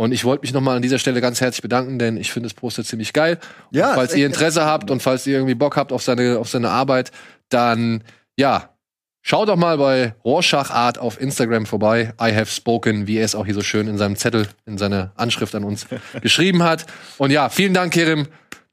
[0.00, 2.54] Und ich wollte mich nochmal an dieser Stelle ganz herzlich bedanken, denn ich finde das
[2.54, 3.38] Poster ziemlich geil.
[3.70, 6.48] Ja, und falls ihr Interesse habt und falls ihr irgendwie Bock habt auf seine, auf
[6.48, 7.10] seine Arbeit,
[7.50, 8.02] dann
[8.34, 8.74] ja,
[9.20, 12.14] schaut doch mal bei Rorschach Art auf Instagram vorbei.
[12.18, 15.12] I have spoken, wie er es auch hier so schön in seinem Zettel, in seiner
[15.16, 15.86] Anschrift an uns
[16.22, 16.86] geschrieben hat.
[17.18, 18.26] Und ja, vielen Dank, Kerim,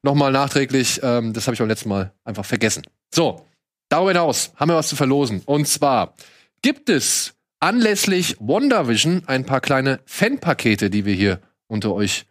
[0.03, 1.01] nochmal nachträglich.
[1.03, 2.83] Ähm, das habe ich beim letzten Mal einfach vergessen.
[3.13, 3.45] So,
[3.89, 5.41] darüber hinaus haben wir was zu verlosen.
[5.45, 6.13] Und zwar
[6.61, 12.25] gibt es anlässlich WandaVision ein paar kleine Fanpakete, die wir hier unter euch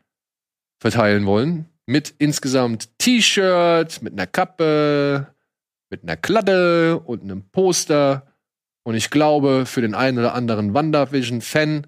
[0.81, 1.67] verteilen wollen.
[1.87, 5.35] Mit insgesamt T-Shirt, mit einer Kappe,
[5.91, 8.27] mit einer Kladde und einem Poster.
[8.85, 11.87] Und ich glaube, für den einen oder anderen WandaVision-Fan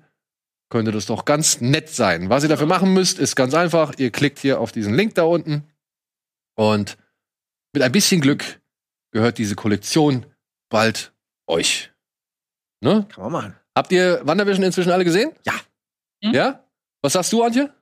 [0.70, 2.28] könnte das doch ganz nett sein.
[2.28, 3.94] Was ihr dafür machen müsst, ist ganz einfach.
[3.98, 5.64] Ihr klickt hier auf diesen Link da unten.
[6.54, 6.98] Und
[7.72, 8.60] mit ein bisschen Glück
[9.12, 10.26] gehört diese Kollektion
[10.68, 11.12] bald
[11.46, 11.92] euch.
[12.80, 13.06] Ne?
[13.12, 13.56] Kann man machen.
[13.74, 15.32] Habt ihr WandaVision inzwischen alle gesehen?
[15.44, 15.54] Ja.
[16.22, 16.34] Hm?
[16.34, 16.64] Ja?
[17.02, 17.72] Was sagst du, Antje?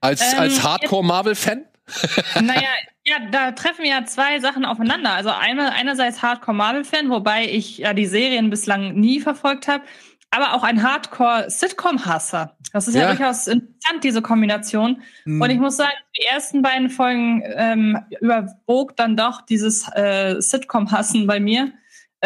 [0.00, 1.64] Als, Ähm, als Hardcore-Marvel-Fan?
[2.40, 2.68] Naja,
[3.04, 5.12] ja, da treffen ja zwei Sachen aufeinander.
[5.12, 9.84] Also einmal einerseits Hardcore Marvel-Fan, wobei ich ja die Serien bislang nie verfolgt habe,
[10.30, 12.56] aber auch ein Hardcore Sitcom-Hasser.
[12.72, 13.02] Das ist ja.
[13.02, 13.08] Ja.
[13.08, 15.02] durchaus interessant, diese Kombination.
[15.26, 21.26] Und ich muss sagen, die ersten beiden Folgen ähm, überwog dann doch dieses äh, Sitcom-Hassen
[21.26, 21.72] bei mir.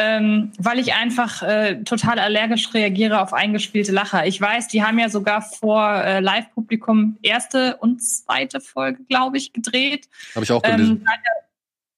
[0.01, 4.24] Ähm, weil ich einfach äh, total allergisch reagiere auf eingespielte Lacher.
[4.26, 9.53] Ich weiß, die haben ja sogar vor äh, Live-Publikum erste und zweite Folge, glaube ich,
[9.53, 10.09] gedreht.
[10.36, 10.99] Habe ich auch gelesen.
[10.99, 11.05] Ähm,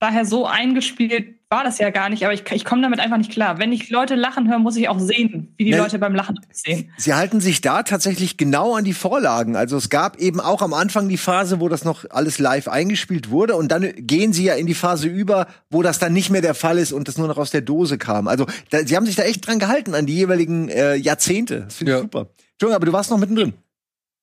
[0.01, 3.33] daher, so eingespielt war das ja gar nicht, aber ich, ich komme damit einfach nicht
[3.33, 3.59] klar.
[3.59, 6.39] Wenn ich Leute lachen höre, muss ich auch sehen, wie die ne, Leute beim Lachen
[6.49, 6.93] aussehen.
[6.97, 9.57] Sie halten sich da tatsächlich genau an die Vorlagen.
[9.57, 13.31] Also es gab eben auch am Anfang die Phase, wo das noch alles live eingespielt
[13.31, 16.41] wurde und dann gehen sie ja in die Phase über, wo das dann nicht mehr
[16.41, 18.29] der Fall ist und das nur noch aus der Dose kam.
[18.29, 21.63] Also da, sie haben sich da echt dran gehalten an die jeweiligen äh, Jahrzehnte.
[21.63, 22.03] Das finde ich ja.
[22.03, 22.29] super.
[22.53, 23.55] Entschuldigung, aber du warst noch mittendrin.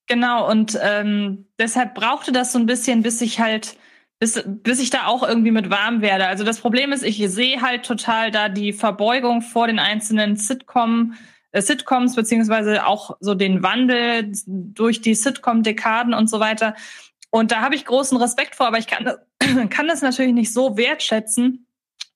[0.07, 3.75] Genau, und ähm, deshalb brauchte das so ein bisschen, bis ich halt
[4.19, 6.27] bis, bis ich da auch irgendwie mit warm werde.
[6.27, 11.13] Also das Problem ist, ich sehe halt total da die Verbeugung vor den einzelnen Sitcom,
[11.51, 16.75] äh, Sitcoms, beziehungsweise auch so den Wandel durch die Sitcom-Dekaden und so weiter.
[17.29, 19.11] Und da habe ich großen Respekt vor, aber ich kann,
[19.69, 21.67] kann das natürlich nicht so wertschätzen,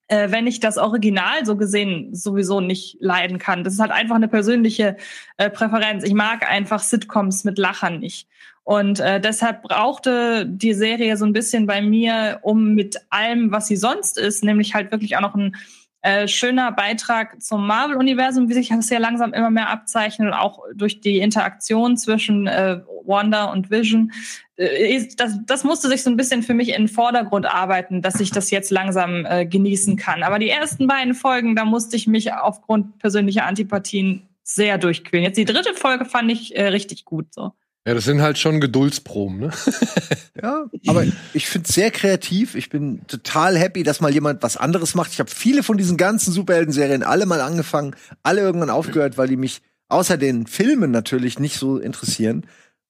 [0.08, 3.64] äh, wenn ich das Original so gesehen sowieso nicht leiden kann.
[3.64, 4.98] Das ist halt einfach eine persönliche
[5.38, 6.04] äh, Präferenz.
[6.04, 8.28] Ich mag einfach Sitcoms mit Lachern nicht.
[8.64, 13.68] Und äh, deshalb brauchte die Serie so ein bisschen bei mir, um mit allem, was
[13.68, 15.56] sie sonst ist, nämlich halt wirklich auch noch ein
[16.04, 20.64] äh, schöner Beitrag zum Marvel-Universum, wie sich das ja langsam immer mehr abzeichnet, und auch
[20.74, 24.12] durch die Interaktion zwischen äh, Wanda und Vision.
[24.56, 28.20] Äh, das, das musste sich so ein bisschen für mich in den Vordergrund arbeiten, dass
[28.20, 30.24] ich das jetzt langsam äh, genießen kann.
[30.24, 35.24] Aber die ersten beiden Folgen, da musste ich mich aufgrund persönlicher Antipathien sehr durchquälen.
[35.24, 37.54] Jetzt die dritte Folge fand ich äh, richtig gut so.
[37.88, 39.52] Ja, das sind halt schon Geduldsproben, ne?
[40.42, 41.04] ja, aber
[41.34, 42.54] ich finde es sehr kreativ.
[42.54, 45.12] Ich bin total happy, dass mal jemand was anderes macht.
[45.14, 49.36] Ich habe viele von diesen ganzen Superhelden-Serien alle mal angefangen, alle irgendwann aufgehört, weil die
[49.36, 52.46] mich außer den Filmen natürlich nicht so interessieren.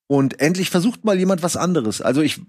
[0.08, 2.02] Und endlich versucht mal jemand was anderes.
[2.02, 2.42] Also ich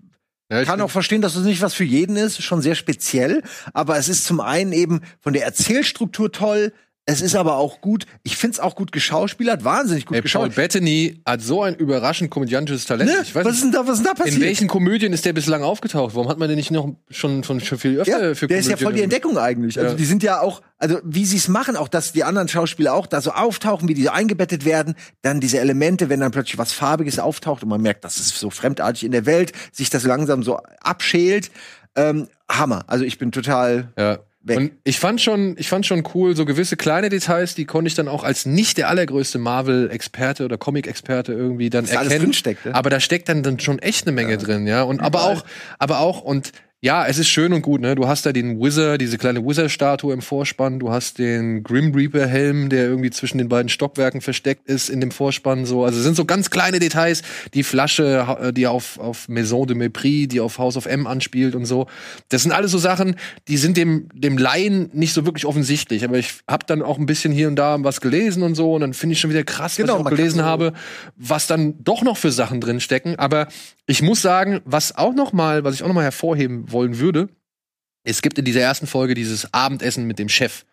[0.51, 3.43] ja, ich kann auch verstehen, dass es nicht was für jeden ist, schon sehr speziell,
[3.72, 6.74] aber es ist zum einen eben von der Erzählstruktur toll,
[7.05, 8.07] es ist aber auch gut.
[8.22, 10.55] Ich find's auch gut geschauspielert, wahnsinnig gut Ey, geschauspielert.
[10.55, 13.11] Paul Bettany hat so ein überraschend komödiantisches Talent.
[13.11, 13.16] Ne?
[13.22, 14.36] Ich weiß was ist denn da, was ist denn da passiert?
[14.36, 16.14] In welchen Komödien ist der bislang aufgetaucht?
[16.14, 18.68] Warum hat man den nicht noch schon, schon, schon viel öfter ja, für Der ist
[18.68, 19.78] ja voll die Entdeckung eigentlich.
[19.80, 19.96] Also ja.
[19.96, 23.09] die sind ja auch, also wie sie es machen, auch dass die anderen Schauspieler auch
[23.09, 27.18] da so auftauchen, wie die eingebettet werden, dann diese Elemente, wenn dann plötzlich was Farbiges
[27.18, 30.61] auftaucht und man merkt, das ist so fremdartig in der Welt, sich das langsam so
[30.80, 31.50] abschält.
[31.96, 32.84] Ähm, Hammer.
[32.86, 33.88] Also ich bin total.
[33.98, 34.57] Ja weg.
[34.57, 37.95] Und ich fand schon, ich fand schon cool, so gewisse kleine Details, die konnte ich
[37.95, 42.32] dann auch als nicht der allergrößte Marvel-Experte oder Comic-Experte irgendwie dann erkennen.
[42.32, 42.74] Steckt, ne?
[42.74, 44.36] Aber da steckt dann, dann schon echt eine Menge ja.
[44.36, 44.82] drin, ja.
[44.82, 45.45] Und aber auch,
[45.78, 46.53] aber auch, und
[46.85, 47.95] ja, es ist schön und gut, ne?
[47.95, 52.70] Du hast da den Wizard, diese kleine Wizard-Statue im Vorspann, du hast den Grim Reaper-Helm,
[52.70, 55.85] der irgendwie zwischen den beiden Stockwerken versteckt ist in dem Vorspann so.
[55.85, 57.22] Also es sind so ganz kleine Details,
[57.55, 61.55] die Flasche, äh, die auf, auf Maison de Mépris, die auf House of M anspielt
[61.55, 61.87] und so.
[62.30, 63.14] Das sind alles so Sachen,
[63.47, 66.03] die sind dem, dem Laien nicht so wirklich offensichtlich.
[66.03, 68.80] Aber ich habe dann auch ein bisschen hier und da was gelesen und so und
[68.80, 70.72] dann finde ich schon wieder krass, genau, was ich auch gelesen so habe,
[71.14, 73.20] was dann doch noch für Sachen drin stecken.
[73.20, 73.47] Aber
[73.87, 77.28] ich muss sagen, was auch noch mal, was ich auch noch mal hervorheben wollen würde,
[78.04, 80.64] es gibt in dieser ersten Folge dieses Abendessen mit dem Chef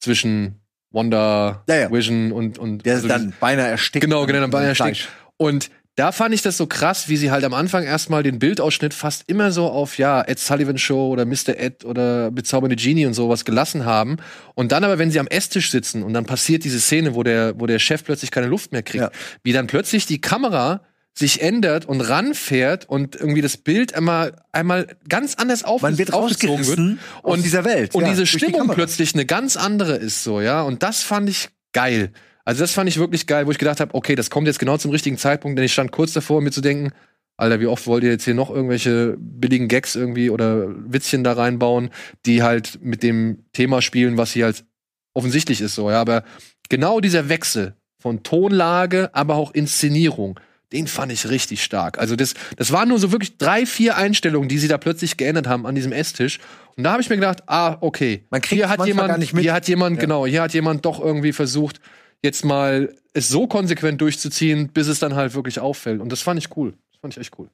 [0.00, 0.60] zwischen
[0.90, 1.92] Wanda, ja, ja.
[1.92, 4.04] Vision und und der also dann beinahe erstickt.
[4.04, 5.08] Genau, genau, dann beinahe erstickt.
[5.36, 8.92] Und da fand ich das so krass, wie sie halt am Anfang erstmal den Bildausschnitt
[8.92, 11.58] fast immer so auf, ja, Ed Sullivan Show oder Mr.
[11.58, 14.18] Ed oder Bezaubernde Genie und sowas gelassen haben.
[14.54, 17.58] Und dann aber, wenn sie am Esstisch sitzen und dann passiert diese Szene, wo der,
[17.58, 19.10] wo der Chef plötzlich keine Luft mehr kriegt, ja.
[19.42, 20.82] wie dann plötzlich die Kamera
[21.18, 26.12] sich ändert und ranfährt und irgendwie das Bild einmal einmal ganz anders auf Man wird
[26.12, 30.22] aufgezogen wird und dieser Welt und ja, diese Stimmung die plötzlich eine ganz andere ist
[30.22, 30.62] so ja.
[30.62, 32.12] Und das fand ich geil.
[32.44, 34.76] Also das fand ich wirklich geil wo ich gedacht habe okay das kommt jetzt genau
[34.76, 36.92] zum richtigen Zeitpunkt denn ich stand kurz davor mir zu denken
[37.38, 41.34] Alter, wie oft wollt ihr jetzt hier noch irgendwelche billigen Gags irgendwie oder Witzchen da
[41.34, 41.90] reinbauen,
[42.24, 44.64] die halt mit dem Thema spielen, was hier halt
[45.12, 46.24] offensichtlich ist so, ja, aber
[46.70, 50.40] genau dieser Wechsel von Tonlage, aber auch Inszenierung,
[50.72, 51.98] den fand ich richtig stark.
[51.98, 55.46] Also das, das waren nur so wirklich drei, vier Einstellungen, die sie da plötzlich geändert
[55.46, 56.38] haben an diesem Esstisch.
[56.76, 58.24] Und da habe ich mir gedacht, ah, okay.
[58.30, 59.42] Man kriegt hier hat jemand, gar nicht mit.
[59.42, 60.02] Hier hat jemand, ja.
[60.02, 61.80] genau, hier hat jemand doch irgendwie versucht,
[62.22, 66.00] jetzt mal es so konsequent durchzuziehen, bis es dann halt wirklich auffällt.
[66.00, 66.74] Und das fand ich cool.
[66.90, 67.48] Das fand ich echt cool.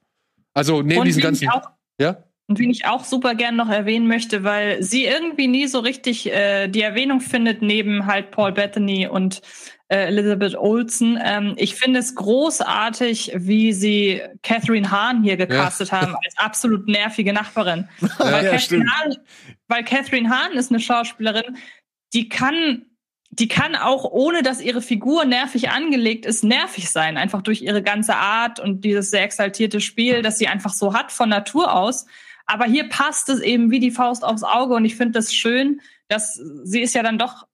[0.54, 1.48] Also neben diesen ganzen.
[1.48, 1.68] Auch,
[2.00, 2.24] ja?
[2.48, 6.30] Und wen ich auch super gern noch erwähnen möchte, weil sie irgendwie nie so richtig
[6.30, 9.40] äh, die Erwähnung findet, neben halt Paul Bethany und
[9.92, 11.18] äh, Elizabeth Olsen.
[11.22, 16.00] Ähm, ich finde es großartig, wie sie Catherine Hahn hier gecastet ja.
[16.00, 17.88] haben als absolut nervige Nachbarin.
[18.00, 19.16] Ja, weil, ja, Catherine Hahn,
[19.68, 21.56] weil Catherine Hahn ist eine Schauspielerin,
[22.14, 22.86] die kann
[23.30, 27.16] die kann auch, ohne dass ihre Figur nervig angelegt ist, nervig sein.
[27.16, 31.10] Einfach durch ihre ganze Art und dieses sehr exaltierte Spiel, das sie einfach so hat
[31.12, 32.04] von Natur aus.
[32.44, 35.80] Aber hier passt es eben wie die Faust aufs Auge und ich finde das schön,
[36.08, 36.34] dass
[36.64, 37.46] sie ist ja dann doch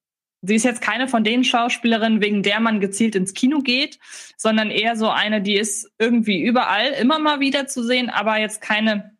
[0.42, 3.98] Sie ist jetzt keine von den Schauspielerinnen, wegen der man gezielt ins Kino geht,
[4.36, 8.60] sondern eher so eine, die ist irgendwie überall immer mal wieder zu sehen, aber jetzt
[8.60, 9.16] keine,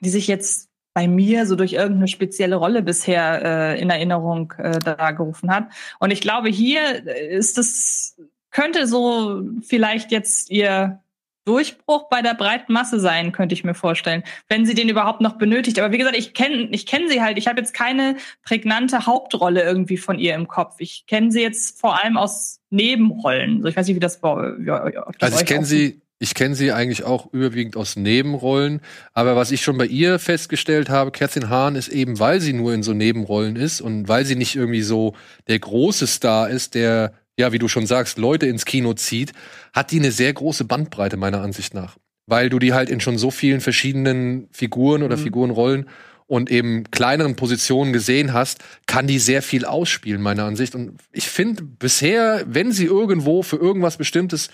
[0.00, 4.78] die sich jetzt bei mir so durch irgendeine spezielle Rolle bisher äh, in Erinnerung äh,
[4.80, 5.68] da gerufen hat.
[6.00, 11.00] Und ich glaube, hier ist es, könnte so vielleicht jetzt ihr
[11.48, 15.38] Durchbruch bei der breiten Masse sein, könnte ich mir vorstellen, wenn sie den überhaupt noch
[15.38, 15.78] benötigt.
[15.78, 17.38] Aber wie gesagt, ich kenne ich kenn sie halt.
[17.38, 20.76] Ich habe jetzt keine prägnante Hauptrolle irgendwie von ihr im Kopf.
[20.78, 23.62] Ich kenne sie jetzt vor allem aus Nebenrollen.
[23.62, 24.82] So, ich weiß nicht, wie das bei ja,
[25.20, 28.82] Also ich kenne sie, ich kenne sie eigentlich auch überwiegend aus Nebenrollen.
[29.14, 32.74] Aber was ich schon bei ihr festgestellt habe, Kerstin Hahn ist eben, weil sie nur
[32.74, 35.14] in so Nebenrollen ist und weil sie nicht irgendwie so
[35.46, 39.32] der große Star ist, der ja, wie du schon sagst, Leute ins Kino zieht,
[39.72, 41.96] hat die eine sehr große Bandbreite meiner Ansicht nach.
[42.26, 45.22] Weil du die halt in schon so vielen verschiedenen Figuren oder mhm.
[45.22, 45.88] Figurenrollen
[46.26, 50.74] und eben kleineren Positionen gesehen hast, kann die sehr viel ausspielen, meiner Ansicht.
[50.74, 54.50] Und ich finde bisher, wenn sie irgendwo für irgendwas Bestimmtes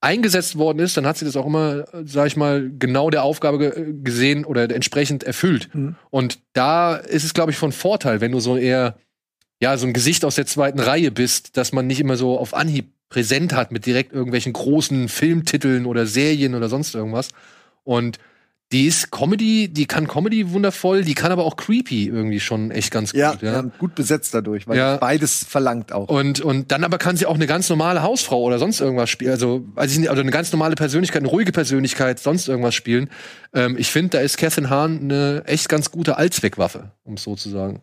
[0.00, 3.94] eingesetzt worden ist, dann hat sie das auch immer, sag ich mal, genau der Aufgabe
[4.02, 5.74] gesehen oder entsprechend erfüllt.
[5.74, 5.96] Mhm.
[6.10, 8.96] Und da ist es, glaube ich, von Vorteil, wenn du so eher
[9.60, 12.54] ja, so ein Gesicht aus der zweiten Reihe bist, dass man nicht immer so auf
[12.54, 17.30] Anhieb präsent hat mit direkt irgendwelchen großen Filmtiteln oder Serien oder sonst irgendwas.
[17.84, 18.18] Und
[18.70, 22.90] die ist Comedy, die kann Comedy wundervoll, die kann aber auch creepy irgendwie schon echt
[22.90, 23.20] ganz gut.
[23.20, 23.62] Ja, ja.
[23.62, 24.98] gut besetzt dadurch, weil ja.
[24.98, 26.08] beides verlangt auch.
[26.08, 29.30] Und, und dann aber kann sie auch eine ganz normale Hausfrau oder sonst irgendwas spielen.
[29.30, 33.08] Also, nicht, oder eine ganz normale Persönlichkeit, eine ruhige Persönlichkeit, sonst irgendwas spielen.
[33.54, 37.36] Ähm, ich finde, da ist Catherine Hahn eine echt ganz gute Allzweckwaffe, um es so
[37.36, 37.80] zu sagen.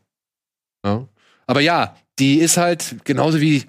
[0.85, 1.07] Ja.
[1.47, 3.65] Aber ja, die ist halt genauso wie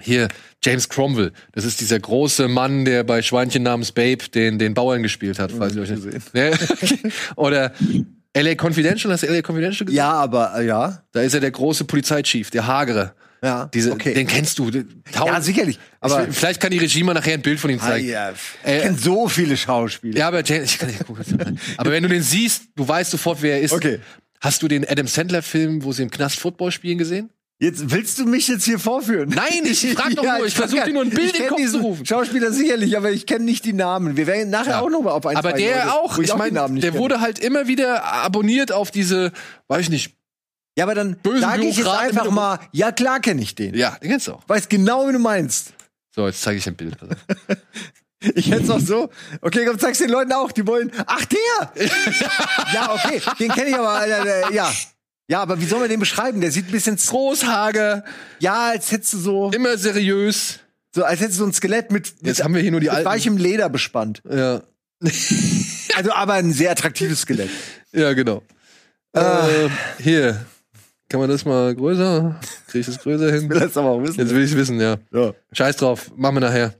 [0.00, 0.28] hier
[0.62, 1.32] James Cromwell.
[1.52, 5.52] Das ist dieser große Mann, der bei Schweinchen namens Babe den, den Bauern gespielt hat,
[5.52, 6.32] falls ihr euch nicht.
[7.36, 7.72] Oder
[8.36, 9.96] LA Confidential, hast du LA Confidential gesehen?
[9.96, 11.02] Ja, aber äh, ja.
[11.12, 13.14] Da ist er der große Polizeichief, der Hagere.
[13.44, 14.14] Ja, Diese, okay.
[14.14, 14.70] Den kennst du.
[15.12, 15.78] Ja, sicherlich.
[16.00, 18.08] Aber ich, vielleicht kann die Regie mal nachher ein Bild von ihm zeigen.
[18.08, 18.30] Ah, ja.
[18.30, 18.38] Ich
[18.70, 20.18] äh, kenne so viele Schauspieler.
[20.18, 21.60] Ja, aber James, ich kann nicht gucken.
[21.76, 23.72] aber wenn du den siehst, du weißt sofort, wer er ist.
[23.72, 24.00] Okay.
[24.44, 27.30] Hast du den Adam Sandler-Film, wo sie im Knast Football spielen, gesehen?
[27.60, 29.30] Jetzt willst du mich jetzt hier vorführen?
[29.30, 31.70] Nein, ich frag doch ja, nur, ich versuche dir nur ein Bild in den Kopf
[31.70, 32.04] zu rufen.
[32.04, 34.18] Schauspieler sicherlich, aber ich kenne nicht die Namen.
[34.18, 34.80] Wir werden nachher ja.
[34.80, 37.38] auch noch mal auf einen Aber der Leute, auch, ich, ich meine, der wurde halt
[37.38, 39.32] immer wieder abonniert auf diese,
[39.68, 40.14] weiß ich nicht.
[40.76, 43.74] Ja, aber dann sage ich jetzt einfach mal, ja klar kenne ich den.
[43.74, 44.42] Ja, den kennst du auch.
[44.46, 45.72] Weiß genau, wie du meinst.
[46.14, 46.98] So, jetzt zeige ich ein Bild.
[48.34, 49.10] Ich hätte es auch so.
[49.40, 50.52] Okay, komm, zeig's den Leuten auch.
[50.52, 50.90] Die wollen.
[51.06, 51.88] Ach, der!
[52.72, 53.20] ja, okay.
[53.38, 54.06] Den kenne ich aber.
[54.06, 54.70] Äh, ja.
[55.26, 56.40] Ja, aber wie soll man den beschreiben?
[56.40, 58.04] Der sieht ein bisschen Großhager.
[58.40, 59.50] Ja, als hättest du so.
[59.52, 60.60] Immer seriös.
[60.94, 62.06] So, als hättest du so ein Skelett mit.
[62.06, 63.08] Jetzt mit, haben wir hier nur die mit alten.
[63.08, 64.22] weichem Leder bespannt.
[64.30, 64.62] Ja.
[65.96, 67.50] also, aber ein sehr attraktives Skelett.
[67.92, 68.42] Ja, genau.
[69.12, 69.68] Äh,
[69.98, 70.44] hier.
[71.08, 72.40] Kann man das mal größer?
[72.66, 73.44] Krieg ich das größer hin?
[73.44, 74.18] Ich will das aber auch wissen.
[74.18, 74.96] Jetzt will ich wissen, ja.
[75.12, 75.32] ja.
[75.52, 76.10] Scheiß drauf.
[76.16, 76.74] Machen wir nachher.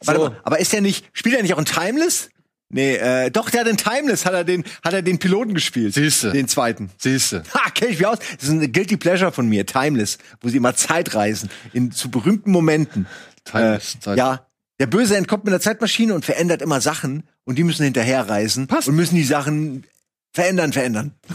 [0.00, 0.08] So.
[0.08, 2.30] Warte mal, aber ist der nicht, spielt er nicht auch ein Timeless?
[2.68, 5.94] Nee, äh, doch, der hat den Timeless, hat er den, hat er den Piloten gespielt.
[5.94, 6.32] Siehste.
[6.32, 6.90] Den zweiten.
[6.98, 7.44] Siehste.
[7.54, 8.18] Ha, kenn ich mich aus.
[8.18, 12.10] Das ist ein Guilty Pleasure von mir, Timeless, wo sie immer Zeit reisen, in, zu
[12.10, 13.06] berühmten Momenten.
[13.44, 14.18] Timeless, äh, Zeit.
[14.18, 14.46] Ja.
[14.80, 18.66] Der Böse entkommt mit einer Zeitmaschine und verändert immer Sachen und die müssen hinterher reisen
[18.66, 18.88] Passt.
[18.88, 19.84] und müssen die Sachen
[20.32, 21.14] verändern, verändern.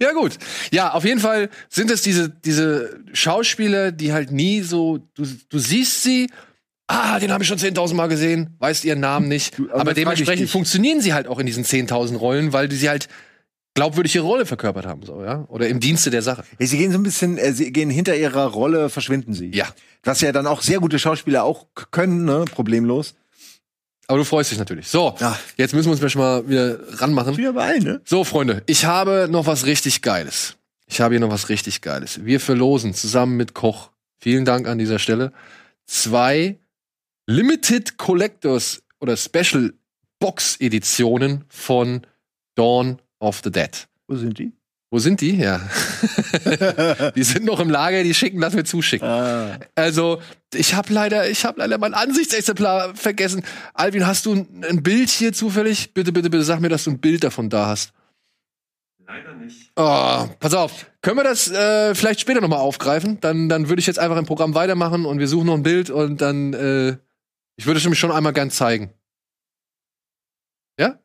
[0.00, 0.38] ja, gut.
[0.70, 5.58] Ja, auf jeden Fall sind es diese, diese Schauspieler, die halt nie so, du, du
[5.58, 6.28] siehst sie,
[6.86, 9.58] ah, den habe ich schon 10.000 Mal gesehen, weißt ihren Namen nicht.
[9.58, 12.88] Du, aber, aber dementsprechend funktionieren sie halt auch in diesen 10.000 Rollen, weil die sie
[12.88, 13.08] halt
[13.74, 15.44] glaubwürdig ihre Rolle verkörpert haben, so, ja?
[15.48, 16.44] Oder im Dienste der Sache.
[16.58, 19.50] Sie gehen so ein bisschen, äh, sie gehen hinter ihrer Rolle, verschwinden sie.
[19.54, 19.66] Ja.
[20.02, 22.46] Was ja dann auch sehr gute Schauspieler auch können, ne?
[22.50, 23.14] Problemlos.
[24.08, 24.88] Aber du freust dich natürlich.
[24.88, 25.38] So, ja.
[25.56, 27.36] jetzt müssen wir uns mal wieder ranmachen.
[27.36, 28.00] Wieder bei allen, ne?
[28.04, 30.56] So, Freunde, ich habe noch was richtig Geiles.
[30.86, 32.24] Ich habe hier noch was richtig Geiles.
[32.24, 33.90] Wir verlosen zusammen mit Koch.
[34.18, 35.32] Vielen Dank an dieser Stelle.
[35.86, 36.58] Zwei
[37.26, 39.74] Limited Collectors oder Special
[40.20, 42.02] Box Editionen von
[42.54, 43.88] Dawn of the Dead.
[44.06, 44.52] Wo sind die?
[44.90, 45.36] Wo sind die?
[45.36, 45.60] Ja.
[47.16, 49.08] die sind noch im Lager, die schicken, lass mir zuschicken.
[49.08, 49.58] Ah.
[49.74, 50.20] Also,
[50.54, 53.42] ich habe leider, ich habe leider mein Ansichtsexemplar vergessen.
[53.74, 55.92] Alvin, hast du ein Bild hier zufällig?
[55.92, 57.92] Bitte, bitte, bitte sag mir, dass du ein Bild davon da hast.
[59.06, 59.72] Leider nicht.
[59.76, 60.86] Oh, pass auf.
[61.02, 63.20] Können wir das äh, vielleicht später nochmal aufgreifen?
[63.20, 65.90] Dann, dann würde ich jetzt einfach im Programm weitermachen und wir suchen noch ein Bild
[65.90, 66.96] und dann, äh,
[67.56, 68.92] ich würde es nämlich schon einmal gern zeigen.
[70.78, 70.98] Ja?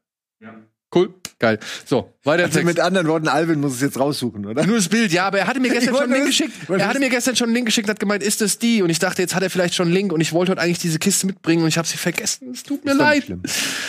[0.94, 1.14] Cool.
[1.40, 1.58] Geil.
[1.86, 4.64] So, weiter also mit anderen Worten, Alvin muss es jetzt raussuchen, oder?
[4.64, 6.54] Nur das Bild, ja, aber er hatte mir gestern schon einen Link geschickt.
[6.70, 8.84] Er hatte mir gestern schon einen Link geschickt, hat gemeint, ist das die?
[8.84, 10.78] Und ich dachte, jetzt hat er vielleicht schon einen Link und ich wollte heute eigentlich
[10.78, 12.52] diese Kiste mitbringen und ich habe sie vergessen.
[12.54, 13.26] Es tut mir leid.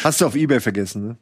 [0.03, 1.19] Hast du auf Ebay vergessen, ne?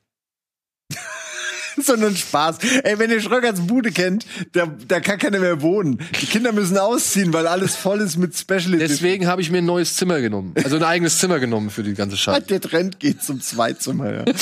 [1.83, 2.59] sondern Spaß.
[2.85, 5.99] Ey, wenn ihr Schröckers Bude kennt, da, da kann keiner mehr wohnen.
[6.21, 8.79] Die Kinder müssen ausziehen, weil alles voll ist mit Special Edition.
[8.81, 10.55] Deswegen habe ich mir ein neues Zimmer genommen.
[10.63, 12.43] Also ein eigenes Zimmer genommen für die ganze Scheiße.
[12.49, 14.25] Der Trend geht zum Zweizimmer, ja.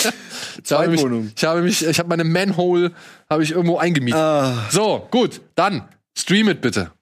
[0.62, 1.32] Ich habe mich, Zweitwohnung.
[1.34, 2.92] ich habe mich, ich habe meine Manhole
[3.28, 4.20] habe ich irgendwo eingemietet.
[4.20, 4.66] Ah.
[4.70, 6.92] So, gut, dann stream it bitte.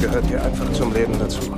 [0.00, 1.49] Gehört hier einfach zum Leben dazu.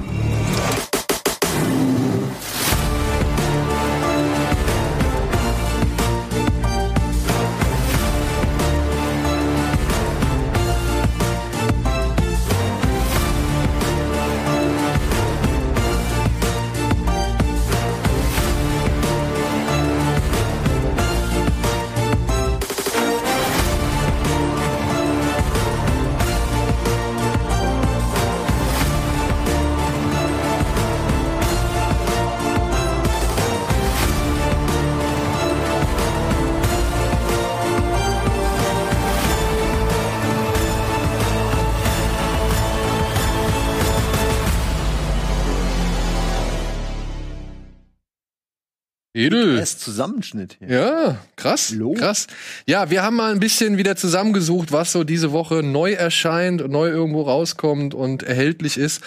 [49.15, 49.59] Edel.
[49.59, 50.69] Erst Zusammenschnitt hier.
[50.69, 51.99] Ja, krass, Lob.
[51.99, 52.27] krass.
[52.67, 56.89] Ja, wir haben mal ein bisschen wieder zusammengesucht, was so diese Woche neu erscheint, neu
[56.89, 59.03] irgendwo rauskommt und erhältlich ist.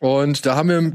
[0.00, 0.92] Und da haben wir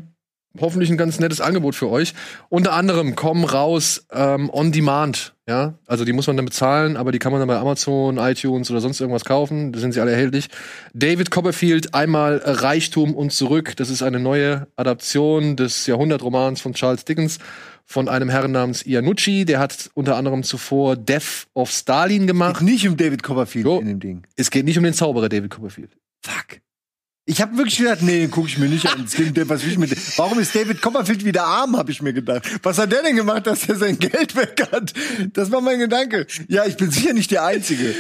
[0.59, 2.13] hoffentlich ein ganz nettes Angebot für euch.
[2.49, 5.35] Unter anderem kommen raus ähm, On Demand.
[5.49, 8.69] Ja, also die muss man dann bezahlen, aber die kann man dann bei Amazon, iTunes
[8.69, 9.71] oder sonst irgendwas kaufen.
[9.73, 10.47] Da sind sie alle erhältlich.
[10.93, 13.75] David Copperfield, einmal Reichtum und zurück.
[13.75, 17.39] Das ist eine neue Adaption des Jahrhundertromans von Charles Dickens
[17.83, 19.45] von einem Herrn namens Iannucci.
[19.45, 22.61] Der hat unter anderem zuvor Death of Stalin Geht gemacht.
[22.61, 23.79] nicht um David Copperfield Jo.
[23.79, 24.27] in dem Ding.
[24.35, 25.97] Es geht nicht um den Zauberer David Copperfield.
[26.23, 26.59] Fuck.
[27.29, 29.05] Ich habe wirklich gedacht, nee, den gucke ich mir nicht an.
[29.05, 32.43] Was will ich mit, warum ist David Copperfield wieder arm, habe ich mir gedacht.
[32.63, 34.93] Was hat der denn gemacht, dass er sein Geld weg hat?
[35.33, 36.25] Das war mein Gedanke.
[36.47, 37.93] Ja, ich bin sicher nicht der Einzige.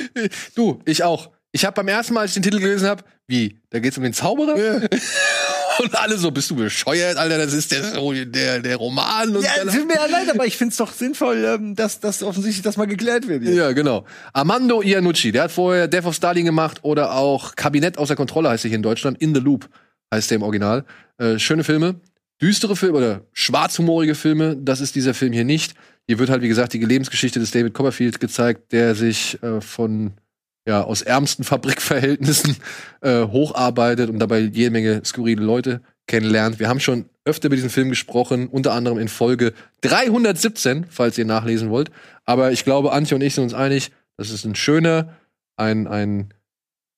[0.55, 1.29] Du, ich auch.
[1.51, 4.03] Ich habe beim ersten Mal, als ich den Titel gelesen habe, wie, da geht's um
[4.03, 4.55] den Zauberer?
[5.81, 7.81] Und alle so, bist du bescheuert, Alter, das ist der,
[8.25, 9.35] der, der Roman.
[9.35, 12.21] Und Ja, dann- tut mir ja leid, aber ich find's doch sinnvoll, ähm, dass, dass
[12.23, 13.43] offensichtlich das mal geklärt wird.
[13.43, 13.53] hier.
[13.53, 14.05] Ja, genau.
[14.33, 18.65] Armando Iannucci, der hat vorher Death of Stalin gemacht oder auch Kabinett außer Kontrolle heißt
[18.65, 19.21] er hier in Deutschland.
[19.21, 19.69] In the Loop
[20.13, 20.85] heißt der im Original.
[21.17, 21.95] Äh, schöne Filme.
[22.41, 25.73] Düstere Filme oder schwarzhumorige Filme, das ist dieser Film hier nicht.
[26.07, 30.13] Hier wird halt, wie gesagt, die Lebensgeschichte des David Copperfield gezeigt, der sich äh, von
[30.67, 32.57] ja, aus ärmsten Fabrikverhältnissen
[33.01, 36.59] äh, hocharbeitet und dabei jede Menge skurrile Leute kennenlernt.
[36.59, 41.25] Wir haben schon öfter über diesen Film gesprochen, unter anderem in Folge 317, falls ihr
[41.25, 41.91] nachlesen wollt.
[42.25, 45.15] Aber ich glaube, Antje und ich sind uns einig, das ist ein schöner,
[45.55, 46.33] ein, ein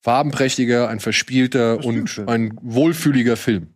[0.04, 3.74] farbenprächtiger, ein verspielter und ein wohlfühliger Film.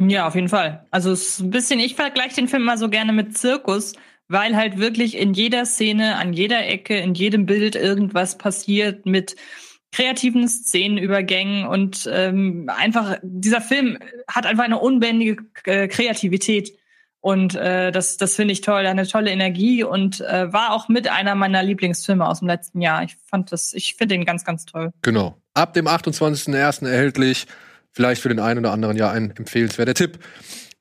[0.00, 0.86] Ja, auf jeden Fall.
[0.90, 3.92] Also es ist ein bisschen, ich vergleiche den Film mal so gerne mit Zirkus,
[4.32, 9.36] weil halt wirklich in jeder Szene, an jeder Ecke, in jedem Bild irgendwas passiert mit
[9.92, 16.72] kreativen Szenenübergängen und ähm, einfach, dieser Film hat einfach eine unbändige äh, Kreativität.
[17.20, 21.08] Und äh, das, das finde ich toll, eine tolle Energie und äh, war auch mit
[21.08, 23.04] einer meiner Lieblingsfilme aus dem letzten Jahr.
[23.04, 24.92] Ich fand das, ich finde den ganz, ganz toll.
[25.02, 25.36] Genau.
[25.54, 26.88] Ab dem 28.01.
[26.88, 27.46] erhältlich.
[27.92, 30.18] Vielleicht für den einen oder anderen ja ein empfehlenswerter Tipp.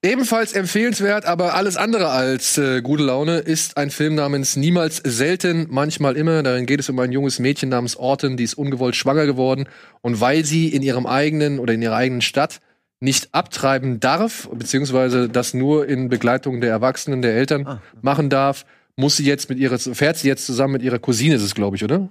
[0.03, 5.67] Ebenfalls empfehlenswert, aber alles andere als äh, gute Laune ist ein Film namens Niemals selten,
[5.69, 6.41] manchmal immer.
[6.41, 9.67] Darin geht es um ein junges Mädchen namens Orton, die ist ungewollt schwanger geworden.
[10.01, 12.61] Und weil sie in ihrem eigenen oder in ihrer eigenen Stadt
[12.99, 17.81] nicht abtreiben darf, beziehungsweise das nur in Begleitung der Erwachsenen, der Eltern Ah.
[18.01, 21.43] machen darf, muss sie jetzt mit ihrer, fährt sie jetzt zusammen mit ihrer Cousine, ist
[21.43, 22.09] es, glaube ich, oder?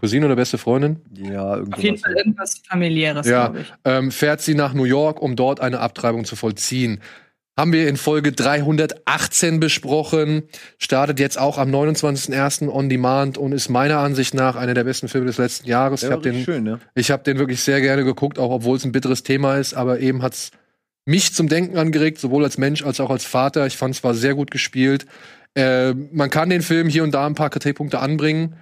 [0.00, 1.00] Cousine oder beste Freundin?
[1.14, 1.78] Ja, irgendwas.
[1.78, 3.46] Auf jeden Fall irgendwas familiäres, Ja.
[3.48, 3.72] glaube ich.
[3.84, 7.00] ähm, fährt sie nach New York, um dort eine Abtreibung zu vollziehen.
[7.58, 10.44] Haben wir in Folge 318 besprochen.
[10.78, 12.68] Startet jetzt auch am 29.01.
[12.70, 16.00] on demand und ist meiner Ansicht nach einer der besten Filme des letzten Jahres.
[16.02, 16.80] Ja, ich habe den, schön, ne?
[16.94, 19.74] ich hab den wirklich sehr gerne geguckt, auch obwohl es ein bitteres Thema ist.
[19.74, 20.52] Aber eben hat's
[21.04, 23.66] mich zum Denken angeregt, sowohl als Mensch als auch als Vater.
[23.66, 25.04] Ich fand es war sehr gut gespielt.
[25.54, 28.54] Äh, man kann den Film hier und da ein paar Kritikpunkte anbringen.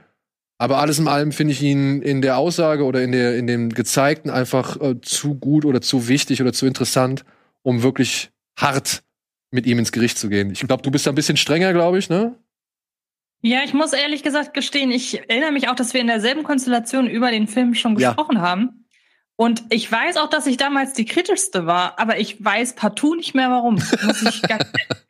[0.58, 3.70] Aber alles in allem finde ich ihn in der Aussage oder in, der, in dem
[3.70, 7.24] Gezeigten einfach äh, zu gut oder zu wichtig oder zu interessant,
[7.62, 9.02] um wirklich hart
[9.52, 10.50] mit ihm ins Gericht zu gehen.
[10.50, 12.34] Ich glaube, du bist da ein bisschen strenger, glaube ich, ne?
[13.40, 17.08] Ja, ich muss ehrlich gesagt gestehen, ich erinnere mich auch, dass wir in derselben Konstellation
[17.08, 18.08] über den Film schon Ja.
[18.08, 18.84] gesprochen haben.
[19.36, 23.36] Und ich weiß auch, dass ich damals die kritischste war, aber ich weiß partout nicht
[23.36, 23.74] mehr warum.
[23.76, 24.42] Muss ich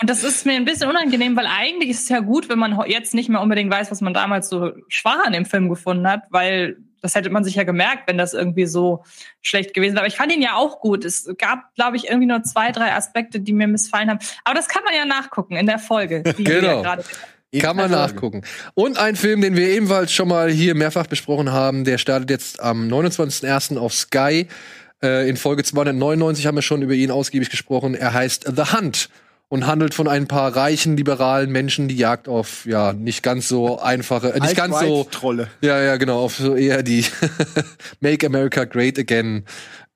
[0.00, 2.78] Und das ist mir ein bisschen unangenehm, weil eigentlich ist es ja gut, wenn man
[2.86, 6.24] jetzt nicht mehr unbedingt weiß, was man damals so schwach an dem Film gefunden hat,
[6.30, 9.04] weil das hätte man sich ja gemerkt, wenn das irgendwie so
[9.40, 10.00] schlecht gewesen wäre.
[10.02, 11.04] Aber ich fand ihn ja auch gut.
[11.04, 14.18] Es gab, glaube ich, irgendwie nur zwei, drei Aspekte, die mir missfallen haben.
[14.44, 16.22] Aber das kann man ja nachgucken in der Folge.
[16.22, 16.82] Die wir Genau.
[16.82, 17.04] gerade
[17.60, 18.42] Kann man nachgucken.
[18.74, 22.60] Und ein Film, den wir ebenfalls schon mal hier mehrfach besprochen haben, der startet jetzt
[22.60, 23.78] am 29.01.
[23.78, 24.46] auf Sky.
[25.02, 27.94] Äh, in Folge 299 haben wir schon über ihn ausgiebig gesprochen.
[27.94, 29.08] Er heißt The Hunt
[29.48, 33.78] und handelt von ein paar reichen, liberalen Menschen, die Jagd auf, ja, nicht ganz so
[33.78, 35.48] einfache, äh, nicht ganz so, Trolle.
[35.60, 37.04] ja, ja, genau, auf so eher die
[38.00, 39.44] Make America Great Again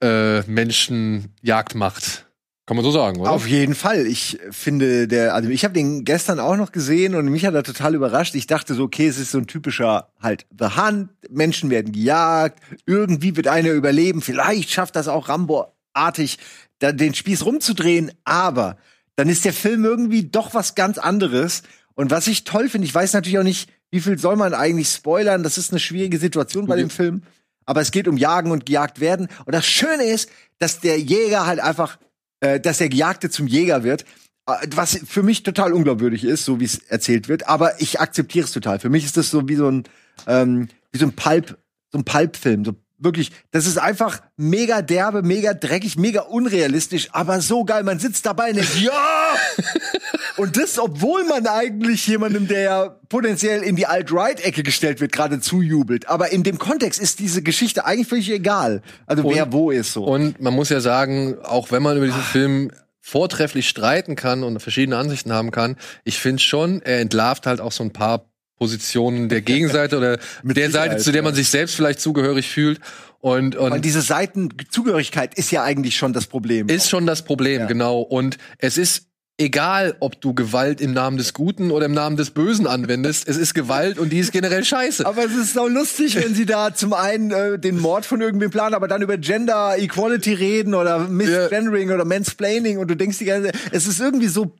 [0.00, 2.26] äh, Menschen Jagd macht.
[2.66, 3.32] Kann man so sagen, oder?
[3.32, 4.06] Auf jeden Fall.
[4.06, 7.64] Ich finde, der, also ich habe den gestern auch noch gesehen und mich hat er
[7.64, 8.36] total überrascht.
[8.36, 12.60] Ich dachte so, okay, es ist so ein typischer halt The Hunt, Menschen werden gejagt,
[12.86, 16.38] irgendwie wird einer überleben, vielleicht schafft das auch Rambo-artig,
[16.78, 18.76] da, den Spieß rumzudrehen, aber
[19.16, 21.62] dann ist der Film irgendwie doch was ganz anderes.
[21.94, 24.88] Und was ich toll finde, ich weiß natürlich auch nicht, wie viel soll man eigentlich
[24.88, 27.22] spoilern, das ist eine schwierige Situation bei dem Film.
[27.66, 29.28] Aber es geht um Jagen und gejagt werden.
[29.44, 31.98] Und das Schöne ist, dass der Jäger halt einfach
[32.40, 34.04] äh, dass der Gejagte zum Jäger wird,
[34.46, 37.48] äh, was für mich total unglaubwürdig ist, so wie es erzählt wird.
[37.48, 38.78] Aber ich akzeptiere es total.
[38.78, 39.84] Für mich ist das so wie so ein
[40.26, 41.58] ähm, wie so ein Pulp,
[41.92, 42.64] so ein Pulp-Film.
[42.64, 47.82] So wirklich, das ist einfach mega derbe, mega dreckig, mega unrealistisch, aber so geil.
[47.82, 48.92] Man sitzt dabei und denkt, ja!
[50.36, 55.40] Und das, obwohl man eigentlich jemandem, der ja potenziell in die Alt-Right-Ecke gestellt wird, gerade
[55.40, 56.08] zujubelt.
[56.08, 58.80] Aber in dem Kontext ist diese Geschichte eigentlich völlig egal.
[59.06, 60.04] Also Und- wer wo ist so.
[60.04, 62.70] Und man muss ja sagen, auch wenn man über diesen Film
[63.02, 67.72] vortrefflich streiten kann und verschiedene Ansichten haben kann, ich finde schon, er entlarvt halt auch
[67.72, 68.29] so ein paar
[68.60, 71.24] Positionen der Gegenseite oder Mit der Seite, zu der ja.
[71.24, 72.78] man sich selbst vielleicht zugehörig fühlt.
[73.20, 76.68] Und, Und und diese Seitenzugehörigkeit ist ja eigentlich schon das Problem.
[76.68, 77.66] ist schon das Problem, Ja.
[77.66, 78.00] genau.
[78.00, 79.06] Und es ist
[79.38, 83.26] egal, ob du Gewalt im Namen des Guten oder im Namen des Bösen anwendest.
[83.26, 85.06] es ist Gewalt und die ist generell scheiße.
[85.06, 88.50] aber es ist so lustig, wenn sie da zum einen äh, den Mord von irgendwem
[88.50, 93.24] planen, aber dann über Gender Equality reden oder Misgendering oder Mansplaining und du denkst die
[93.24, 94.54] ganze es ist irgendwie so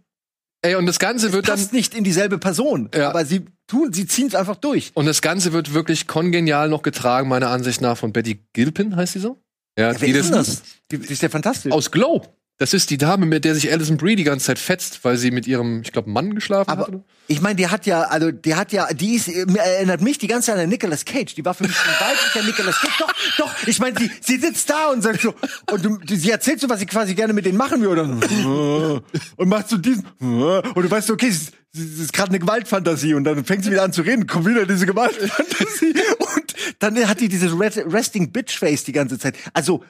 [0.63, 3.09] Ey, und das Ganze wird dann passt nicht in dieselbe Person, Ja.
[3.11, 4.91] aber sie tun sie ziehen es einfach durch.
[4.95, 9.13] Und das Ganze wird wirklich kongenial noch getragen, meiner Ansicht nach, von Betty Gilpin, heißt
[9.15, 9.39] sie so?
[9.79, 10.63] Ja, Wer die ist das?
[10.91, 11.73] Die, die ist ja fantastisch.
[11.73, 12.27] Aus Glow.
[12.61, 15.31] Das ist die Dame, mit der sich Alison Brie die ganze Zeit fetzt, weil sie
[15.31, 16.79] mit ihrem, ich glaube, Mann geschlafen hat.
[16.79, 17.05] aber Oder?
[17.27, 20.27] ich meine, die hat ja, also die hat ja, die ist, äh, erinnert mich die
[20.27, 21.35] ganze Zeit an Nicolas Cage.
[21.35, 22.99] Die war für mich ein weiblicher Nicolas Cage.
[22.99, 23.67] Doch, doch.
[23.67, 25.35] Ich meine, sie, sie sitzt da und sagt so,
[25.73, 28.03] und du, sie erzählt so, was sie quasi gerne mit denen machen würde.
[28.03, 33.15] Und, macht so diesen, und du weißt so, okay, sie, sie ist gerade eine Gewaltfantasie
[33.15, 35.95] und dann fängt sie wieder an zu reden, kommt wieder diese Gewaltfantasie
[36.37, 39.39] und dann hat die dieses Resting Bitch Face die ganze Zeit.
[39.55, 39.83] Also,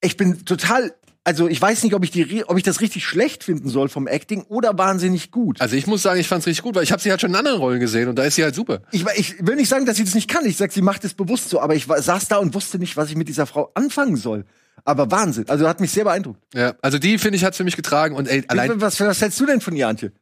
[0.00, 0.92] ich bin total,
[1.26, 4.06] also ich weiß nicht, ob ich die, ob ich das richtig schlecht finden soll vom
[4.06, 5.60] Acting oder wahnsinnig gut.
[5.60, 7.36] Also ich muss sagen, ich fand's richtig gut, weil ich habe sie halt schon in
[7.36, 8.82] anderen Rollen gesehen und da ist sie halt super.
[8.92, 10.46] Ich, ich will nicht sagen, dass sie das nicht kann.
[10.46, 13.10] Ich sag, sie macht es bewusst so, aber ich saß da und wusste nicht, was
[13.10, 14.44] ich mit dieser Frau anfangen soll.
[14.84, 15.48] Aber Wahnsinn.
[15.48, 16.40] Also hat mich sehr beeindruckt.
[16.54, 19.40] Ja, also die finde ich hat's für mich getragen und ey, allein was, was hältst
[19.40, 20.12] du denn von ihr, Antje?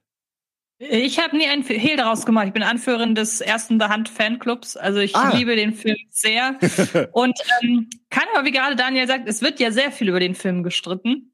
[0.79, 2.49] Ich habe nie ein Hehl daraus gemacht.
[2.49, 4.77] Ich bin Anführerin des ersten The Hunt Fanclubs.
[4.77, 5.31] Also ich Ah.
[5.35, 6.59] liebe den Film sehr.
[7.13, 10.35] Und ähm, kann aber, wie gerade Daniel sagt, es wird ja sehr viel über den
[10.35, 11.33] Film gestritten.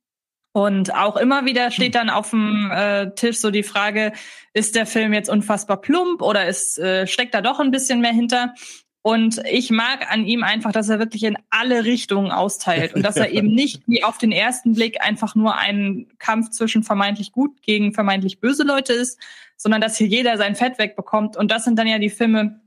[0.53, 4.13] Und auch immer wieder steht dann auf dem äh, Tisch so die Frage,
[4.53, 8.13] ist der Film jetzt unfassbar plump oder ist, äh, steckt da doch ein bisschen mehr
[8.13, 8.55] hinter?
[9.03, 13.17] Und ich mag an ihm einfach, dass er wirklich in alle Richtungen austeilt und dass
[13.17, 17.63] er eben nicht wie auf den ersten Blick einfach nur ein Kampf zwischen vermeintlich gut
[17.63, 19.19] gegen vermeintlich böse Leute ist,
[19.57, 21.37] sondern dass hier jeder sein Fett wegbekommt.
[21.37, 22.61] Und das sind dann ja die Filme,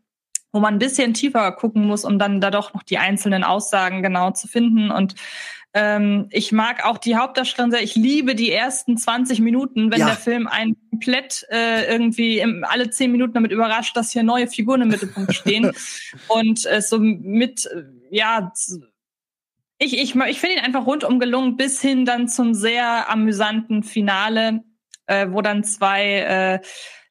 [0.52, 4.02] wo man ein bisschen tiefer gucken muss, um dann da doch noch die einzelnen Aussagen
[4.02, 4.90] genau zu finden.
[4.90, 5.16] Und
[5.74, 7.82] ähm, ich mag auch die Hauptdarstellerin sehr.
[7.82, 10.08] Ich liebe die ersten 20 Minuten, wenn Ja.
[10.08, 14.48] der Film einen komplett äh, irgendwie im, alle 10 Minuten damit überrascht, dass hier neue
[14.48, 15.72] Figuren im Mittelpunkt stehen.
[16.28, 18.52] Und äh, so mit, äh, ja,
[19.80, 24.64] ich, ich, ich finde ihn einfach rundum gelungen, bis hin dann zum sehr amüsanten Finale,
[25.08, 26.60] äh, wo dann zwei äh,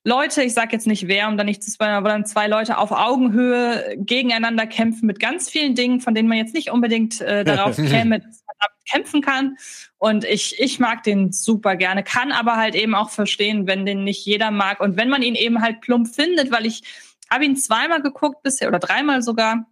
[0.04, 2.78] Leute, ich sag jetzt nicht wer, um da nicht zu spoilern, aber dann zwei Leute
[2.78, 7.44] auf Augenhöhe gegeneinander kämpfen mit ganz vielen Dingen, von denen man jetzt nicht unbedingt äh,
[7.44, 8.41] darauf käme, dass
[8.90, 9.56] kämpfen kann.
[9.98, 14.04] Und ich, ich mag den super gerne, kann aber halt eben auch verstehen, wenn den
[14.04, 16.82] nicht jeder mag und wenn man ihn eben halt plump findet, weil ich
[17.30, 19.66] habe ihn zweimal geguckt bisher oder dreimal sogar.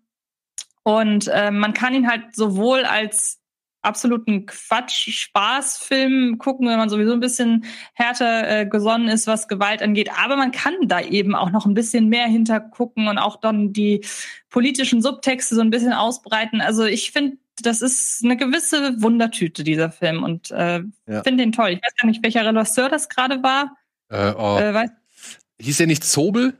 [0.82, 3.40] Und äh, man kann ihn halt sowohl als
[3.82, 7.64] absoluten Quatsch-Spaß-Film gucken, wenn man sowieso ein bisschen
[7.94, 10.10] härter äh, gesonnen ist, was Gewalt angeht.
[10.22, 14.04] Aber man kann da eben auch noch ein bisschen mehr hintergucken und auch dann die
[14.50, 16.60] politischen Subtexte so ein bisschen ausbreiten.
[16.60, 20.22] Also ich finde, das ist eine gewisse Wundertüte, dieser Film.
[20.22, 21.22] Und äh, Ja.
[21.22, 21.70] finde den toll.
[21.70, 23.76] Ich weiß gar nicht, welcher Regisseur das gerade war.
[24.08, 24.58] Äh, oh.
[24.58, 24.90] Äh, weiß,
[25.60, 26.58] Hieß der nicht Zobel?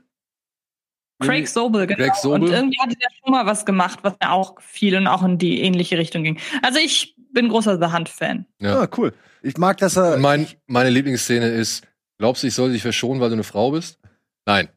[1.19, 1.99] Craig Sobel, genau.
[2.03, 2.49] Craig Sobel.
[2.49, 5.37] Und irgendwie hatte der schon mal was gemacht, was mir auch viel und auch in
[5.37, 6.39] die ähnliche Richtung ging.
[6.63, 8.45] Also ich bin großer The Hunt-Fan.
[8.59, 8.81] Ja.
[8.81, 9.13] Ah, cool.
[9.43, 10.15] Ich mag, dass er.
[10.15, 11.85] Und mein, meine Lieblingsszene ist,
[12.17, 13.99] glaubst du, ich soll dich verschonen, weil du eine Frau bist?
[14.45, 14.69] Nein.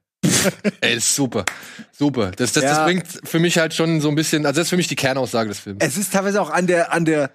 [0.81, 1.45] Ey, ist super.
[1.93, 2.31] Super.
[2.33, 2.85] Das, das, das Ja.
[2.85, 5.49] bringt für mich halt schon so ein bisschen, also das ist für mich die Kernaussage
[5.49, 5.83] des Films.
[5.85, 7.31] Es ist teilweise auch an der, an der,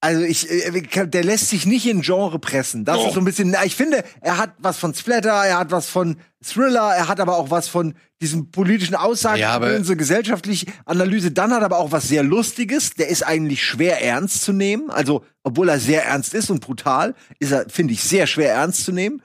[0.00, 2.84] also ich, äh, der lässt sich nicht in Genre pressen.
[2.84, 3.08] Das Oh.
[3.08, 6.16] ist so ein bisschen, ich finde, er hat was von Splatter, er hat was von
[6.44, 11.32] Thriller, er hat aber auch was von diesem politischen Aussagen, Ja, so gesellschaftliche Analyse.
[11.32, 12.90] Dann hat er aber auch was sehr Lustiges.
[12.94, 14.88] Der ist eigentlich schwer ernst zu nehmen.
[14.90, 18.84] Also, obwohl er sehr ernst ist und brutal, ist er, finde ich, sehr schwer ernst
[18.84, 19.20] zu nehmen.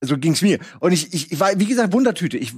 [0.00, 0.58] So ging's mir.
[0.80, 2.38] Und ich, ich, ich war, wie gesagt, Wundertüte.
[2.38, 2.52] Ich,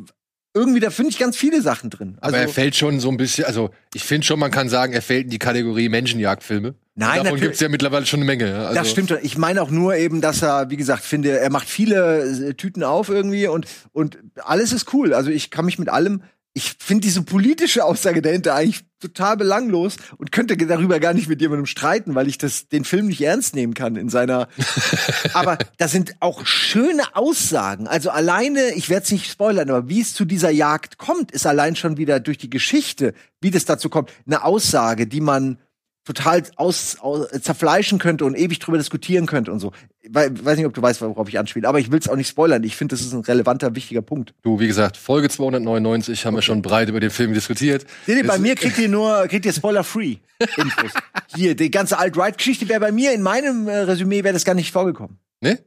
[0.53, 2.19] irgendwie, da finde ich ganz viele Sachen drin.
[2.21, 4.93] Also, Aber er fällt schon so ein bisschen, also ich finde schon, man kann sagen,
[4.93, 6.75] er fällt in die Kategorie Menschenjagdfilme.
[6.97, 7.43] Nein, Davon natürlich.
[7.43, 8.57] gibt's ja mittlerweile schon eine Menge.
[8.57, 9.17] Also, das stimmt.
[9.23, 12.83] Ich meine auch nur eben, dass er, wie gesagt, finde, er macht viele äh, Tüten
[12.83, 15.15] auf irgendwie und, und alles ist cool.
[15.15, 16.23] Also ich kann mich mit allem,
[16.53, 21.41] ich finde diese politische Aussage dahinter eigentlich total belanglos und könnte darüber gar nicht mit
[21.41, 24.49] jemandem streiten, weil ich das, den Film nicht ernst nehmen kann in seiner.
[25.33, 27.87] aber da sind auch schöne Aussagen.
[27.87, 31.47] Also alleine, ich werde es nicht spoilern, aber wie es zu dieser Jagd kommt, ist
[31.47, 35.59] allein schon wieder durch die Geschichte, wie das dazu kommt, eine Aussage, die man
[36.05, 39.73] total aus, aus, zerfleischen könnte und ewig drüber diskutieren könnte und so.
[40.09, 42.29] Weil, weiß nicht, ob du weißt, worauf ich anspiele, aber ich will es auch nicht
[42.29, 42.65] spoilern.
[42.65, 44.35] Ich finde, das ist ein relevanter, wichtiger Punkt.
[44.43, 47.87] Du, wie gesagt, Folge 299 haben wir schon breit über den Film diskutiert.
[48.07, 50.17] Seht ihr, bei mir kriegt ihr nur, kriegt ihr Spoiler-free
[50.57, 50.93] Infos.
[51.35, 54.73] Hier, die ganze Alt-Right-Geschichte wäre bei mir, in meinem äh, Resümee wäre das gar nicht
[54.73, 55.19] vorgekommen.
[55.41, 55.59] Ne?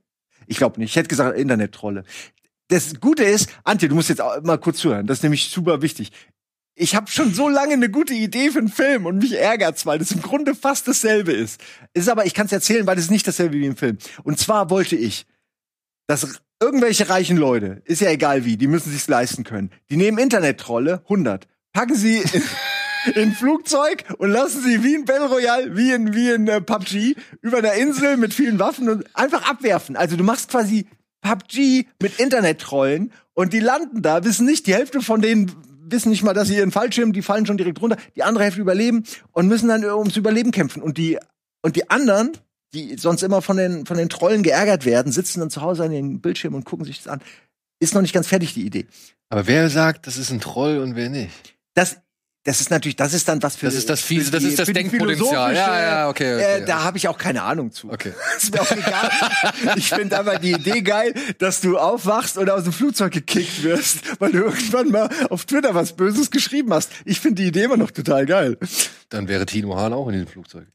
[0.47, 0.91] Ich glaube nicht.
[0.91, 2.03] Ich hätte gesagt, Internet-Trolle.
[2.69, 5.05] Das Gute ist, Antje, du musst jetzt auch mal kurz zuhören.
[5.05, 6.11] Das ist nämlich super wichtig.
[6.75, 9.99] Ich habe schon so lange eine gute Idee für einen Film und mich ärgert's, weil
[9.99, 11.61] das im Grunde fast dasselbe ist.
[11.93, 13.97] Ist aber, ich kann es erzählen, weil ist nicht dasselbe wie im Film.
[14.23, 15.27] Und zwar wollte ich,
[16.07, 19.71] dass irgendwelche reichen Leute, ist ja egal wie, die müssen sich's leisten können.
[19.91, 22.43] Die nehmen Internet-Trolle, 100, packen sie in,
[23.13, 27.15] in Flugzeug und lassen sie wie in Battle Royale, wie in, wie in äh, PUBG,
[27.41, 29.95] über der Insel mit vielen Waffen und einfach abwerfen.
[29.95, 30.87] Also du machst quasi
[31.21, 35.51] PUBG mit Internet-Trollen und die landen da, wissen nicht, die Hälfte von denen
[35.94, 38.60] wissen nicht mal, dass sie ihren Fallschirm, die fallen schon direkt runter, die andere Hälfte
[38.60, 40.82] überleben und müssen dann ums Überleben kämpfen.
[40.82, 41.18] Und die,
[41.61, 42.32] und die anderen,
[42.74, 45.91] die sonst immer von den, von den Trollen geärgert werden, sitzen dann zu Hause an
[45.91, 47.22] den Bildschirm und gucken sich das an.
[47.80, 48.86] Ist noch nicht ganz fertig, die Idee.
[49.30, 51.56] Aber wer sagt, das ist ein Troll und wer nicht?
[51.74, 51.98] Das,
[52.45, 54.68] das ist natürlich, das ist dann was für Das ist das Fiese, das ist das
[54.68, 55.56] Denkpotenzial.
[55.56, 56.65] Ja, ja, okay, okay, äh, ja.
[56.65, 57.90] Da habe ich auch keine Ahnung zu.
[57.91, 58.14] Okay.
[58.38, 59.11] ist mir auch egal.
[59.78, 64.20] Ich finde aber die Idee geil, dass du aufwachst und aus dem Flugzeug gekickt wirst,
[64.20, 66.91] weil du irgendwann mal auf Twitter was Böses geschrieben hast.
[67.06, 68.57] Ich finde die Idee immer noch total geil.
[69.10, 70.68] Dann wäre Tino Hahn auch in diesem Flugzeug.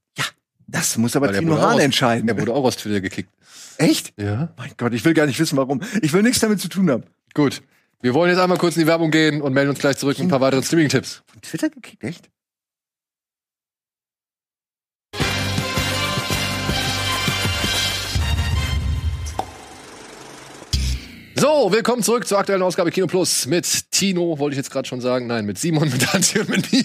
[0.68, 2.26] Das muss aber Weil auch Hahn aus- entscheiden.
[2.26, 3.30] Der wurde auch aus Twitter gekickt.
[3.78, 4.12] Echt?
[4.20, 4.52] Ja.
[4.58, 5.80] Mein Gott, ich will gar nicht wissen, warum.
[6.02, 7.04] Ich will nichts damit zu tun haben.
[7.32, 7.62] Gut.
[8.00, 10.26] Wir wollen jetzt einmal kurz in die Werbung gehen und melden uns gleich zurück mit
[10.26, 11.22] ein paar weiteren Streaming-Tipps.
[11.26, 12.30] Von Twitter gekickt, echt?
[21.40, 25.00] So, willkommen zurück zur aktuellen Ausgabe Kino Plus mit Tino, wollte ich jetzt gerade schon
[25.00, 25.28] sagen.
[25.28, 26.82] Nein, mit Simon, mit Antje und mit mir.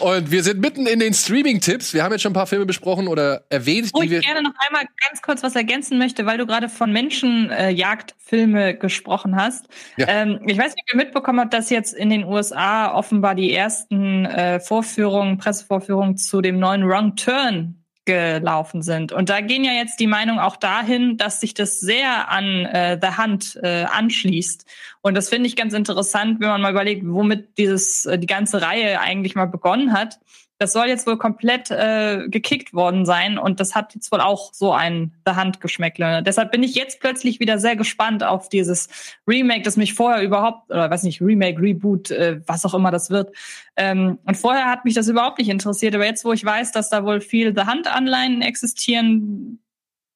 [0.00, 1.94] Und wir sind mitten in den Streaming-Tipps.
[1.94, 4.20] Wir haben jetzt schon ein paar Filme besprochen oder erwähnt, Wo die ich wir.
[4.20, 9.68] gerne noch einmal ganz kurz was ergänzen möchte, weil du gerade von Menschenjagdfilme gesprochen hast.
[9.96, 10.08] Ja.
[10.08, 13.52] Ähm, ich weiß nicht, ob ihr mitbekommen habt, dass jetzt in den USA offenbar die
[13.54, 17.77] ersten äh, Vorführungen, Pressevorführungen zu dem neuen Wrong Turn
[18.08, 19.12] gelaufen sind.
[19.12, 22.98] Und da gehen ja jetzt die Meinungen auch dahin, dass sich das sehr an äh,
[23.00, 24.64] The Hand äh, anschließt.
[25.02, 28.62] Und das finde ich ganz interessant, wenn man mal überlegt, womit dieses äh, die ganze
[28.62, 30.20] Reihe eigentlich mal begonnen hat.
[30.60, 34.52] Das soll jetzt wohl komplett äh, gekickt worden sein und das hat jetzt wohl auch
[34.52, 36.22] so ein The Hand Geschmäckle.
[36.24, 38.88] Deshalb bin ich jetzt plötzlich wieder sehr gespannt auf dieses
[39.28, 43.08] Remake, das mich vorher überhaupt oder weiß nicht Remake, Reboot, äh, was auch immer das
[43.10, 43.34] wird.
[43.76, 46.90] Ähm, und vorher hat mich das überhaupt nicht interessiert, aber jetzt, wo ich weiß, dass
[46.90, 49.60] da wohl viel The Hand Anleihen existieren,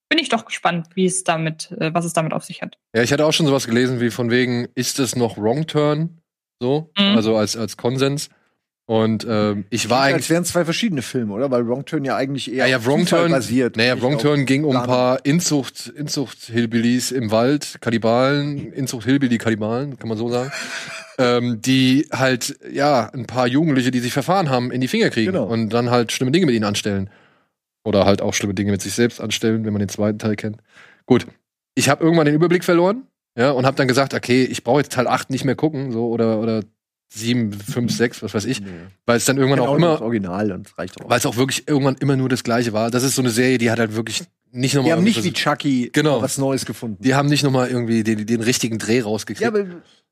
[0.08, 2.78] bin ich doch gespannt, wie es damit, äh, was es damit auf sich hat.
[2.94, 6.18] Ja, ich hatte auch schon sowas gelesen, wie von wegen, ist es noch Wrong Turn?
[6.60, 7.16] So, Mhm.
[7.16, 8.28] also als, als Konsens.
[8.86, 10.30] Und ähm, ich war Als eigentlich.
[10.30, 11.50] wären zwei verschiedene Filme, oder?
[11.50, 13.76] Weil Wrong Turn ja eigentlich eher Ja, ja, Wrong Turn, basiert.
[13.76, 20.18] naja, Wrong Turn ging um ein paar Inzucht, Inzucht-Hillbillies im Wald, Kannibalen, Inzucht-Hillbilly-Kannibalen, kann man
[20.18, 20.50] so sagen,
[21.18, 25.32] ähm, die halt, ja, ein paar Jugendliche, die sich verfahren haben, in die Finger kriegen
[25.32, 25.44] Genau.
[25.46, 27.08] und dann halt schlimme Dinge mit ihnen anstellen.
[27.84, 30.58] Oder halt auch schlimme Dinge mit sich selbst anstellen, wenn man den zweiten Teil kennt.
[31.06, 31.26] Gut,
[31.74, 33.04] ich habe irgendwann den Überblick verloren,
[33.38, 36.08] ja, und habe dann gesagt, okay, ich brauche jetzt Teil 8 nicht mehr gucken, so
[36.08, 36.62] oder oder
[37.14, 38.62] 7, 5, 6, was weiß ich,
[39.06, 41.08] weil es dann irgendwann Genau auch das immer Original und das reicht auch.
[41.10, 42.90] weil es auch wirklich irgendwann immer nur das gleiche war.
[42.90, 45.32] Das ist so eine Serie, die hat halt wirklich nicht nochmal Die haben nicht wie
[45.32, 46.20] Chucky Genau.
[46.22, 47.02] was Neues gefunden.
[47.02, 49.40] die haben nicht nochmal irgendwie den, den richtigen Dreh rausgekriegt.
[49.42, 49.64] Ja, aber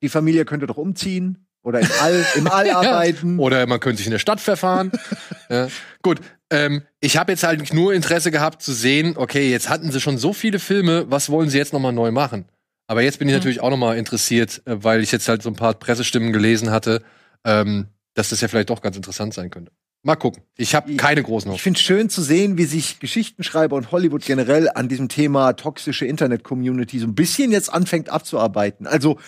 [0.02, 3.38] die Familie könnte doch umziehen oder im All, im All arbeiten.
[3.38, 4.90] Oder man könnte sich in der Stadt verfahren.
[5.50, 5.68] ja.
[6.02, 6.20] Gut,
[6.50, 10.16] ähm, ich habe jetzt halt nur Interesse gehabt zu sehen, okay, jetzt hatten sie schon
[10.16, 12.46] so viele Filme, was wollen sie jetzt nochmal neu machen?
[12.90, 15.54] Aber jetzt bin ich natürlich auch nochmal interessiert, äh, weil ich jetzt halt so ein
[15.54, 17.04] paar Pressestimmen gelesen hatte,
[17.44, 19.70] ähm, dass das ja vielleicht doch ganz interessant sein könnte.
[20.02, 20.42] Mal gucken.
[20.56, 21.58] Ich habe keine großen Ich Hoffnungen.
[21.60, 26.04] finde es schön zu sehen, wie sich Geschichtenschreiber und Hollywood generell an diesem Thema toxische
[26.04, 28.88] Internet-Community so ein bisschen jetzt anfängt abzuarbeiten.
[28.88, 29.20] Also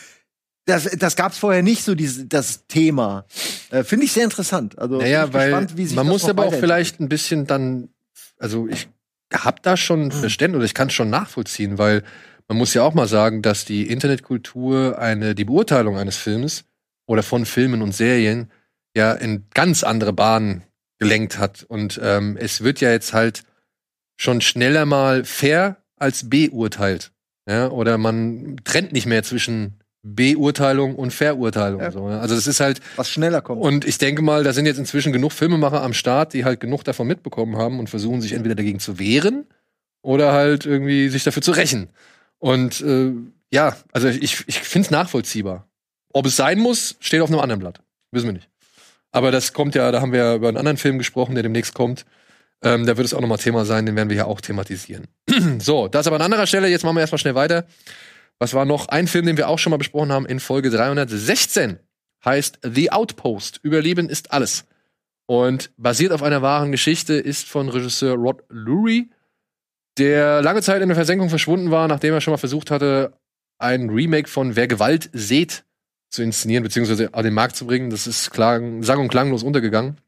[0.64, 3.26] das, das gab es vorher nicht so dieses, das Thema.
[3.70, 4.76] Äh, finde ich sehr interessant.
[4.76, 7.46] Also Naja, ich weil gespannt, wie sich man das muss aber auch vielleicht ein bisschen
[7.46, 7.90] dann,
[8.40, 8.88] also ich
[9.32, 12.02] habe da schon Verständnis oder ich kann es schon nachvollziehen, weil
[12.48, 16.64] man muss ja auch mal sagen, dass die Internetkultur eine die Beurteilung eines Films
[17.06, 18.50] oder von Filmen und Serien
[18.96, 20.62] ja in ganz andere Bahnen
[20.98, 23.42] gelenkt hat und ähm, es wird ja jetzt halt
[24.16, 27.12] schon schneller mal fair als beurteilt,
[27.48, 31.80] ja oder man trennt nicht mehr zwischen Beurteilung und Verurteilung.
[31.80, 31.92] Ja.
[31.92, 32.18] So, ja?
[32.18, 33.62] Also das ist halt was schneller kommt.
[33.62, 36.82] und ich denke mal, da sind jetzt inzwischen genug Filmemacher am Start, die halt genug
[36.84, 39.46] davon mitbekommen haben und versuchen sich entweder dagegen zu wehren
[40.02, 41.88] oder halt irgendwie sich dafür zu rächen.
[42.42, 43.12] Und äh,
[43.52, 45.68] ja, also ich, ich finde es nachvollziehbar.
[46.12, 47.80] Ob es sein muss, steht auf einem anderen Blatt.
[48.10, 48.48] Wissen wir nicht.
[49.12, 51.72] Aber das kommt ja, da haben wir ja über einen anderen Film gesprochen, der demnächst
[51.72, 52.04] kommt.
[52.60, 55.06] Ähm, da wird es auch nochmal Thema sein, den werden wir ja auch thematisieren.
[55.60, 56.66] so, das aber an anderer Stelle.
[56.66, 57.64] Jetzt machen wir erstmal schnell weiter.
[58.40, 58.88] Was war noch?
[58.88, 61.78] Ein Film, den wir auch schon mal besprochen haben in Folge 316
[62.24, 63.60] heißt The Outpost.
[63.62, 64.64] Überleben ist alles.
[65.26, 69.10] Und basiert auf einer wahren Geschichte, ist von Regisseur Rod Lurie,
[69.98, 73.12] der lange Zeit in der Versenkung verschwunden war, nachdem er schon mal versucht hatte,
[73.58, 75.64] ein Remake von Wer Gewalt seht
[76.10, 77.90] zu inszenieren, beziehungsweise auf den Markt zu bringen.
[77.90, 79.98] Das ist klang, sang- und klanglos untergegangen.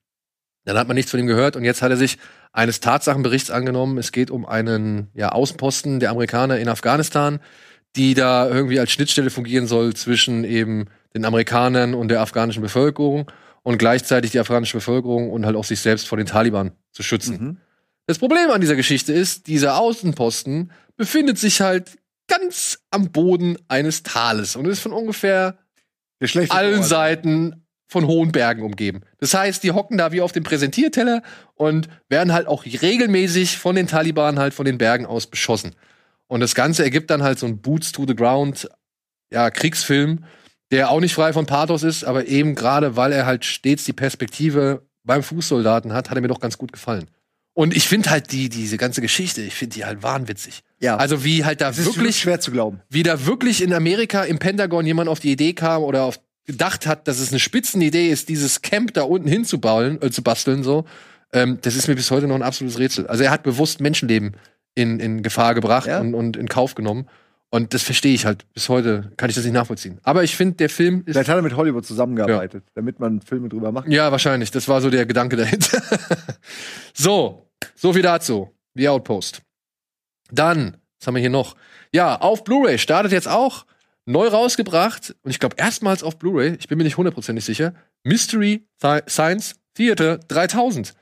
[0.64, 2.18] Dann hat man nichts von ihm gehört und jetzt hat er sich
[2.52, 3.98] eines Tatsachenberichts angenommen.
[3.98, 7.40] Es geht um einen ja, Außenposten der Amerikaner in Afghanistan,
[7.96, 13.30] die da irgendwie als Schnittstelle fungieren soll zwischen eben den Amerikanern und der afghanischen Bevölkerung
[13.62, 17.38] und gleichzeitig die afghanische Bevölkerung und halt auch sich selbst vor den Taliban zu schützen.
[17.40, 17.56] Mhm.
[18.06, 21.98] Das Problem an dieser Geschichte ist, dieser Außenposten befindet sich halt
[22.28, 25.58] ganz am Boden eines Tales und ist von ungefähr
[26.48, 26.88] allen Ort.
[26.88, 29.02] Seiten von hohen Bergen umgeben.
[29.18, 31.22] Das heißt, die hocken da wie auf dem Präsentierteller
[31.54, 35.76] und werden halt auch regelmäßig von den Taliban halt von den Bergen aus beschossen.
[36.26, 38.68] Und das Ganze ergibt dann halt so ein Boots to the Ground,
[39.30, 40.24] ja, Kriegsfilm,
[40.70, 43.92] der auch nicht frei von Pathos ist, aber eben gerade, weil er halt stets die
[43.92, 47.08] Perspektive beim Fußsoldaten hat, hat er mir doch ganz gut gefallen.
[47.54, 50.62] Und ich finde halt die, diese ganze Geschichte, ich finde die halt wahnwitzig.
[50.80, 50.96] Ja.
[50.96, 52.80] Also wie halt da wirklich wirklich schwer zu glauben.
[52.90, 56.86] wie da wirklich in Amerika im Pentagon jemand auf die Idee kam oder auf gedacht
[56.86, 60.84] hat, dass es eine Spitzenidee ist, dieses Camp da unten hinzubauen, äh, zu basteln, so.
[61.32, 63.06] Ähm, das ist mir bis heute noch ein absolutes Rätsel.
[63.06, 64.36] Also er hat bewusst Menschenleben
[64.74, 66.00] in, in Gefahr gebracht Ja.
[66.00, 67.06] und, und in Kauf genommen.
[67.54, 68.52] Und das verstehe ich halt.
[68.52, 70.00] Bis heute kann ich das nicht nachvollziehen.
[70.02, 71.12] Aber ich finde, der Film ist.
[71.12, 74.50] Vielleicht hat er mit Hollywood zusammengearbeitet, damit man Filme drüber machen Ja, wahrscheinlich.
[74.50, 75.80] Das war so der Gedanke dahinter.
[76.94, 78.50] so, so viel dazu.
[78.74, 79.42] The Outpost.
[80.32, 81.54] Dann, was haben wir hier noch?
[81.92, 83.66] Ja, auf Blu-ray startet jetzt auch
[84.04, 87.72] neu rausgebracht und ich glaube erstmals auf Blu-ray, ich bin mir nicht hundertprozentig sicher,
[88.02, 88.66] Mystery
[89.08, 90.92] Science Theater 3000.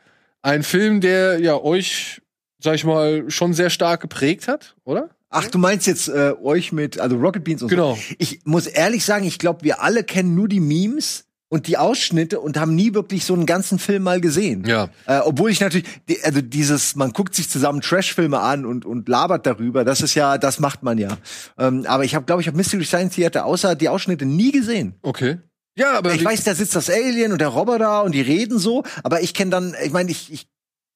[0.43, 2.21] Ein Film, der ja euch,
[2.63, 5.09] sag ich mal, schon sehr stark geprägt hat, oder?
[5.33, 7.95] Ach, du meinst jetzt äh, euch mit, also Rocket Beans und Genau.
[7.95, 8.01] so.
[8.19, 12.41] Ich muss ehrlich sagen, ich glaube, wir alle kennen nur die Memes und die Ausschnitte
[12.41, 14.65] und haben nie wirklich so einen ganzen Film mal gesehen.
[14.67, 14.89] Ja.
[15.07, 15.87] Äh, obwohl ich natürlich,
[16.23, 20.39] also dieses, man guckt sich zusammen Trashfilme an und, und labert darüber, das ist ja,
[20.39, 21.17] das macht man ja.
[21.59, 24.95] Ähm, aber ich habe, glaube ich, habe Mystery Science Theater außer die Ausschnitte nie gesehen.
[25.03, 25.39] Okay.
[25.77, 28.83] Ja, aber Ich weiß, da sitzt das Alien und der Roboter und die reden so,
[29.03, 30.47] aber ich kenne dann, ich meine, ich, ich,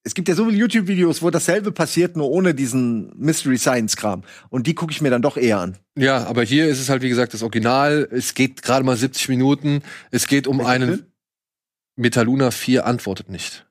[0.07, 4.23] es gibt ja so viele YouTube-Videos, wo dasselbe passiert, nur ohne diesen Mystery Science-Kram.
[4.51, 5.79] Und die gucke ich mir dann doch eher an.
[5.99, 8.09] Ja, aber hier ist es halt, wie gesagt, das Original.
[8.13, 9.83] Es geht gerade mal 70 Minuten.
[10.13, 10.89] Es geht um Welcher einen.
[10.89, 11.07] Film?
[11.97, 13.67] Metaluna 4 antwortet nicht.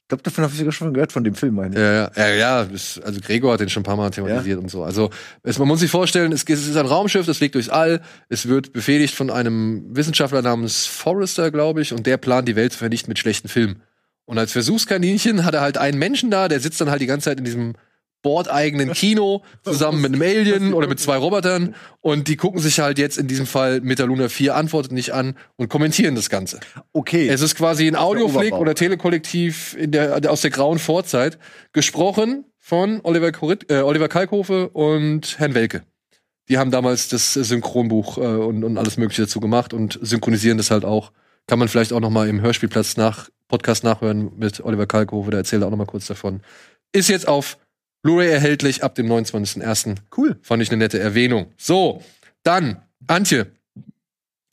[0.00, 1.80] Ich glaube, davon habe ich sogar schon gehört, von dem Film, meine ich.
[1.80, 4.82] Ja, ja, ja, ja also Gregor hat den schon ein paar Mal thematisiert und so.
[4.82, 5.10] Also
[5.44, 8.02] es, man muss sich vorstellen, es, es ist ein Raumschiff, das fliegt durchs All.
[8.28, 12.72] Es wird befehligt von einem Wissenschaftler namens Forrester, glaube ich, und der plant, die Welt
[12.72, 13.80] zu vernichten mit schlechten Filmen.
[14.24, 17.30] Und als Versuchskaninchen hat er halt einen Menschen da, der sitzt dann halt die ganze
[17.30, 17.74] Zeit in diesem
[18.22, 22.98] bordeigenen Kino zusammen mit einem Alien oder mit zwei Robotern und die gucken sich halt
[22.98, 26.60] jetzt in diesem Fall Metaluna 4 antwortet nicht an und kommentieren das Ganze.
[26.92, 27.28] Okay.
[27.28, 31.38] Es ist quasi ein Audioflick oder Telekollektiv in der, aus der grauen Vorzeit,
[31.72, 35.82] gesprochen von Oliver, Korit, äh, Oliver Kalkofe und Herrn Welke.
[36.48, 40.70] Die haben damals das Synchronbuch äh, und, und alles Mögliche dazu gemacht und synchronisieren das
[40.70, 41.12] halt auch.
[41.48, 45.40] Kann man vielleicht auch noch mal im Hörspielplatz nach Podcast nachhören mit Oliver Kalkofe, der
[45.40, 46.40] erzählt auch noch mal kurz davon.
[46.92, 47.58] Ist jetzt auf
[48.02, 49.96] Blu-ray erhältlich ab dem 29.01.
[50.16, 50.38] Cool.
[50.42, 51.52] Fand ich eine nette Erwähnung.
[51.58, 52.02] So,
[52.44, 53.52] dann, Antje.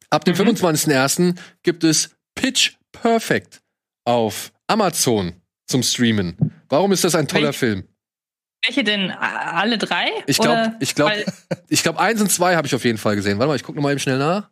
[0.10, 1.36] Ab dem 25.01.
[1.64, 3.62] gibt es Pitch Perfect
[4.06, 5.34] auf Amazon
[5.66, 6.36] zum Streamen.
[6.68, 7.84] Warum ist das ein toller Welch- Film?
[8.66, 9.12] Welche denn?
[9.12, 10.10] Alle drei?
[10.28, 11.24] Ich glaube, ich glaube,
[11.70, 13.40] ich glaube, eins und zwei habe ich auf jeden Fall gesehen.
[13.40, 14.50] Warte mal, ich gucke noch mal eben schnell nach.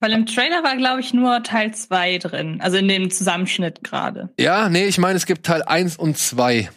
[0.00, 2.60] Weil im Trailer war, glaube ich, nur Teil 2 drin.
[2.60, 4.30] Also in dem Zusammenschnitt gerade.
[4.38, 6.70] Ja, nee, ich meine, es gibt Teil eins und zwei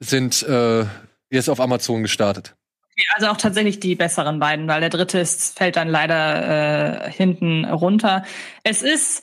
[0.00, 0.84] sind äh,
[1.30, 2.54] jetzt auf Amazon gestartet.
[3.14, 7.64] Also auch tatsächlich die besseren beiden, weil der dritte ist, fällt dann leider äh, hinten
[7.64, 8.24] runter.
[8.64, 9.22] Es ist,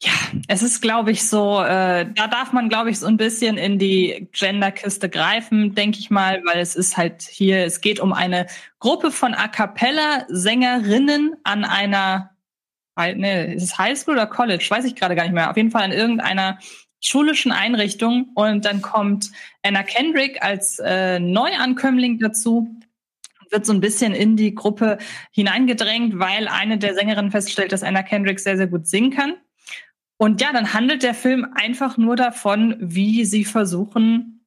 [0.00, 0.12] ja,
[0.48, 3.78] es ist, glaube ich, so, äh, da darf man, glaube ich, so ein bisschen in
[3.78, 8.46] die Genderkiste greifen, denke ich mal, weil es ist halt hier, es geht um eine
[8.78, 12.30] Gruppe von A cappella-Sängerinnen an einer,
[12.96, 14.66] nee, ist es Highschool oder College?
[14.68, 15.50] Weiß ich gerade gar nicht mehr.
[15.50, 16.58] Auf jeden Fall an irgendeiner
[17.00, 18.30] schulischen Einrichtung.
[18.34, 19.30] Und dann kommt
[19.62, 22.68] Anna Kendrick als äh, Neuankömmling dazu
[23.52, 24.98] wird so ein bisschen in die Gruppe
[25.30, 29.34] hineingedrängt, weil eine der Sängerinnen feststellt, dass Anna Kendrick sehr, sehr gut singen kann.
[30.16, 34.46] Und ja, dann handelt der Film einfach nur davon, wie sie versuchen,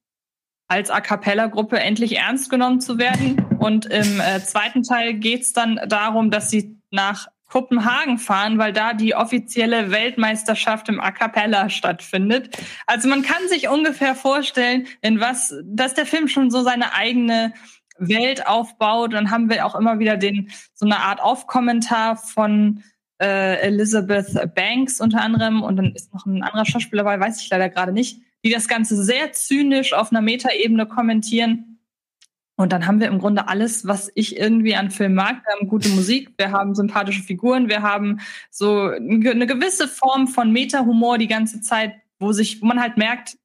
[0.67, 3.45] als A cappella-Gruppe endlich ernst genommen zu werden.
[3.59, 8.91] Und im äh, zweiten Teil geht's dann darum, dass sie nach Kopenhagen fahren, weil da
[8.91, 12.49] die offizielle Weltmeisterschaft im A cappella stattfindet.
[12.85, 17.53] Also man kann sich ungefähr vorstellen, in was, dass der Film schon so seine eigene
[17.97, 19.13] Welt aufbaut.
[19.13, 22.83] Dann haben wir auch immer wieder den so eine Art Off-Kommentar von
[23.21, 27.49] äh, Elizabeth Banks unter anderem und dann ist noch ein anderer Schauspieler dabei, weiß ich
[27.49, 31.74] leider gerade nicht, die das Ganze sehr zynisch auf einer Metaebene kommentieren.
[32.57, 35.41] Und dann haben wir im Grunde alles, was ich irgendwie an Film mag.
[35.45, 40.51] Wir haben gute Musik, wir haben sympathische Figuren, wir haben so eine gewisse Form von
[40.51, 43.37] Meta-Humor die ganze Zeit, wo sich, wo man halt merkt,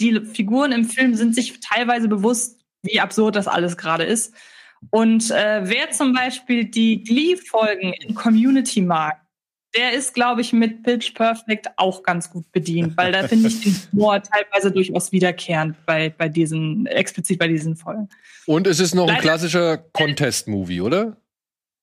[0.00, 4.34] die Figuren im Film sind sich teilweise bewusst, wie absurd das alles gerade ist.
[4.90, 9.20] Und äh, wer zum Beispiel die Glee-Folgen in Community mag,
[9.76, 13.60] der ist, glaube ich, mit Pitch Perfect auch ganz gut bedient, weil da finde ich
[13.60, 18.08] den Humor teilweise durchaus wiederkehrend bei, bei diesen, explizit bei diesen Folgen.
[18.46, 21.16] Und es ist noch ein Leider- klassischer Contest-Movie, oder?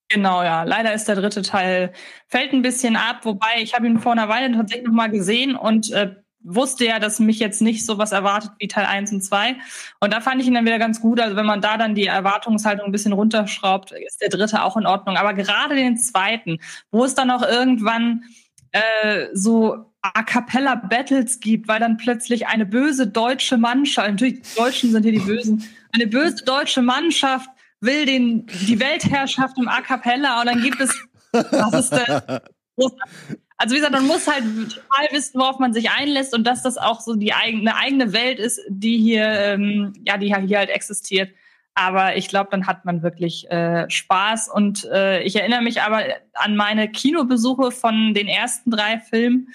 [0.10, 0.64] Genau, ja.
[0.64, 1.94] Leider ist der dritte Teil,
[2.28, 5.56] fällt ein bisschen ab, wobei ich habe ihn vor einer Weile tatsächlich noch mal gesehen
[5.56, 9.22] und äh, wusste ja, dass mich jetzt nicht so was erwartet wie Teil 1 und
[9.22, 9.56] 2.
[10.00, 11.20] Und da fand ich ihn dann wieder ganz gut.
[11.20, 14.86] Also wenn man da dann die Erwartungshaltung ein bisschen runterschraubt, ist der dritte auch in
[14.86, 15.18] Ordnung.
[15.18, 16.60] Aber gerade den zweiten,
[16.92, 18.24] wo es dann auch irgendwann
[18.72, 24.56] äh, so A cappella Battles gibt, weil dann plötzlich eine böse deutsche Mannschaft, natürlich die
[24.60, 27.50] Deutschen sind hier die Bösen, eine böse deutsche Mannschaft
[27.82, 30.96] will den, die Weltherrschaft im A cappella und dann gibt es,
[31.32, 32.40] was ist denn?
[33.62, 36.80] Also wie gesagt, man muss halt total wissen, worauf man sich einlässt und dass das
[36.80, 41.30] auch so die eigene, eigene Welt ist, die hier, ähm, ja, die hier halt existiert.
[41.76, 44.50] Aber ich glaube, dann hat man wirklich äh, Spaß.
[44.50, 49.50] Und äh, ich erinnere mich aber an meine Kinobesuche von den ersten drei Filmen.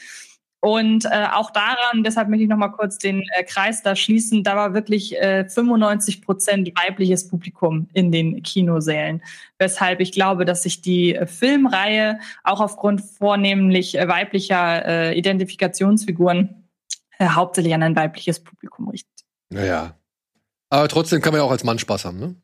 [0.60, 4.42] Und äh, auch daran, deshalb möchte ich noch mal kurz den äh, Kreis da schließen,
[4.42, 9.22] da war wirklich äh, 95 Prozent weibliches Publikum in den Kinosälen.
[9.58, 16.68] Weshalb ich glaube, dass sich die äh, Filmreihe auch aufgrund vornehmlich äh, weiblicher äh, Identifikationsfiguren
[17.18, 19.24] äh, hauptsächlich an ein weibliches Publikum richtet.
[19.50, 19.94] Naja.
[20.70, 22.34] Aber trotzdem kann man ja auch als Mann Spaß haben, ne?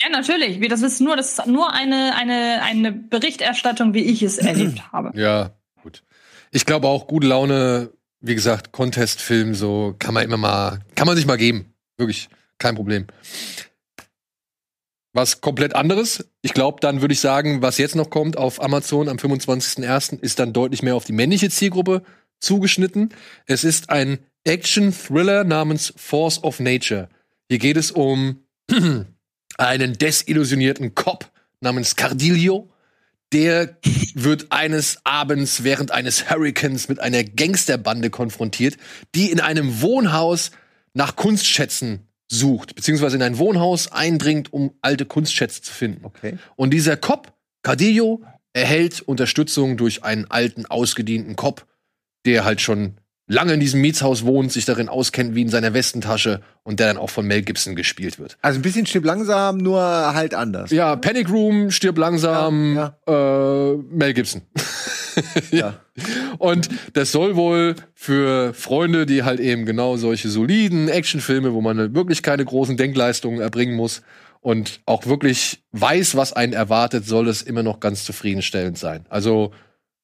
[0.00, 0.60] Ja, natürlich.
[0.68, 5.10] Das ist nur, das ist nur eine, eine, eine Berichterstattung, wie ich es erlebt habe.
[5.18, 5.57] Ja.
[6.50, 11.16] Ich glaube auch, gute Laune, wie gesagt, Contest-Film, so kann man immer mal, kann man
[11.16, 11.72] sich mal geben.
[11.96, 13.06] Wirklich, kein Problem.
[15.12, 16.28] Was komplett anderes.
[16.42, 20.20] Ich glaube, dann würde ich sagen, was jetzt noch kommt auf Amazon am 25.01.
[20.20, 22.02] ist dann deutlich mehr auf die männliche Zielgruppe
[22.40, 23.14] zugeschnitten.
[23.46, 27.08] Es ist ein Action-Thriller namens Force of Nature.
[27.48, 28.44] Hier geht es um
[29.58, 31.30] einen desillusionierten Cop
[31.60, 32.70] namens Cardillo.
[33.32, 33.76] Der
[34.14, 38.76] wird eines Abends während eines Hurricanes mit einer Gangsterbande konfrontiert,
[39.14, 40.50] die in einem Wohnhaus
[40.94, 46.04] nach Kunstschätzen sucht, beziehungsweise in ein Wohnhaus eindringt, um alte Kunstschätze zu finden.
[46.04, 46.38] Okay.
[46.56, 48.22] Und dieser Cop, Cardillo,
[48.52, 51.66] erhält Unterstützung durch einen alten, ausgedienten Cop,
[52.26, 52.98] der halt schon
[53.28, 56.96] lange in diesem Mietshaus wohnt, sich darin auskennt wie in seiner Westentasche und der dann
[56.96, 58.36] auch von Mel Gibson gespielt wird.
[58.42, 60.70] Also ein bisschen stirb langsam, nur halt anders.
[60.70, 64.42] Ja, Panic Room, stirb langsam, Ja, Äh, Mel Gibson.
[65.50, 65.80] Ja.
[66.38, 71.92] Und das soll wohl für Freunde, die halt eben genau solche soliden Actionfilme, wo man
[71.92, 74.02] wirklich keine großen Denkleistungen erbringen muss
[74.40, 79.06] und auch wirklich weiß, was einen erwartet, soll es immer noch ganz zufriedenstellend sein.
[79.08, 79.50] Also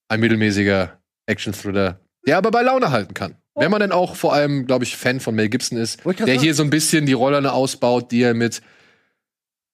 [0.09, 3.35] ein mittelmäßiger Action-Thriller, der aber bei Laune halten kann.
[3.57, 6.39] Wenn man dann auch vor allem, glaube ich, Fan von Mel Gibson ist, der sagen.
[6.39, 8.61] hier so ein bisschen die Rollerne ausbaut, die er mit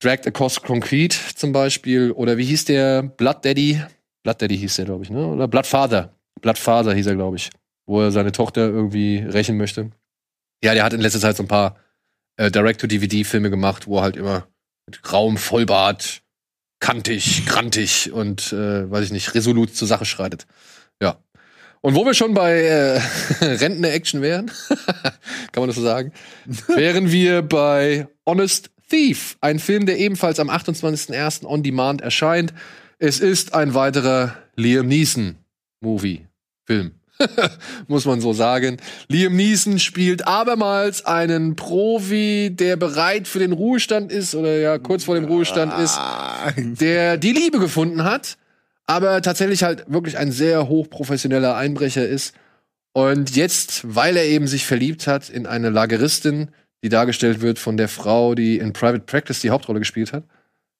[0.02, 3.82] Dragged Across Concrete zum Beispiel oder wie hieß der Blood Daddy?
[4.24, 5.26] Blood Daddy hieß der, glaube ich, ne?
[5.26, 6.14] Oder Blood Father.
[6.42, 7.50] Blood Father hieß er, glaube ich,
[7.88, 9.90] wo er seine Tochter irgendwie rächen möchte.
[10.64, 11.78] Ja, der hat in letzter Zeit so ein paar
[12.38, 14.48] äh, Direct-to-DVD-Filme gemacht, wo er halt immer
[14.88, 16.22] mit grauem Vollbart,
[16.80, 20.46] kantig, grantig und äh, weiß ich nicht, resolut zur Sache schreitet.
[21.02, 21.18] Ja.
[21.82, 23.02] Und wo wir schon bei äh,
[23.42, 24.52] Rentner-Action wären,
[25.52, 26.14] kann man das so sagen,
[26.68, 31.46] wären wir bei Honest Thief, ein Film, der ebenfalls am 28.01.
[31.46, 32.54] on Demand erscheint.
[33.00, 36.28] Es ist ein weiterer Liam Neeson-Movie,
[36.66, 36.92] Film.
[37.88, 38.78] Muss man so sagen.
[39.08, 45.04] Liam Neeson spielt abermals einen Profi, der bereit für den Ruhestand ist oder ja kurz
[45.04, 46.00] vor dem Ruhestand ist
[46.58, 48.38] der die Liebe gefunden hat,
[48.92, 52.36] aber tatsächlich halt wirklich ein sehr hochprofessioneller Einbrecher ist.
[52.92, 56.50] Und jetzt, weil er eben sich verliebt hat in eine Lageristin,
[56.84, 60.26] die dargestellt wird von der Frau, die in Private Practice die Hauptrolle gespielt hat.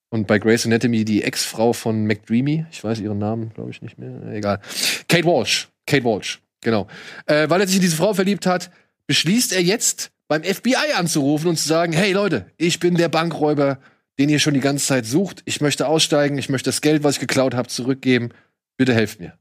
[0.10, 2.66] Und bei Grey's Anatomy die Ex-Frau von McDreamy.
[2.70, 4.12] Ich weiß ihren Namen, glaube ich, nicht mehr.
[4.34, 4.60] Egal.
[5.08, 5.70] Kate Walsh.
[5.86, 6.42] Kate Walsh.
[6.60, 6.88] Genau.
[7.28, 8.72] Äh, weil er sich in diese Frau verliebt hat,
[9.08, 13.80] beschließt er jetzt beim FBI anzurufen und zu sagen, hey Leute, ich bin der Bankräuber,
[14.20, 15.42] den ihr schon die ganze Zeit sucht.
[15.46, 18.30] Ich möchte aussteigen, ich möchte das Geld, was ich geklaut habe, zurückgeben.
[18.78, 19.34] Bitte helft mir.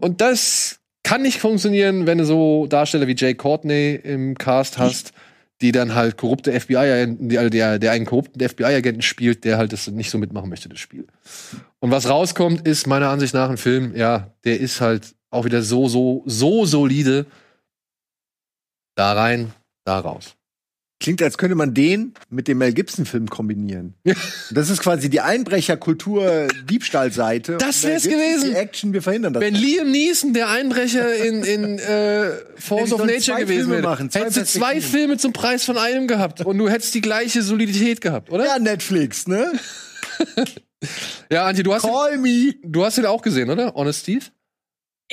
[0.00, 5.12] Und das kann nicht funktionieren, wenn du so Darsteller wie Jay Courtney im Cast hast,
[5.60, 9.86] die dann halt korrupte FBI-Agenten, die- der, der einen korrupten FBI-Agenten spielt, der halt das
[9.88, 11.06] nicht so mitmachen möchte, das Spiel.
[11.80, 15.62] Und was rauskommt, ist meiner Ansicht nach ein Film, ja, der ist halt auch wieder
[15.62, 17.26] so, so, so solide.
[18.96, 19.52] Da rein,
[19.84, 20.34] da raus.
[21.02, 23.94] Klingt, als könnte man den mit dem Mel Gibson-Film kombinieren.
[24.52, 27.56] Das ist quasi die Einbrecher-Kultur-Diebstahlseite.
[27.58, 28.50] Das Gibson ist gewesen.
[28.50, 29.40] Die Action, wir verhindern das.
[29.40, 34.10] Wenn Liam Neeson der Einbrecher in, in äh, Force of Nature gewesen Filme wäre, machen,
[34.10, 34.80] zwei hättest du zwei.
[34.80, 38.46] Filme zum Preis von einem gehabt und du hättest die gleiche Solidität gehabt, oder?
[38.46, 39.52] ja, Netflix, ne?
[41.30, 42.54] Ja, Antje, du hast, Call me.
[42.64, 43.72] du hast ihn auch gesehen, oder?
[43.74, 44.24] Honest Steve?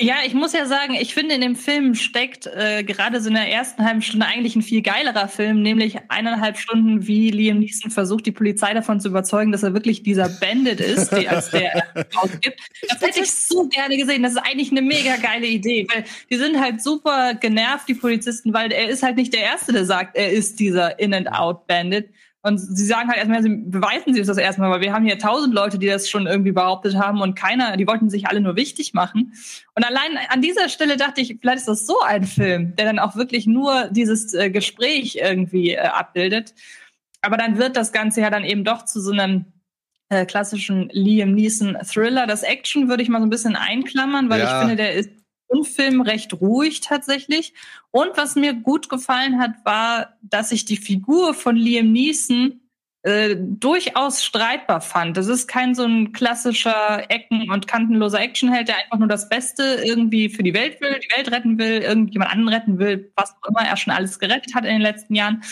[0.02, 3.34] Ja, ich muss ja sagen, ich finde, in dem Film steckt äh, gerade so in
[3.34, 7.90] der ersten halben Stunde eigentlich ein viel geilerer Film, nämlich eineinhalb Stunden, wie Liam Neeson
[7.90, 11.74] versucht, die Polizei davon zu überzeugen, dass er wirklich dieser Bandit ist, die, als der
[11.94, 12.58] er ausgibt.
[12.88, 14.22] Das hätte ich so gerne gesehen.
[14.22, 18.54] Das ist eigentlich eine mega geile Idee, weil die sind halt super genervt, die Polizisten,
[18.54, 22.08] weil er ist halt nicht der Erste, der sagt, er ist dieser In-and-Out-Bandit.
[22.42, 25.18] Und sie sagen halt erstmal, sie beweisen sie uns das erstmal, weil wir haben hier
[25.18, 28.56] tausend Leute, die das schon irgendwie behauptet haben und keiner, die wollten sich alle nur
[28.56, 29.34] wichtig machen.
[29.74, 32.98] Und allein an dieser Stelle dachte ich, vielleicht ist das so ein Film, der dann
[32.98, 36.54] auch wirklich nur dieses äh, Gespräch irgendwie äh, abbildet.
[37.20, 39.44] Aber dann wird das Ganze ja dann eben doch zu so einem
[40.08, 42.26] äh, klassischen Liam Neeson Thriller.
[42.26, 44.46] Das Action würde ich mal so ein bisschen einklammern, weil Ja.
[44.46, 45.10] ich finde, der ist
[45.50, 47.54] im Film recht ruhig tatsächlich.
[47.90, 52.60] Und was mir gut gefallen hat, war, dass ich die Figur von Liam Neeson
[53.02, 55.16] äh, durchaus streitbar fand.
[55.16, 59.80] Das ist kein so ein klassischer Ecken- und kantenloser Actionheld, der einfach nur das Beste
[59.84, 63.48] irgendwie für die Welt will, die Welt retten will, irgendjemand anderen retten will, was auch
[63.48, 65.42] immer er schon alles gerettet hat in den letzten Jahren,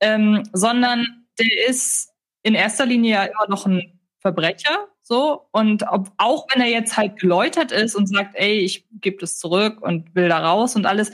[0.00, 2.10] ähm, sondern der ist
[2.44, 6.96] in erster Linie ja immer noch ein Verbrecher, so und ob, auch wenn er jetzt
[6.96, 10.86] halt geläutert ist und sagt, ey, ich gebe das zurück und will da raus und
[10.86, 11.12] alles,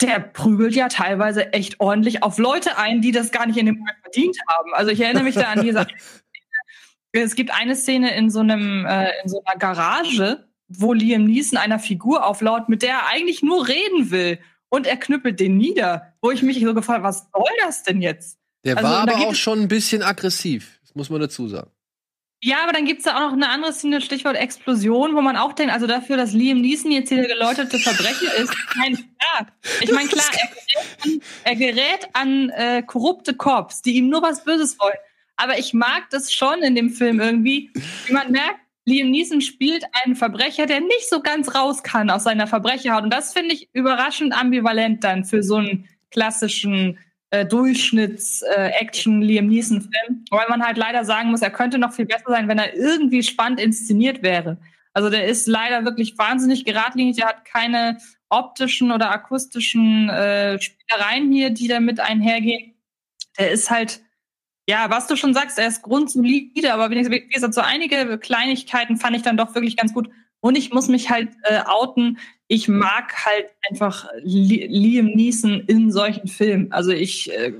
[0.00, 3.76] der prügelt ja teilweise echt ordentlich auf Leute ein, die das gar nicht in dem
[3.78, 4.74] Moment verdient haben.
[4.74, 5.86] Also ich erinnere mich da an diese
[7.12, 11.58] es gibt eine Szene in so einem äh, in so einer Garage, wo Liam Neeson
[11.58, 14.38] einer Figur auflaut, mit der er eigentlich nur reden will
[14.68, 18.02] und er knüppelt den nieder, wo ich mich so gefragt, habe, was soll das denn
[18.02, 18.38] jetzt?
[18.64, 20.80] Der Also, war aber auch schon ein bisschen aggressiv.
[20.82, 21.70] Das muss man dazu sagen.
[22.44, 25.54] Ja, aber dann gibt's da auch noch eine andere Szene, Stichwort Explosion, wo man auch
[25.54, 29.46] denkt, also dafür, dass Liam Neeson jetzt hier der geläuterte Verbrecher ist, kein klar.
[29.80, 34.20] Ich meine, klar, er gerät an, er gerät an äh, korrupte Cops, die ihm nur
[34.20, 34.98] was Böses wollen.
[35.36, 37.70] Aber ich mag das schon in dem Film irgendwie,
[38.04, 42.24] wie man merkt, Liam Neeson spielt einen Verbrecher, der nicht so ganz raus kann aus
[42.24, 43.04] seiner Verbrecherhaut.
[43.04, 46.98] Und das finde ich überraschend ambivalent dann für so einen klassischen
[47.30, 50.24] äh, Durchschnitts-Action Liam Neeson-Film.
[50.30, 53.22] Weil man halt leider sagen muss, er könnte noch viel besser sein, wenn er irgendwie
[53.22, 54.58] spannend inszeniert wäre.
[54.92, 57.98] Also der ist leider wirklich wahnsinnig geradlinig, der hat keine
[58.28, 62.74] optischen oder akustischen äh, Spielereien hier, die damit einhergehen.
[63.38, 64.02] Der ist halt,
[64.68, 69.16] ja, was du schon sagst, er ist grundsolide, aber wie gesagt, so einige Kleinigkeiten fand
[69.16, 70.08] ich dann doch wirklich ganz gut.
[70.44, 72.18] Und ich muss mich halt äh, outen.
[72.48, 76.70] Ich mag halt einfach Liam Neeson in solchen Filmen.
[76.70, 77.54] Also ich äh,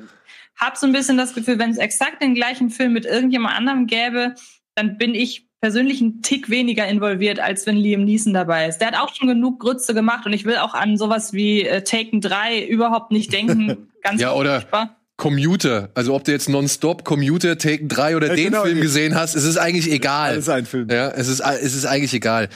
[0.57, 3.87] habe so ein bisschen das Gefühl, wenn es exakt den gleichen Film mit irgendjemand anderem
[3.87, 4.35] gäbe,
[4.75, 8.83] dann bin ich persönlich einen Tick weniger involviert, als wenn Liam Neeson dabei ist.
[8.83, 11.83] Der hat auch schon genug Grütze gemacht und ich will auch an sowas wie äh,
[11.85, 13.89] Taken 3 überhaupt nicht denken.
[14.03, 15.01] Ganz ja, oder furchtbar.
[15.17, 15.91] Commuter.
[15.95, 19.35] Also ob du jetzt Nonstop, Commuter, Taken 3 oder ja, den genau, Film gesehen hast,
[19.35, 20.31] es ist eigentlich egal.
[20.31, 20.89] Alles ein Film.
[20.91, 22.49] Ja, es ist, es ist eigentlich egal.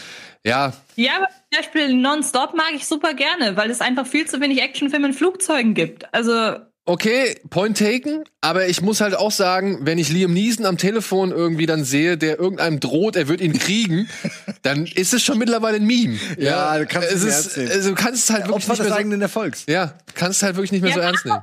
[0.45, 0.73] Ja.
[0.97, 4.61] Ja, aber zum Beispiel Nonstop mag ich super gerne, weil es einfach viel zu wenig
[4.61, 6.13] Actionfilme in Flugzeugen gibt.
[6.13, 6.57] Also
[6.89, 11.33] Okay, point taken, aber ich muss halt auch sagen, wenn ich Liam Neeson am Telefon
[11.33, 14.09] irgendwie dann sehe, der irgendeinem droht, er wird ihn kriegen,
[14.63, 16.19] dann ist es schon mittlerweile ein Meme.
[16.39, 18.89] Ja, ja du kannst es ist, also du kannst es halt ja, wirklich nicht mehr
[18.89, 19.65] des eigenen Erfolgs.
[19.69, 21.43] Ja, kannst halt wirklich nicht mehr ja, so ernst nehmen.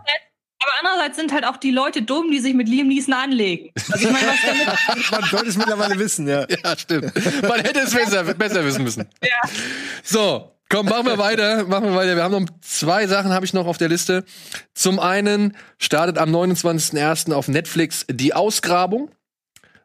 [0.66, 3.72] Aber andererseits sind halt auch die Leute dumm, die sich mit Liam Neeson anlegen.
[3.92, 6.48] Also ich meine, was damit Man sollte es mittlerweile wissen, ja.
[6.50, 7.14] Ja, stimmt.
[7.44, 9.08] Man hätte es besser, besser wissen müssen.
[9.22, 9.50] Ja.
[10.04, 12.16] So, Komm, machen wir weiter, machen wir weiter.
[12.16, 14.26] Wir haben noch zwei Sachen habe ich noch auf der Liste.
[14.74, 17.34] Zum einen startet am 29.01.
[17.34, 19.12] auf Netflix Die Ausgrabung.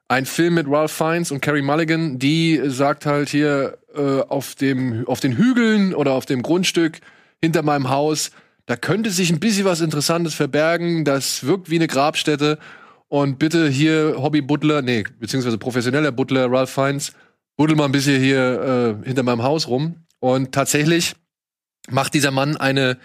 [0.08, 5.06] Ein Film mit Ralph Fiennes und Carrie Mulligan, die sagt halt hier äh, auf dem
[5.06, 7.00] auf den Hügeln oder auf dem Grundstück
[7.42, 8.30] hinter meinem Haus,
[8.70, 11.04] da könnte sich ein bisschen was Interessantes verbergen.
[11.04, 12.56] Das wirkt wie eine Grabstätte.
[13.08, 17.12] Und bitte hier Hobby Butler, nee, beziehungsweise professioneller Butler Ralph Fiennes,
[17.56, 19.96] buddel mal ein bisschen hier äh, hinter meinem Haus rum.
[20.20, 21.16] Und tatsächlich
[21.88, 22.96] macht dieser Mann eine,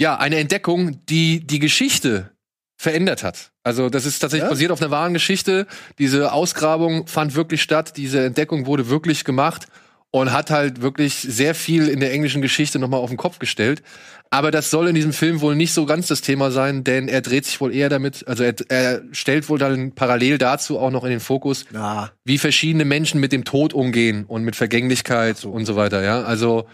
[0.00, 2.32] ja, eine Entdeckung, die die Geschichte
[2.76, 3.52] verändert hat.
[3.62, 4.50] Also das ist tatsächlich ja?
[4.50, 5.68] basiert auf einer wahren Geschichte.
[6.00, 7.96] Diese Ausgrabung fand wirklich statt.
[7.96, 9.68] Diese Entdeckung wurde wirklich gemacht
[10.12, 13.82] und hat halt wirklich sehr viel in der englischen Geschichte nochmal auf den Kopf gestellt.
[14.30, 17.20] Aber das soll in diesem Film wohl nicht so ganz das Thema sein, denn er
[17.20, 21.04] dreht sich wohl eher damit, also er, er stellt wohl dann parallel dazu auch noch
[21.04, 22.12] in den Fokus, ja.
[22.24, 25.50] wie verschiedene Menschen mit dem Tod umgehen und mit Vergänglichkeit so.
[25.50, 26.22] und so weiter, ja.
[26.22, 26.66] Also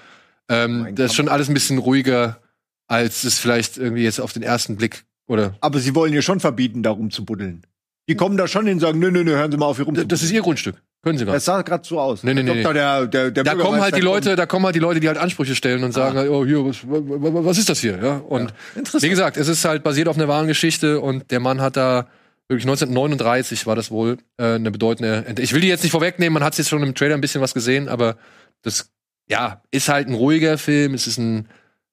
[0.51, 2.41] ähm, das ist schon alles ein bisschen ruhiger,
[2.89, 5.57] als es vielleicht irgendwie jetzt auf den ersten Blick oder.
[5.61, 7.63] Aber sie wollen ja schon verbieten, darum zu buddeln.
[8.09, 9.87] Die kommen da schon hin und sagen, nö, nö, nö, hören Sie mal auf, hier
[9.87, 9.95] rum.
[9.95, 10.81] Das ist ihr Grundstück.
[11.07, 11.37] Können sie gar nicht.
[11.37, 12.25] Das sah gerade so aus.
[12.25, 12.53] Nee, nee, nee.
[12.53, 15.07] Doktor, der, der, der da kommen halt die Leute, da kommen halt die Leute, die
[15.07, 16.25] halt Ansprüche stellen und sagen, ah.
[16.29, 17.97] oh, hier, was, was ist das hier?
[18.03, 21.39] Ja, und ja, wie gesagt, es ist halt basiert auf einer wahren Geschichte und der
[21.39, 22.09] Mann hat da
[22.49, 25.25] wirklich 1939 war das wohl äh, eine bedeutende.
[25.29, 27.41] Ent ich will die jetzt nicht vorwegnehmen, man hat jetzt schon im Trailer ein bisschen
[27.41, 28.17] was gesehen, aber
[28.63, 28.91] das
[29.29, 31.47] ja ist halt ein ruhiger Film, es ist ein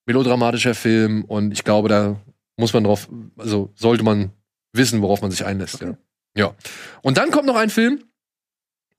[0.07, 2.19] melodramatischer Film und ich glaube, da
[2.57, 3.07] muss man drauf,
[3.37, 4.31] also sollte man
[4.71, 5.75] wissen, worauf man sich einlässt.
[5.75, 5.93] Okay.
[6.35, 6.45] Ja.
[6.45, 6.55] ja.
[7.03, 7.99] Und dann kommt noch ein Film,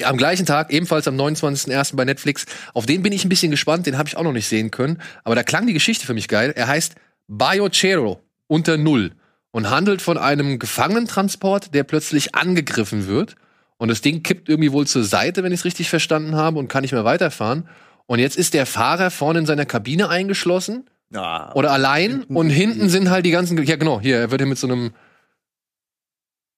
[0.03, 1.97] am gleichen Tag, ebenfalls am 29.01.
[1.97, 2.47] bei Netflix.
[2.73, 5.01] Auf den bin ich ein bisschen gespannt, den habe ich auch noch nicht sehen können.
[5.23, 6.53] Aber da klang die Geschichte für mich geil.
[6.57, 6.95] Er heißt
[7.29, 9.13] Biocero unter Null
[9.53, 13.37] und handelt von einem Gefangenentransport, der plötzlich angegriffen wird.
[13.77, 16.69] Und das Ding kippt irgendwie wohl zur Seite, wenn ich es richtig verstanden habe, und
[16.69, 17.69] kann nicht mehr weiterfahren.
[18.07, 20.85] Und jetzt ist der Fahrer vorne in seiner Kabine eingeschlossen.
[21.11, 21.53] Ja.
[21.55, 22.25] Oder allein.
[22.25, 23.63] Und hinten sind halt die ganzen.
[23.65, 24.93] Ja, genau, hier, er wird hier mit so einem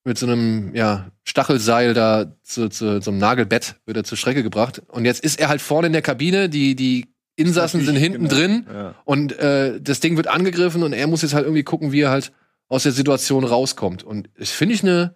[0.06, 4.42] mit so einem ja, Stachelseil da zu, zu, so einem Nagelbett wird er zur Strecke
[4.44, 4.80] gebracht.
[4.88, 8.34] Und jetzt ist er halt vorne in der Kabine, die, die Insassen sind hinten genau.
[8.34, 8.94] drin ja.
[9.04, 12.10] und äh, das Ding wird angegriffen und er muss jetzt halt irgendwie gucken, wie er
[12.10, 12.32] halt
[12.68, 14.04] aus der Situation rauskommt.
[14.04, 15.14] Und ich finde ich eine.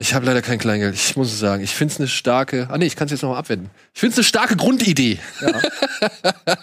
[0.00, 1.62] Ich habe leider kein Kleingeld, ich muss es sagen.
[1.62, 2.68] Ich finde es eine starke.
[2.70, 3.70] Ah nee, ich kann es jetzt noch mal abwenden.
[3.94, 5.18] Ich finde es eine starke Grundidee.
[5.40, 5.52] Ja.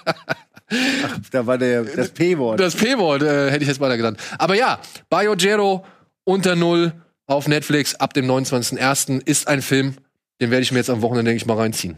[1.04, 2.60] Ach, da war der das P-Wort.
[2.60, 4.20] Das P-Wort äh, hätte ich jetzt weiter genannt.
[4.38, 5.86] Aber ja, Biogero
[6.24, 6.94] unter Null
[7.28, 9.26] auf Netflix ab dem 29.01.
[9.26, 9.96] ist ein Film,
[10.42, 11.98] den werde ich mir jetzt am Wochenende, denke ich, mal reinziehen.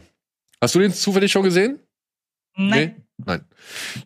[0.61, 1.79] Hast du den zufällig schon gesehen?
[2.55, 2.95] Nein.
[2.97, 3.25] Nee?
[3.25, 3.45] Nein.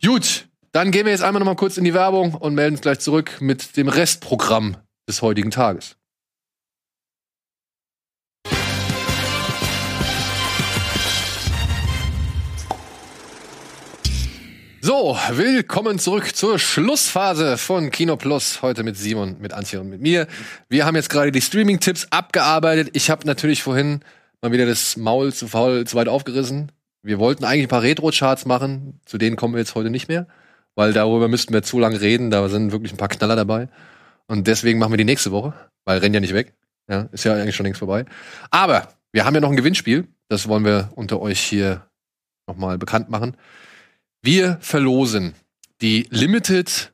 [0.04, 2.82] Gut, dann gehen wir jetzt einmal noch mal kurz in die Werbung und melden uns
[2.82, 4.78] gleich zurück mit dem Restprogramm
[5.08, 5.98] des heutigen Tages.
[14.84, 18.64] So, willkommen zurück zur Schlussphase von Kino Plus.
[18.64, 20.26] Heute mit Simon, mit Antje und mit mir.
[20.70, 22.90] Wir haben jetzt gerade die Streaming-Tipps abgearbeitet.
[22.94, 24.00] Ich habe natürlich vorhin
[24.42, 26.72] mal wieder das Maul zu faul zu weit aufgerissen.
[27.04, 29.00] Wir wollten eigentlich ein paar Retro-Charts machen.
[29.06, 30.26] Zu denen kommen wir jetzt heute nicht mehr,
[30.74, 32.32] weil darüber müssten wir zu lange reden.
[32.32, 33.70] Da sind wirklich ein paar Knaller dabei.
[34.26, 35.54] Und deswegen machen wir die nächste Woche,
[35.86, 36.56] weil rennen ja nicht weg.
[36.90, 38.06] Ja, ist ja eigentlich schon längst vorbei.
[38.50, 40.08] Aber wir haben ja noch ein Gewinnspiel.
[40.28, 41.86] Das wollen wir unter euch hier
[42.48, 43.38] nochmal bekannt machen.
[44.22, 45.34] Wir verlosen
[45.82, 46.92] die Limited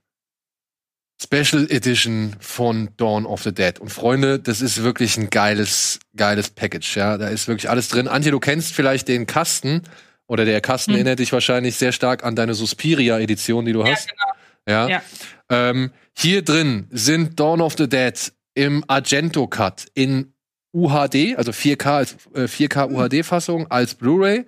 [1.22, 3.80] Special Edition von Dawn of the Dead.
[3.80, 7.18] Und Freunde, das ist wirklich ein geiles, geiles Package, ja.
[7.18, 8.08] Da ist wirklich alles drin.
[8.08, 9.82] Antje, du kennst vielleicht den Kasten,
[10.30, 10.95] Oder der Kasten Hm.
[10.98, 14.10] erinnert dich wahrscheinlich sehr stark an deine Suspiria-Edition, die du Ja, hast.
[14.10, 14.24] genau.
[14.68, 14.90] Ja.
[14.90, 15.02] Ja.
[15.49, 18.14] Ähm, hier drin sind Dawn of the Dead
[18.54, 20.34] im Argento-Cut in
[20.74, 24.45] UHD, also 4K als äh, 4K UHD-Fassung als Blu-ray.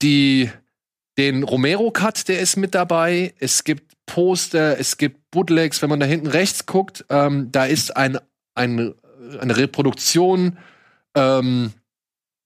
[0.00, 0.50] Die
[1.18, 3.34] den Romero-Cut, der ist mit dabei.
[3.38, 5.82] Es gibt Poster, es gibt Bootlegs.
[5.82, 8.18] Wenn man da hinten rechts guckt, ähm, da ist ein,
[8.54, 8.94] ein,
[9.40, 10.58] eine Reproduktion
[11.14, 11.72] ähm,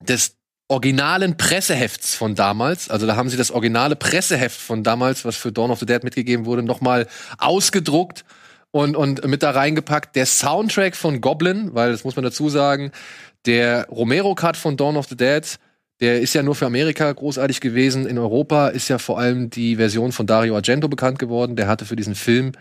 [0.01, 0.37] des
[0.69, 2.91] originalen Pressehefts von damals.
[2.91, 6.05] Also da haben sie das originale Presseheft von damals, was für Dawn of the Dead
[6.05, 7.07] mitgegeben wurde, nochmal
[7.39, 8.25] ausgedruckt
[8.71, 10.15] und, und mit da reingepackt.
[10.15, 12.93] Der Soundtrack von Goblin, weil das muss man dazu sagen,
[13.47, 15.59] der Romero-Cut von Dawn of the Dead,
[16.01, 18.07] der ist ja nur für Amerika großartig gewesen.
[18.07, 21.57] In Europa ist ja vor allem die Version von Dario Argento bekannt geworden.
[21.57, 22.53] Der hatte für diesen Film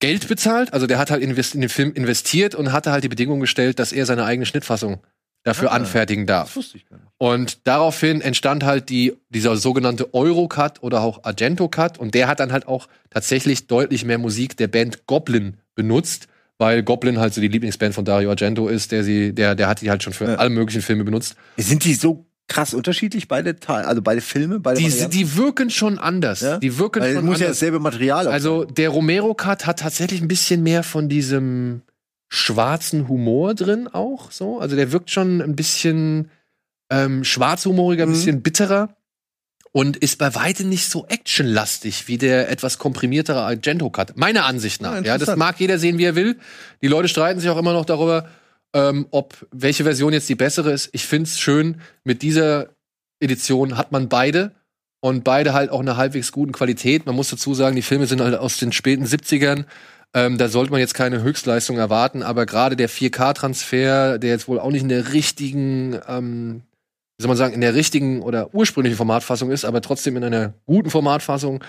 [0.00, 0.72] Geld bezahlt.
[0.72, 3.92] Also der hat halt in den Film investiert und hatte halt die Bedingung gestellt, dass
[3.92, 5.00] er seine eigene Schnittfassung
[5.44, 5.76] dafür Ah.
[5.76, 6.58] anfertigen darf.
[7.18, 11.98] Und daraufhin entstand halt die, dieser sogenannte Euro-Cut oder auch Argento-Cut.
[11.98, 16.26] Und der hat dann halt auch tatsächlich deutlich mehr Musik der Band Goblin benutzt,
[16.62, 19.82] weil Goblin halt so die Lieblingsband von Dario Argento ist, der sie, der, der hat
[19.82, 20.34] die halt schon für Ja.
[20.36, 21.36] alle möglichen Filme benutzt.
[21.58, 25.10] Sind die so krass unterschiedlich, beide Teile, also beide Filme, beide Die, Varianten?
[25.10, 26.40] die wirken schon anders.
[26.40, 26.58] Ja?
[26.58, 27.58] Die wirken Weil schon muss ja anders.
[27.58, 31.82] dasselbe Material auch Also der Romero-Cut hat tatsächlich ein bisschen mehr von diesem
[32.28, 34.58] schwarzen Humor drin auch so.
[34.58, 36.30] Also der wirkt schon ein bisschen
[36.90, 38.12] ähm, schwarzhumoriger, ein Mhm.
[38.12, 38.96] bisschen bitterer
[39.72, 44.16] und ist bei weitem nicht so actionlastig wie der etwas komprimiertere Argento-Cut.
[44.16, 44.96] Meiner Ansicht nach.
[44.96, 46.38] Ja, Ja, das mag jeder sehen, wie er will.
[46.82, 48.28] Die Leute streiten sich auch immer noch darüber,
[48.74, 50.90] ähm, ob welche Version jetzt die bessere ist.
[50.92, 52.68] Ich find's schön, mit dieser
[53.20, 54.52] Edition hat man beide
[55.00, 57.06] und beide halt auch eine halbwegs guten Qualität.
[57.06, 59.64] Man muss dazu sagen, die Filme sind halt aus den späten 70ern.
[60.14, 64.60] Ähm, da sollte man jetzt keine Höchstleistung erwarten, aber gerade der 4K-Transfer, der jetzt wohl
[64.60, 66.62] auch nicht in der richtigen, ähm,
[67.18, 70.54] wie soll man sagen, in der richtigen oder ursprünglichen Formatfassung ist, aber trotzdem in einer
[70.66, 71.62] guten Formatfassung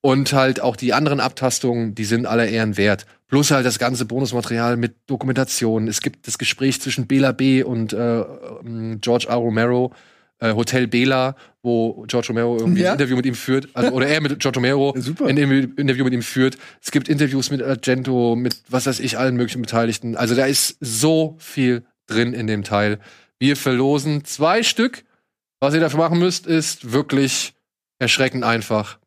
[0.00, 3.06] und halt auch die anderen Abtastungen, die sind aller Ehren wert.
[3.26, 5.88] Plus halt das ganze Bonusmaterial mit Dokumentation.
[5.88, 7.62] Es gibt das Gespräch zwischen Bela B.
[7.62, 9.36] und äh, ähm, George R.
[9.36, 9.92] Romero,
[10.40, 12.90] äh, Hotel Bela, wo George Romero irgendwie Ja?
[12.92, 15.24] ein Interview mit ihm führt, also, oder er mit George Romero Ja, super.
[15.26, 16.58] ein Interview Interview mit ihm führt.
[16.82, 20.16] Es gibt Interviews mit Argento, mit was weiß ich, allen möglichen Beteiligten.
[20.16, 22.98] Also da ist so viel drin in dem Teil.
[23.44, 25.04] Wir verlosen zwei Stück.
[25.60, 27.52] Was ihr dafür machen müsst, ist wirklich
[27.98, 28.98] erschreckend einfach.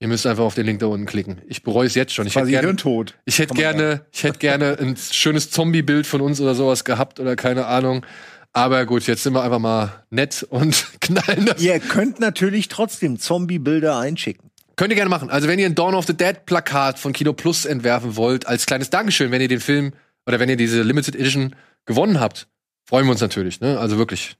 [0.00, 1.42] Ihr müsst einfach auf den Link da unten klicken.
[1.46, 2.26] Ich bereue es jetzt schon.
[2.26, 3.14] Ich hätte Quasi gerne, Hirntod.
[3.24, 7.36] ich hätte gerne, ich hätte gerne ein schönes Zombie-Bild von uns oder sowas gehabt oder
[7.36, 8.04] keine Ahnung.
[8.52, 11.62] Aber gut, jetzt sind wir einfach mal nett und knallen das.
[11.62, 14.50] Ihr könnt natürlich trotzdem Zombie-Bilder einschicken.
[14.74, 15.30] Könnt ihr gerne machen.
[15.30, 18.66] Also wenn ihr ein Dawn of the Dead Plakat von Kino Plus entwerfen wollt, als
[18.66, 19.92] kleines Dankeschön, wenn ihr den Film
[20.26, 21.54] oder wenn ihr diese Limited Edition
[21.86, 22.48] gewonnen habt,
[22.94, 23.60] freuen wir uns natürlich.
[23.60, 23.76] Ne?
[23.76, 24.36] Also wirklich.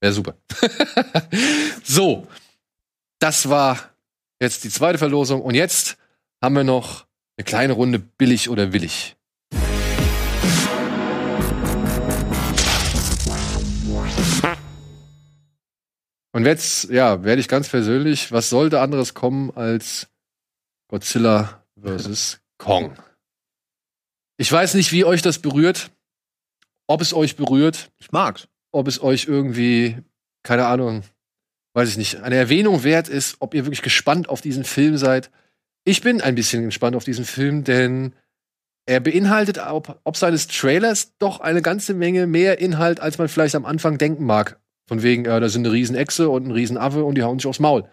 [0.00, 0.36] Wäre super.
[1.82, 2.28] so,
[3.18, 3.90] das war
[4.40, 5.42] jetzt die zweite Verlosung.
[5.42, 5.98] Und jetzt
[6.40, 9.16] haben wir noch eine kleine Runde billig oder willig.
[16.30, 20.06] Und jetzt, ja, werde ich ganz persönlich, was sollte anderes kommen als
[20.86, 22.38] Godzilla vs.
[22.58, 22.96] Kong?
[24.36, 25.90] Ich weiß nicht, wie euch das berührt,
[26.88, 28.48] ob es euch berührt, Ich mag's.
[28.72, 29.98] ob es euch irgendwie,
[30.42, 31.02] keine Ahnung,
[31.74, 35.30] weiß ich nicht, eine Erwähnung wert ist, ob ihr wirklich gespannt auf diesen Film seid.
[35.84, 38.14] Ich bin ein bisschen gespannt auf diesen Film, denn
[38.86, 43.54] er beinhaltet ob, ob seines Trailers doch eine ganze Menge mehr Inhalt, als man vielleicht
[43.54, 44.58] am Anfang denken mag.
[44.88, 47.60] Von wegen, äh, da sind eine Riesenechse und ein Riesenaffe und die hauen sich aufs
[47.60, 47.84] Maul.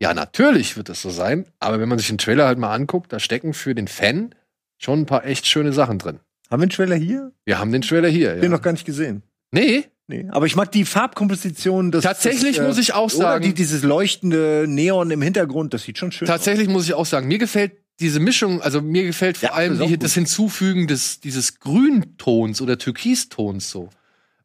[0.00, 3.12] Ja, natürlich wird das so sein, aber wenn man sich den Trailer halt mal anguckt,
[3.12, 4.34] da stecken für den Fan
[4.78, 6.20] schon ein paar echt schöne Sachen drin.
[6.50, 7.32] Haben wir einen Trailer hier?
[7.44, 8.34] Wir haben den Trailer hier.
[8.34, 8.48] Den Ja.
[8.50, 9.22] noch gar nicht gesehen.
[9.52, 10.24] Nee, Nee.
[10.30, 11.90] Aber ich mag die Farbkomposition.
[11.90, 15.82] Das, Tatsächlich das, äh, muss ich auch sagen- die, dieses leuchtende Neon im Hintergrund, das
[15.82, 19.36] sieht schon schön Tatsächlich muss ich auch sagen, mir gefällt diese Mischung, also mir gefällt
[19.38, 23.88] vor Ja, allem die, das Hinzufügen des, dieses Grüntons oder Türkistons so.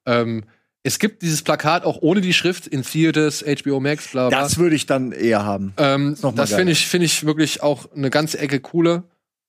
[0.07, 0.45] Ähm,
[0.81, 4.29] es gibt dieses Plakat auch ohne die Schrift in Theaters, HBO Max, bla aus.
[4.31, 4.41] bla.
[4.41, 5.73] Das würde ich dann eher haben.
[5.77, 6.57] ähm, das geil.
[6.57, 9.03] finde ich, finde ich wirklich auch eine ganze Ecke cooler.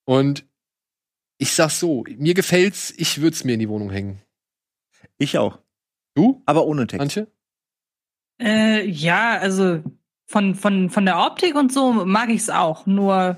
[0.05, 0.45] Und
[1.37, 4.21] ich sag's so, mir gefällt's, ich würde es mir in die Wohnung hängen.
[5.17, 5.59] Ich auch.
[6.15, 7.01] Du, Aber ohne Text.
[7.01, 7.27] Antje?
[8.41, 9.83] Äh, ja, also
[10.25, 12.85] von, von, von der Optik und so mag ich es auch.
[12.85, 13.37] Nur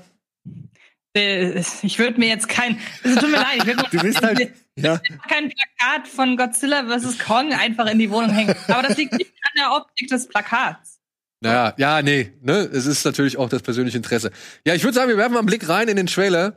[1.16, 2.78] äh, ich würde mir jetzt kein.
[3.02, 4.52] Also, tut mir leid, ich würde Du bist halt.
[4.78, 5.00] Ja.
[5.26, 7.18] kein Plakat von Godzilla vs.
[7.20, 8.54] Kong einfach in die Wohnung hängen.
[8.68, 11.00] Aber das liegt nicht an der Optik des Plakats.
[11.40, 14.30] Naja, ja, nee, ne, es ist natürlich auch das persönliche Interesse.
[14.66, 16.56] Ja, ich würde sagen, wir werfen mal einen Blick rein in den Trailer.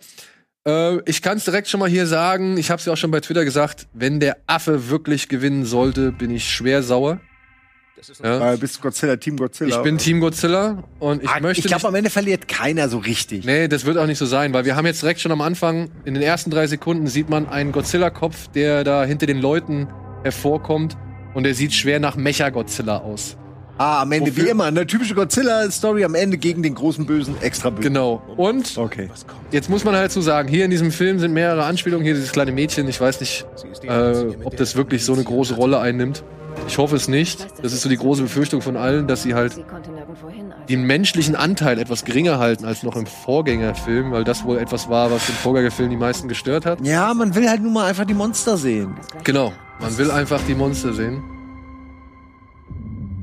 [0.70, 3.12] Äh, ich kann es direkt schon mal hier sagen, ich habe es ja auch schon
[3.12, 7.20] bei Twitter gesagt, wenn der Affe wirklich gewinnen sollte, bin ich schwer sauer.
[8.24, 8.56] Ja?
[8.56, 9.76] Bist Godzilla, Team Godzilla.
[9.76, 12.98] Ich bin Team Godzilla und ich Ah, möchte ich glaube, am Ende verliert keiner so
[12.98, 13.44] richtig.
[13.46, 15.91] Nee, das wird auch nicht so sein, weil wir haben jetzt direkt schon am Anfang,
[16.06, 19.88] in den ersten drei Sekunden sieht man einen Godzilla-Kopf, der da hinter den Leuten
[20.24, 20.96] hervorkommt
[21.34, 23.36] und der sieht schwer nach Mecha-Godzilla aus.
[23.80, 24.66] Ah, am Ende Wofür- wie immer.
[24.66, 27.84] Eine typische Godzilla-Story am Ende gegen den großen Bösen extra böse.
[27.88, 28.22] Genau.
[28.36, 29.10] Und Okay.
[29.52, 32.04] jetzt muss man halt so sagen, hier in diesem Film sind mehrere Anspielungen.
[32.06, 33.46] Hier dieses kleine Mädchen, ich weiß nicht,
[33.84, 36.24] äh, ob das wirklich so eine große Rolle einnimmt.
[36.68, 37.48] Ich hoffe es nicht.
[37.64, 39.64] Das ist so die große Befürchtung von allen, dass sie halt also.
[40.68, 45.10] den menschlichen Anteil etwas geringer halten als noch im Vorgängerfilm, weil das wohl etwas war,
[45.10, 46.86] was im Vorgängerfilm die meisten gestört hat.
[46.86, 48.98] Ja, man will halt nun mal einfach die Monster sehen.
[49.24, 49.54] Genau.
[49.80, 51.24] Man will einfach die Monster sehen.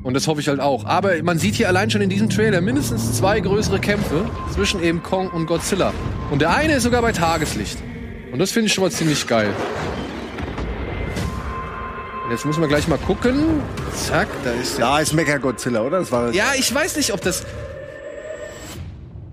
[0.07, 0.85] Und das hoffe ich halt auch.
[0.85, 4.23] Aber man sieht hier allein schon in diesem Trailer mindestens zwei größere Kämpfe
[4.53, 5.93] zwischen eben Kong und Godzilla.
[6.31, 7.77] Und der eine ist sogar bei Tageslicht.
[8.31, 9.53] Und das finde ich schon mal ziemlich geil.
[12.23, 13.59] Und jetzt müssen wir gleich mal gucken.
[13.93, 14.85] Zack, da ist der.
[14.85, 15.99] Da ist Mecha Godzilla, oder?
[15.99, 17.43] Das war Ja, ich weiß nicht, ob das.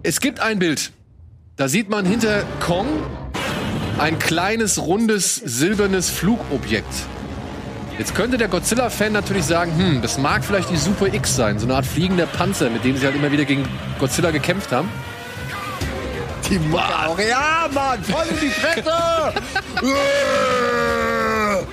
[0.02, 0.90] Es gibt ein Bild.
[1.54, 2.88] Da sieht man hinter Kong
[4.00, 7.06] ein kleines, rundes, silbernes Flugobjekt.
[7.98, 11.66] Jetzt könnte der Godzilla-Fan natürlich sagen, hm, das mag vielleicht die Super X sein, so
[11.66, 13.68] eine Art fliegender Panzer, mit dem sie halt immer wieder gegen
[14.00, 14.88] Godzilla gekämpft haben.
[16.50, 17.18] die Mutter auch.
[17.18, 18.92] Ja, Mann, voll in die Fresse!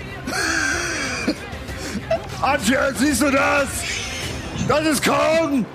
[2.42, 3.68] Antje, siehst du das?
[4.68, 5.66] Das ist Kong!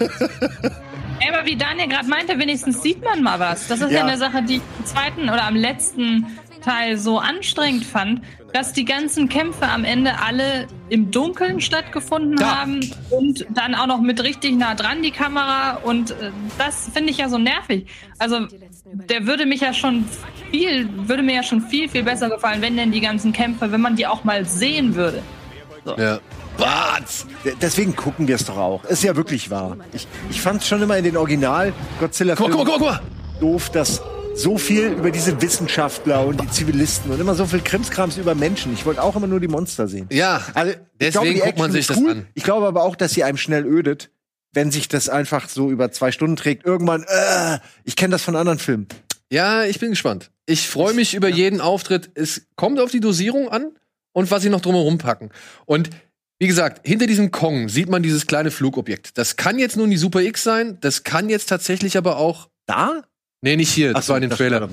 [0.00, 3.66] Ja, aber wie Daniel gerade meinte, wenigstens sieht man mal was.
[3.66, 3.98] Das ist ja.
[3.98, 4.04] Ja.
[4.06, 6.26] eine Sache, die ich im zweiten oder am letzten
[6.62, 12.60] Teil so anstrengend fand, dass die ganzen Kämpfe am Ende alle im Dunkeln stattgefunden Ja.
[12.60, 12.80] haben
[13.10, 17.18] und dann auch noch mit richtig nah dran die Kamera und äh, das finde ich
[17.18, 17.86] ja so nervig.
[18.18, 18.46] Also
[18.84, 20.06] der würde mich ja schon
[20.50, 23.80] viel, würde mir ja schon viel, viel besser gefallen, wenn denn die ganzen Kämpfe, wenn
[23.82, 25.22] man die auch mal sehen würde.
[25.96, 26.18] Ja.
[26.58, 27.26] Was?
[27.44, 28.84] D- Deswegen gucken wir es doch auch.
[28.84, 29.76] Ist ja wirklich wahr.
[29.92, 33.00] Ich, ich fand schon immer in den original godzilla Guck mal, guck mal, guck mal,
[33.00, 33.40] guck mal.
[33.52, 34.02] doof, dass
[34.38, 38.72] so viel über diese Wissenschaftler und die Zivilisten und immer so viel Krimskrams über Menschen.
[38.72, 40.06] Ich wollte auch immer nur die Monster sehen.
[40.12, 42.10] Ja, Also, ich deswegen glaube, guckt man sich ist das cool.
[42.10, 42.26] an.
[42.34, 44.10] Ich glaube aber auch, dass sie einem schnell ödet,
[44.52, 46.64] wenn sich das einfach so über zwei Stunden trägt.
[46.64, 48.86] Irgendwann, äh, ich kenne das von anderen Filmen.
[49.30, 50.30] Ja, ich bin gespannt.
[50.46, 52.10] Ich freue mich über jeden Auftritt.
[52.14, 53.72] Es kommt auf die Dosierung an
[54.12, 55.30] und was sie noch drumherum packen.
[55.66, 55.90] Und
[56.38, 59.18] wie gesagt, hinter diesem Kong sieht man dieses kleine Flugobjekt.
[59.18, 62.48] Das kann jetzt nun die Super X sein, das kann jetzt tatsächlich aber auch.
[62.66, 63.02] Da?
[63.40, 64.68] Nee, nicht hier, das Ach so, war in dem Trailer.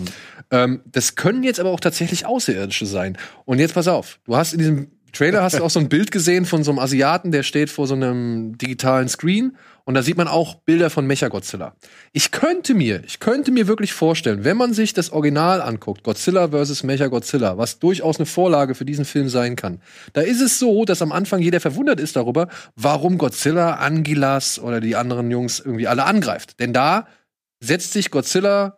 [0.52, 3.18] Ähm, das können jetzt aber auch tatsächlich Außerirdische sein.
[3.46, 6.12] Und jetzt pass auf, du hast in diesem Trailer hast du auch so ein Bild
[6.12, 9.56] gesehen von so einem Asiaten, der steht vor so einem digitalen Screen
[9.86, 11.74] und da sieht man auch Bilder von Mechagodzilla.
[12.12, 16.50] Ich könnte mir, ich könnte mir wirklich vorstellen, wenn man sich das Original anguckt, Godzilla
[16.50, 16.84] vs.
[16.84, 19.80] Mechagodzilla, was durchaus eine Vorlage für diesen Film sein kann,
[20.14, 24.82] da ist es so, dass am Anfang jeder verwundert ist darüber, warum Godzilla Angilas oder
[24.82, 26.60] die anderen Jungs irgendwie alle angreift.
[26.60, 27.08] Denn da
[27.60, 28.78] setzt sich Godzilla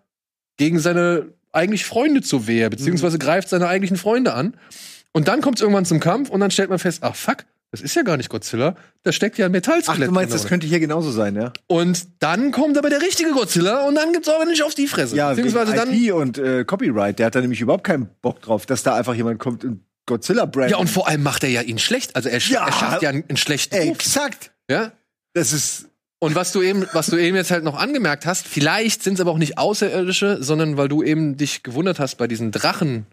[0.57, 4.57] gegen seine eigentlich Freunde zur Wehr, beziehungsweise greift seine eigentlichen Freunde an.
[5.13, 7.81] Und dann kommt es irgendwann zum Kampf und dann stellt man fest, ach fuck, das
[7.81, 10.07] ist ja gar nicht Godzilla, da steckt ja ein Ach, Metallskelett.
[10.07, 10.49] du meinst, das oder?
[10.49, 11.51] könnte hier genauso sein, ja?
[11.67, 15.15] Und dann kommt aber der richtige Godzilla und dann gibt's aber nicht auf die Fresse.
[15.15, 15.91] Ja, beziehungsweise dann.
[15.91, 17.19] IP und äh, Copyright.
[17.19, 20.71] Der hat da nämlich überhaupt keinen Bock drauf, dass da einfach jemand kommt und Godzilla-Brand.
[20.71, 22.15] Ja, und vor allem macht er ja ihn schlecht.
[22.15, 22.65] Also er, sch Ja.
[22.67, 23.97] er schafft ja einen, einen schlechten Ruf.
[23.97, 24.51] Exakt.
[24.69, 24.91] Ja?
[25.33, 25.87] Das ist.
[26.19, 29.21] Und was du eben, was du eben jetzt halt noch angemerkt hast, vielleicht sind es
[29.21, 33.05] aber auch nicht Außerirdische, sondern weil du eben dich gewundert hast bei diesen Drachen,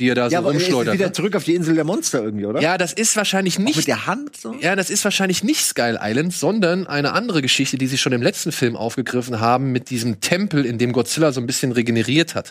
[0.00, 0.94] die er da so ja, ist rumschleudert.
[0.94, 1.12] wieder ne?
[1.12, 2.62] zurück auf die Insel der Monster irgendwie, oder?
[2.62, 4.54] Ja, das ist wahrscheinlich Auch nicht mit der Hand so?
[4.60, 8.22] Ja, das ist wahrscheinlich nicht Skull Island, sondern eine andere Geschichte, die sie schon im
[8.22, 12.50] letzten Film aufgegriffen haben, mit diesem Tempel, in dem Godzilla so ein bisschen regeneriert hat.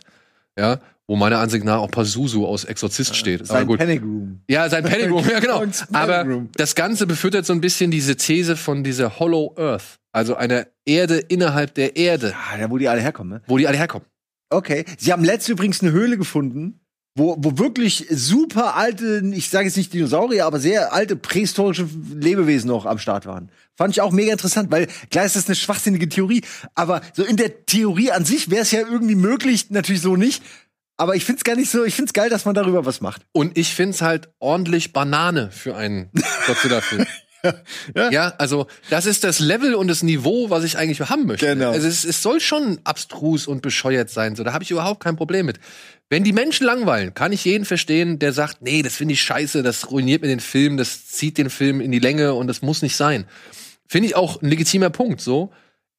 [0.58, 0.80] Ja,
[1.12, 3.42] wo meiner Ansicht nach auch Pazuzu aus Exorzist steht.
[3.42, 3.80] Aber Sein gut.
[3.80, 4.40] Panic Room.
[4.50, 5.62] Ja, sein Panic Room, ja genau.
[5.92, 10.68] Aber das Ganze befüttert so ein bisschen diese These von dieser Hollow Earth, also einer
[10.86, 13.42] Erde innerhalb der Erde, Ah, da wo die alle herkommen, ne?
[13.48, 14.08] wo die alle herkommen.
[14.50, 14.86] Okay.
[14.98, 16.80] Sie haben letztens übrigens eine Höhle gefunden,
[17.18, 22.70] wo, wo wirklich super alte, ich sage jetzt nicht Dinosaurier, aber sehr alte prähistorische Lebewesen
[22.70, 23.50] noch am Start waren.
[23.76, 26.42] Fand ich auch mega interessant, weil klar ist das eine schwachsinnige Theorie,
[26.74, 30.42] aber so in der Theorie an sich wäre es ja irgendwie möglich, natürlich so nicht.
[31.02, 33.24] Aber ich find's gar nicht so, ich find's geil, dass man darüber was macht.
[33.32, 36.12] Und ich find's halt ordentlich Banane für einen
[36.46, 37.08] Godzilla-Film.
[38.12, 38.36] ja.
[38.38, 41.48] also das ist das Level und das Niveau, was ich eigentlich haben möchte.
[41.48, 41.72] Genau.
[41.72, 44.36] Also es, es soll schon abstrus und bescheuert sein.
[44.36, 45.60] So, da habe ich überhaupt kein Problem mit.
[46.08, 49.64] Wenn die Menschen langweilen, kann ich jeden verstehen, der sagt, nee, das finde ich scheiße,
[49.64, 52.84] das ruiniert mir den Film, das zieht den Film in die Länge und das muss
[52.84, 53.26] nicht sein.
[53.88, 55.20] Finde ich auch ein legitimer Punkt.
[55.20, 55.52] So,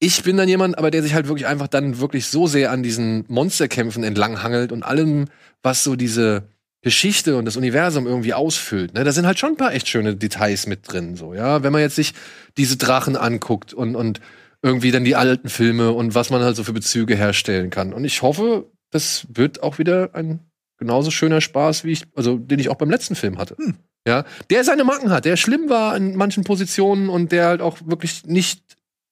[0.03, 2.83] ich bin dann jemand, aber der sich halt wirklich einfach dann wirklich so sehr an
[2.83, 5.27] diesen Monsterkämpfen entlanghangelt und allem,
[5.63, 6.49] was so diese
[6.81, 8.95] Geschichte und das Universum irgendwie ausfüllt.
[8.95, 9.05] Ne?
[9.05, 11.63] Da sind halt schon ein paar echt schöne Details mit drin, so, ja.
[11.63, 12.15] Wenn man jetzt sich
[12.57, 14.21] diese Drachen anguckt und, und
[14.61, 17.93] irgendwie dann die alten Filme und was man halt so für Bezüge herstellen kann.
[17.93, 20.41] Und ich hoffe, das wird auch wieder ein
[20.79, 23.57] genauso schöner Spaß, wie ich, also den ich auch beim letzten Film hatte.
[23.57, 23.77] Hm.
[24.05, 27.79] Ja, der seine Macken hat, der schlimm war in manchen Positionen und der halt auch
[27.85, 28.63] wirklich nicht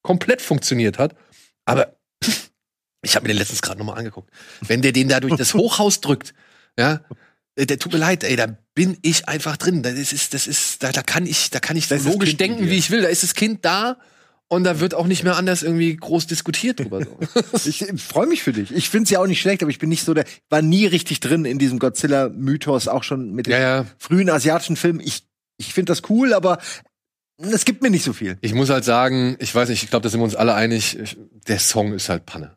[0.02, 1.14] komplett funktioniert hat.
[1.64, 1.96] Aber
[3.02, 4.30] ich habe mir den letztens gerade nochmal angeguckt.
[4.60, 6.34] Wenn der den da durch das Hochhaus drückt,
[6.78, 7.00] ja,
[7.56, 9.82] äh, der tut mir leid, ey, da bin ich einfach drin.
[9.82, 12.90] Das ist, das ist, da, da kann ich, da kann ich logisch denken, wie ich
[12.90, 13.02] will.
[13.02, 13.98] Da ist das Kind da
[14.48, 17.04] und da wird auch nicht mehr anders irgendwie groß diskutiert drüber.
[17.04, 17.18] So.
[17.68, 18.74] Ich freue mich für dich.
[18.74, 20.86] Ich finde es ja auch nicht schlecht, aber ich bin nicht so der, war nie
[20.86, 23.86] richtig drin in diesem Godzilla-Mythos, auch schon mit den ja, ja.
[23.98, 25.00] frühen asiatischen Filmen.
[25.00, 25.22] Ich,
[25.56, 26.58] ich finde das cool, aber
[27.40, 28.38] es gibt mir nicht so viel.
[28.40, 30.98] Ich muss halt sagen, ich weiß nicht, ich glaube, da sind wir uns alle einig,
[30.98, 32.56] ich, der Song ist halt Panne.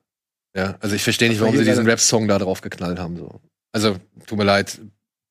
[0.55, 3.17] Ja, also ich verstehe nicht, war warum sie diesen Rap-Song da drauf geknallt haben.
[3.17, 3.41] So.
[3.71, 3.97] Also,
[4.27, 4.79] tut mir leid,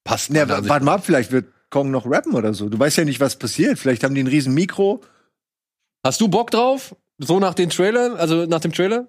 [0.04, 2.68] passt Ja, meiner Ansicht warte mal ab, vielleicht wird Kong noch rappen oder so.
[2.68, 3.78] Du weißt ja nicht, was passiert.
[3.78, 5.00] Vielleicht haben die ein riesen Mikro.
[6.04, 6.96] Hast du Bock drauf?
[7.18, 9.08] So nach den Trailern, also nach dem Trailer?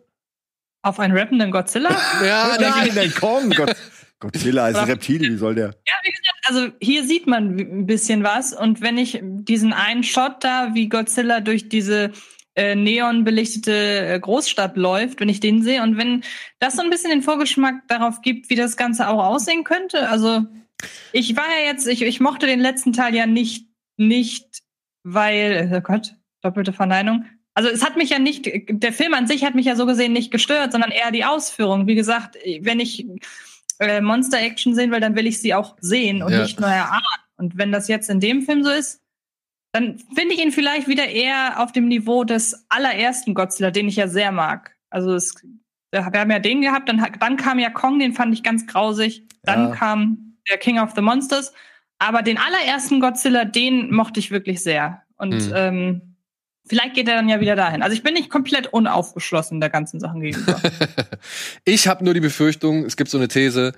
[0.84, 1.90] Auf einen rappenden Godzilla?
[2.24, 3.50] Ja, Nein, nein, Kong.
[3.50, 3.76] Gott,
[4.20, 5.68] Godzilla ist ein Reptil, wie soll der?
[5.88, 8.54] Ja, wie gesagt, also hier sieht man ein bisschen was.
[8.54, 12.12] Und wenn ich diesen einen Shot da, wie Godzilla durch diese
[12.56, 16.24] äh, neonbelichtete äh, Großstadt läuft, wenn ich den sehe und wenn
[16.60, 20.10] das so ein bisschen den Vorgeschmack darauf gibt, wie das Ganze auch aussehen könnte.
[20.10, 20.46] Also
[21.14, 23.68] ich war ja jetzt, ich, ich mochte den letzten Teil ja nicht,
[23.98, 24.62] nicht,
[25.04, 27.26] weil, oh Gott, doppelte Verneinung.
[27.56, 30.14] Also es hat mich ja nicht, der Film an sich hat mich ja so gesehen
[30.14, 31.88] nicht gestört, sondern eher die Ausführung.
[31.88, 33.06] Wie gesagt, wenn ich
[33.80, 36.42] äh, Monster-Action sehen will, dann will ich sie auch sehen und Ja.
[36.42, 37.04] nicht nur erahnen.
[37.38, 39.02] Und wenn das jetzt in dem Film so ist,
[39.74, 43.96] dann finde ich ihn vielleicht wieder eher auf dem Niveau des allerersten Godzilla, den ich
[43.96, 44.76] ja sehr mag.
[44.92, 45.34] Also es,
[45.92, 49.24] wir haben ja den gehabt, dann, dann kam ja Kong, den fand ich ganz grausig.
[49.44, 49.76] Dann Ja.
[49.76, 51.54] kam der King of the Monsters.
[51.98, 55.02] Aber den allerersten Godzilla, den mochte ich wirklich sehr.
[55.18, 55.52] Und Hm.
[55.56, 56.13] ähm,
[56.68, 57.82] vielleicht geht er dann ja wieder dahin.
[57.82, 60.60] Also ich bin nicht komplett unaufgeschlossen der ganzen Sachen gegenüber.
[61.66, 63.74] ich habe nur die Befürchtung, es gibt so eine These,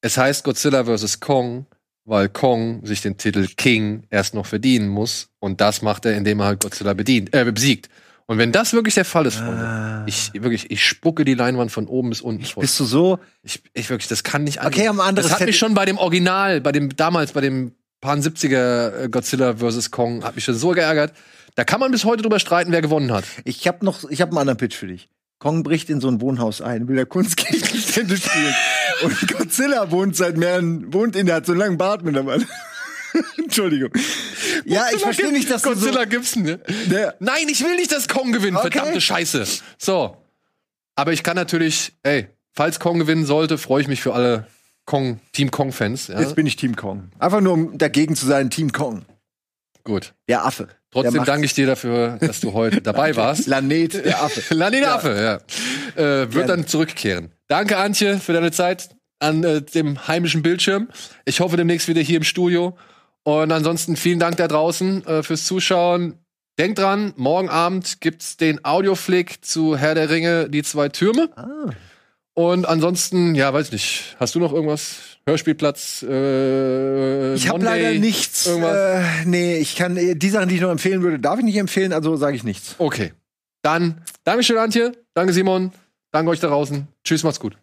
[0.00, 1.20] es heißt Godzilla vs.
[1.20, 1.66] Kong,
[2.04, 5.28] weil Kong sich den Titel King erst noch verdienen muss.
[5.38, 7.88] Und das macht er, indem er halt Godzilla bedient, äh, besiegt.
[8.26, 10.04] Und wenn das wirklich der Fall ist, Freunde, Ah.
[10.06, 12.60] ich wirklich, ich spucke die Leinwand von oben bis unten voll.
[12.60, 13.18] Bist du so?
[13.42, 15.98] Ich, ich wirklich, das kann nicht Okay, am anderes Das hat mich schon bei dem
[15.98, 19.90] Original, bei dem damals, bei dem Paar 70er Godzilla vs.
[19.90, 21.12] Kong, hat mich schon so geärgert.
[21.54, 23.24] Da kann man bis heute drüber streiten, wer gewonnen hat.
[23.44, 25.08] Ich habe noch, ich habe einen anderen Pitch für dich.
[25.38, 28.54] Kong bricht in so ein Wohnhaus ein, will der Kunstgegenstände spielen.
[29.02, 32.46] Und Godzilla wohnt seit mehreren, wohnt in, der hat so einen langen Bart mittlerweile.
[33.38, 33.90] Entschuldigung.
[34.66, 36.60] Ja, ich verstehe nicht, dass du so, Godzilla Gibson, ne?
[37.18, 38.70] Nein, ich will nicht, dass Kong gewinnt, Okay.
[38.70, 39.44] verdammte Scheiße.
[39.78, 40.16] So.
[40.94, 44.46] Aber ich kann natürlich, ey, falls Kong gewinnen sollte, freue ich mich für alle
[44.84, 46.08] Kong, Team Kong-Fans.
[46.08, 46.20] Ja?
[46.20, 47.10] Jetzt bin ich Team Kong.
[47.18, 49.06] Einfach nur, um dagegen zu sein, Team Kong.
[49.84, 50.12] Gut.
[50.28, 50.68] Der Affe.
[50.92, 53.46] Trotzdem Der danke ich dir dafür, dass du heute dabei warst.
[53.46, 54.54] Lanet, der Affe.
[54.54, 54.94] Lanine Ja.
[54.96, 55.40] Affe,
[55.96, 56.02] ja.
[56.02, 56.46] Äh, wird Gerne.
[56.48, 57.30] dann zurückkehren.
[57.46, 58.90] Danke, Antje, für deine Zeit
[59.20, 60.88] an äh, dem heimischen Bildschirm.
[61.24, 62.76] Ich hoffe demnächst wieder hier im Studio.
[63.22, 66.18] Und ansonsten vielen Dank da draußen äh, fürs Zuschauen.
[66.58, 71.30] Denkt dran, morgen Abend gibt's den Audioflick zu Herr der Ringe, die zwei Türme.
[71.36, 71.70] Ah.
[72.34, 75.09] Und ansonsten, ja, weiß nicht, hast du noch irgendwas?
[75.26, 76.04] Hörspielplatz?
[76.08, 78.46] Äh, Ich habe leider nichts.
[78.46, 78.76] Irgendwas?
[78.76, 81.56] Äh, nee, ich kann äh, die Sachen, die ich noch empfehlen würde, darf ich nicht
[81.56, 82.74] empfehlen, also sage ich nichts.
[82.78, 83.12] Okay.
[83.62, 84.92] Dann, Dankeschön, Antje.
[85.14, 85.72] Danke, Simon.
[86.12, 86.88] Danke euch da draußen.
[87.04, 87.56] Tschüss, macht's gut.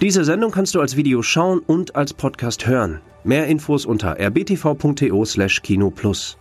[0.00, 3.00] Diese Sendung kannst du als Video schauen und als Podcast hören.
[3.22, 6.38] Mehr Infos unter rbtv.to/kinoplus.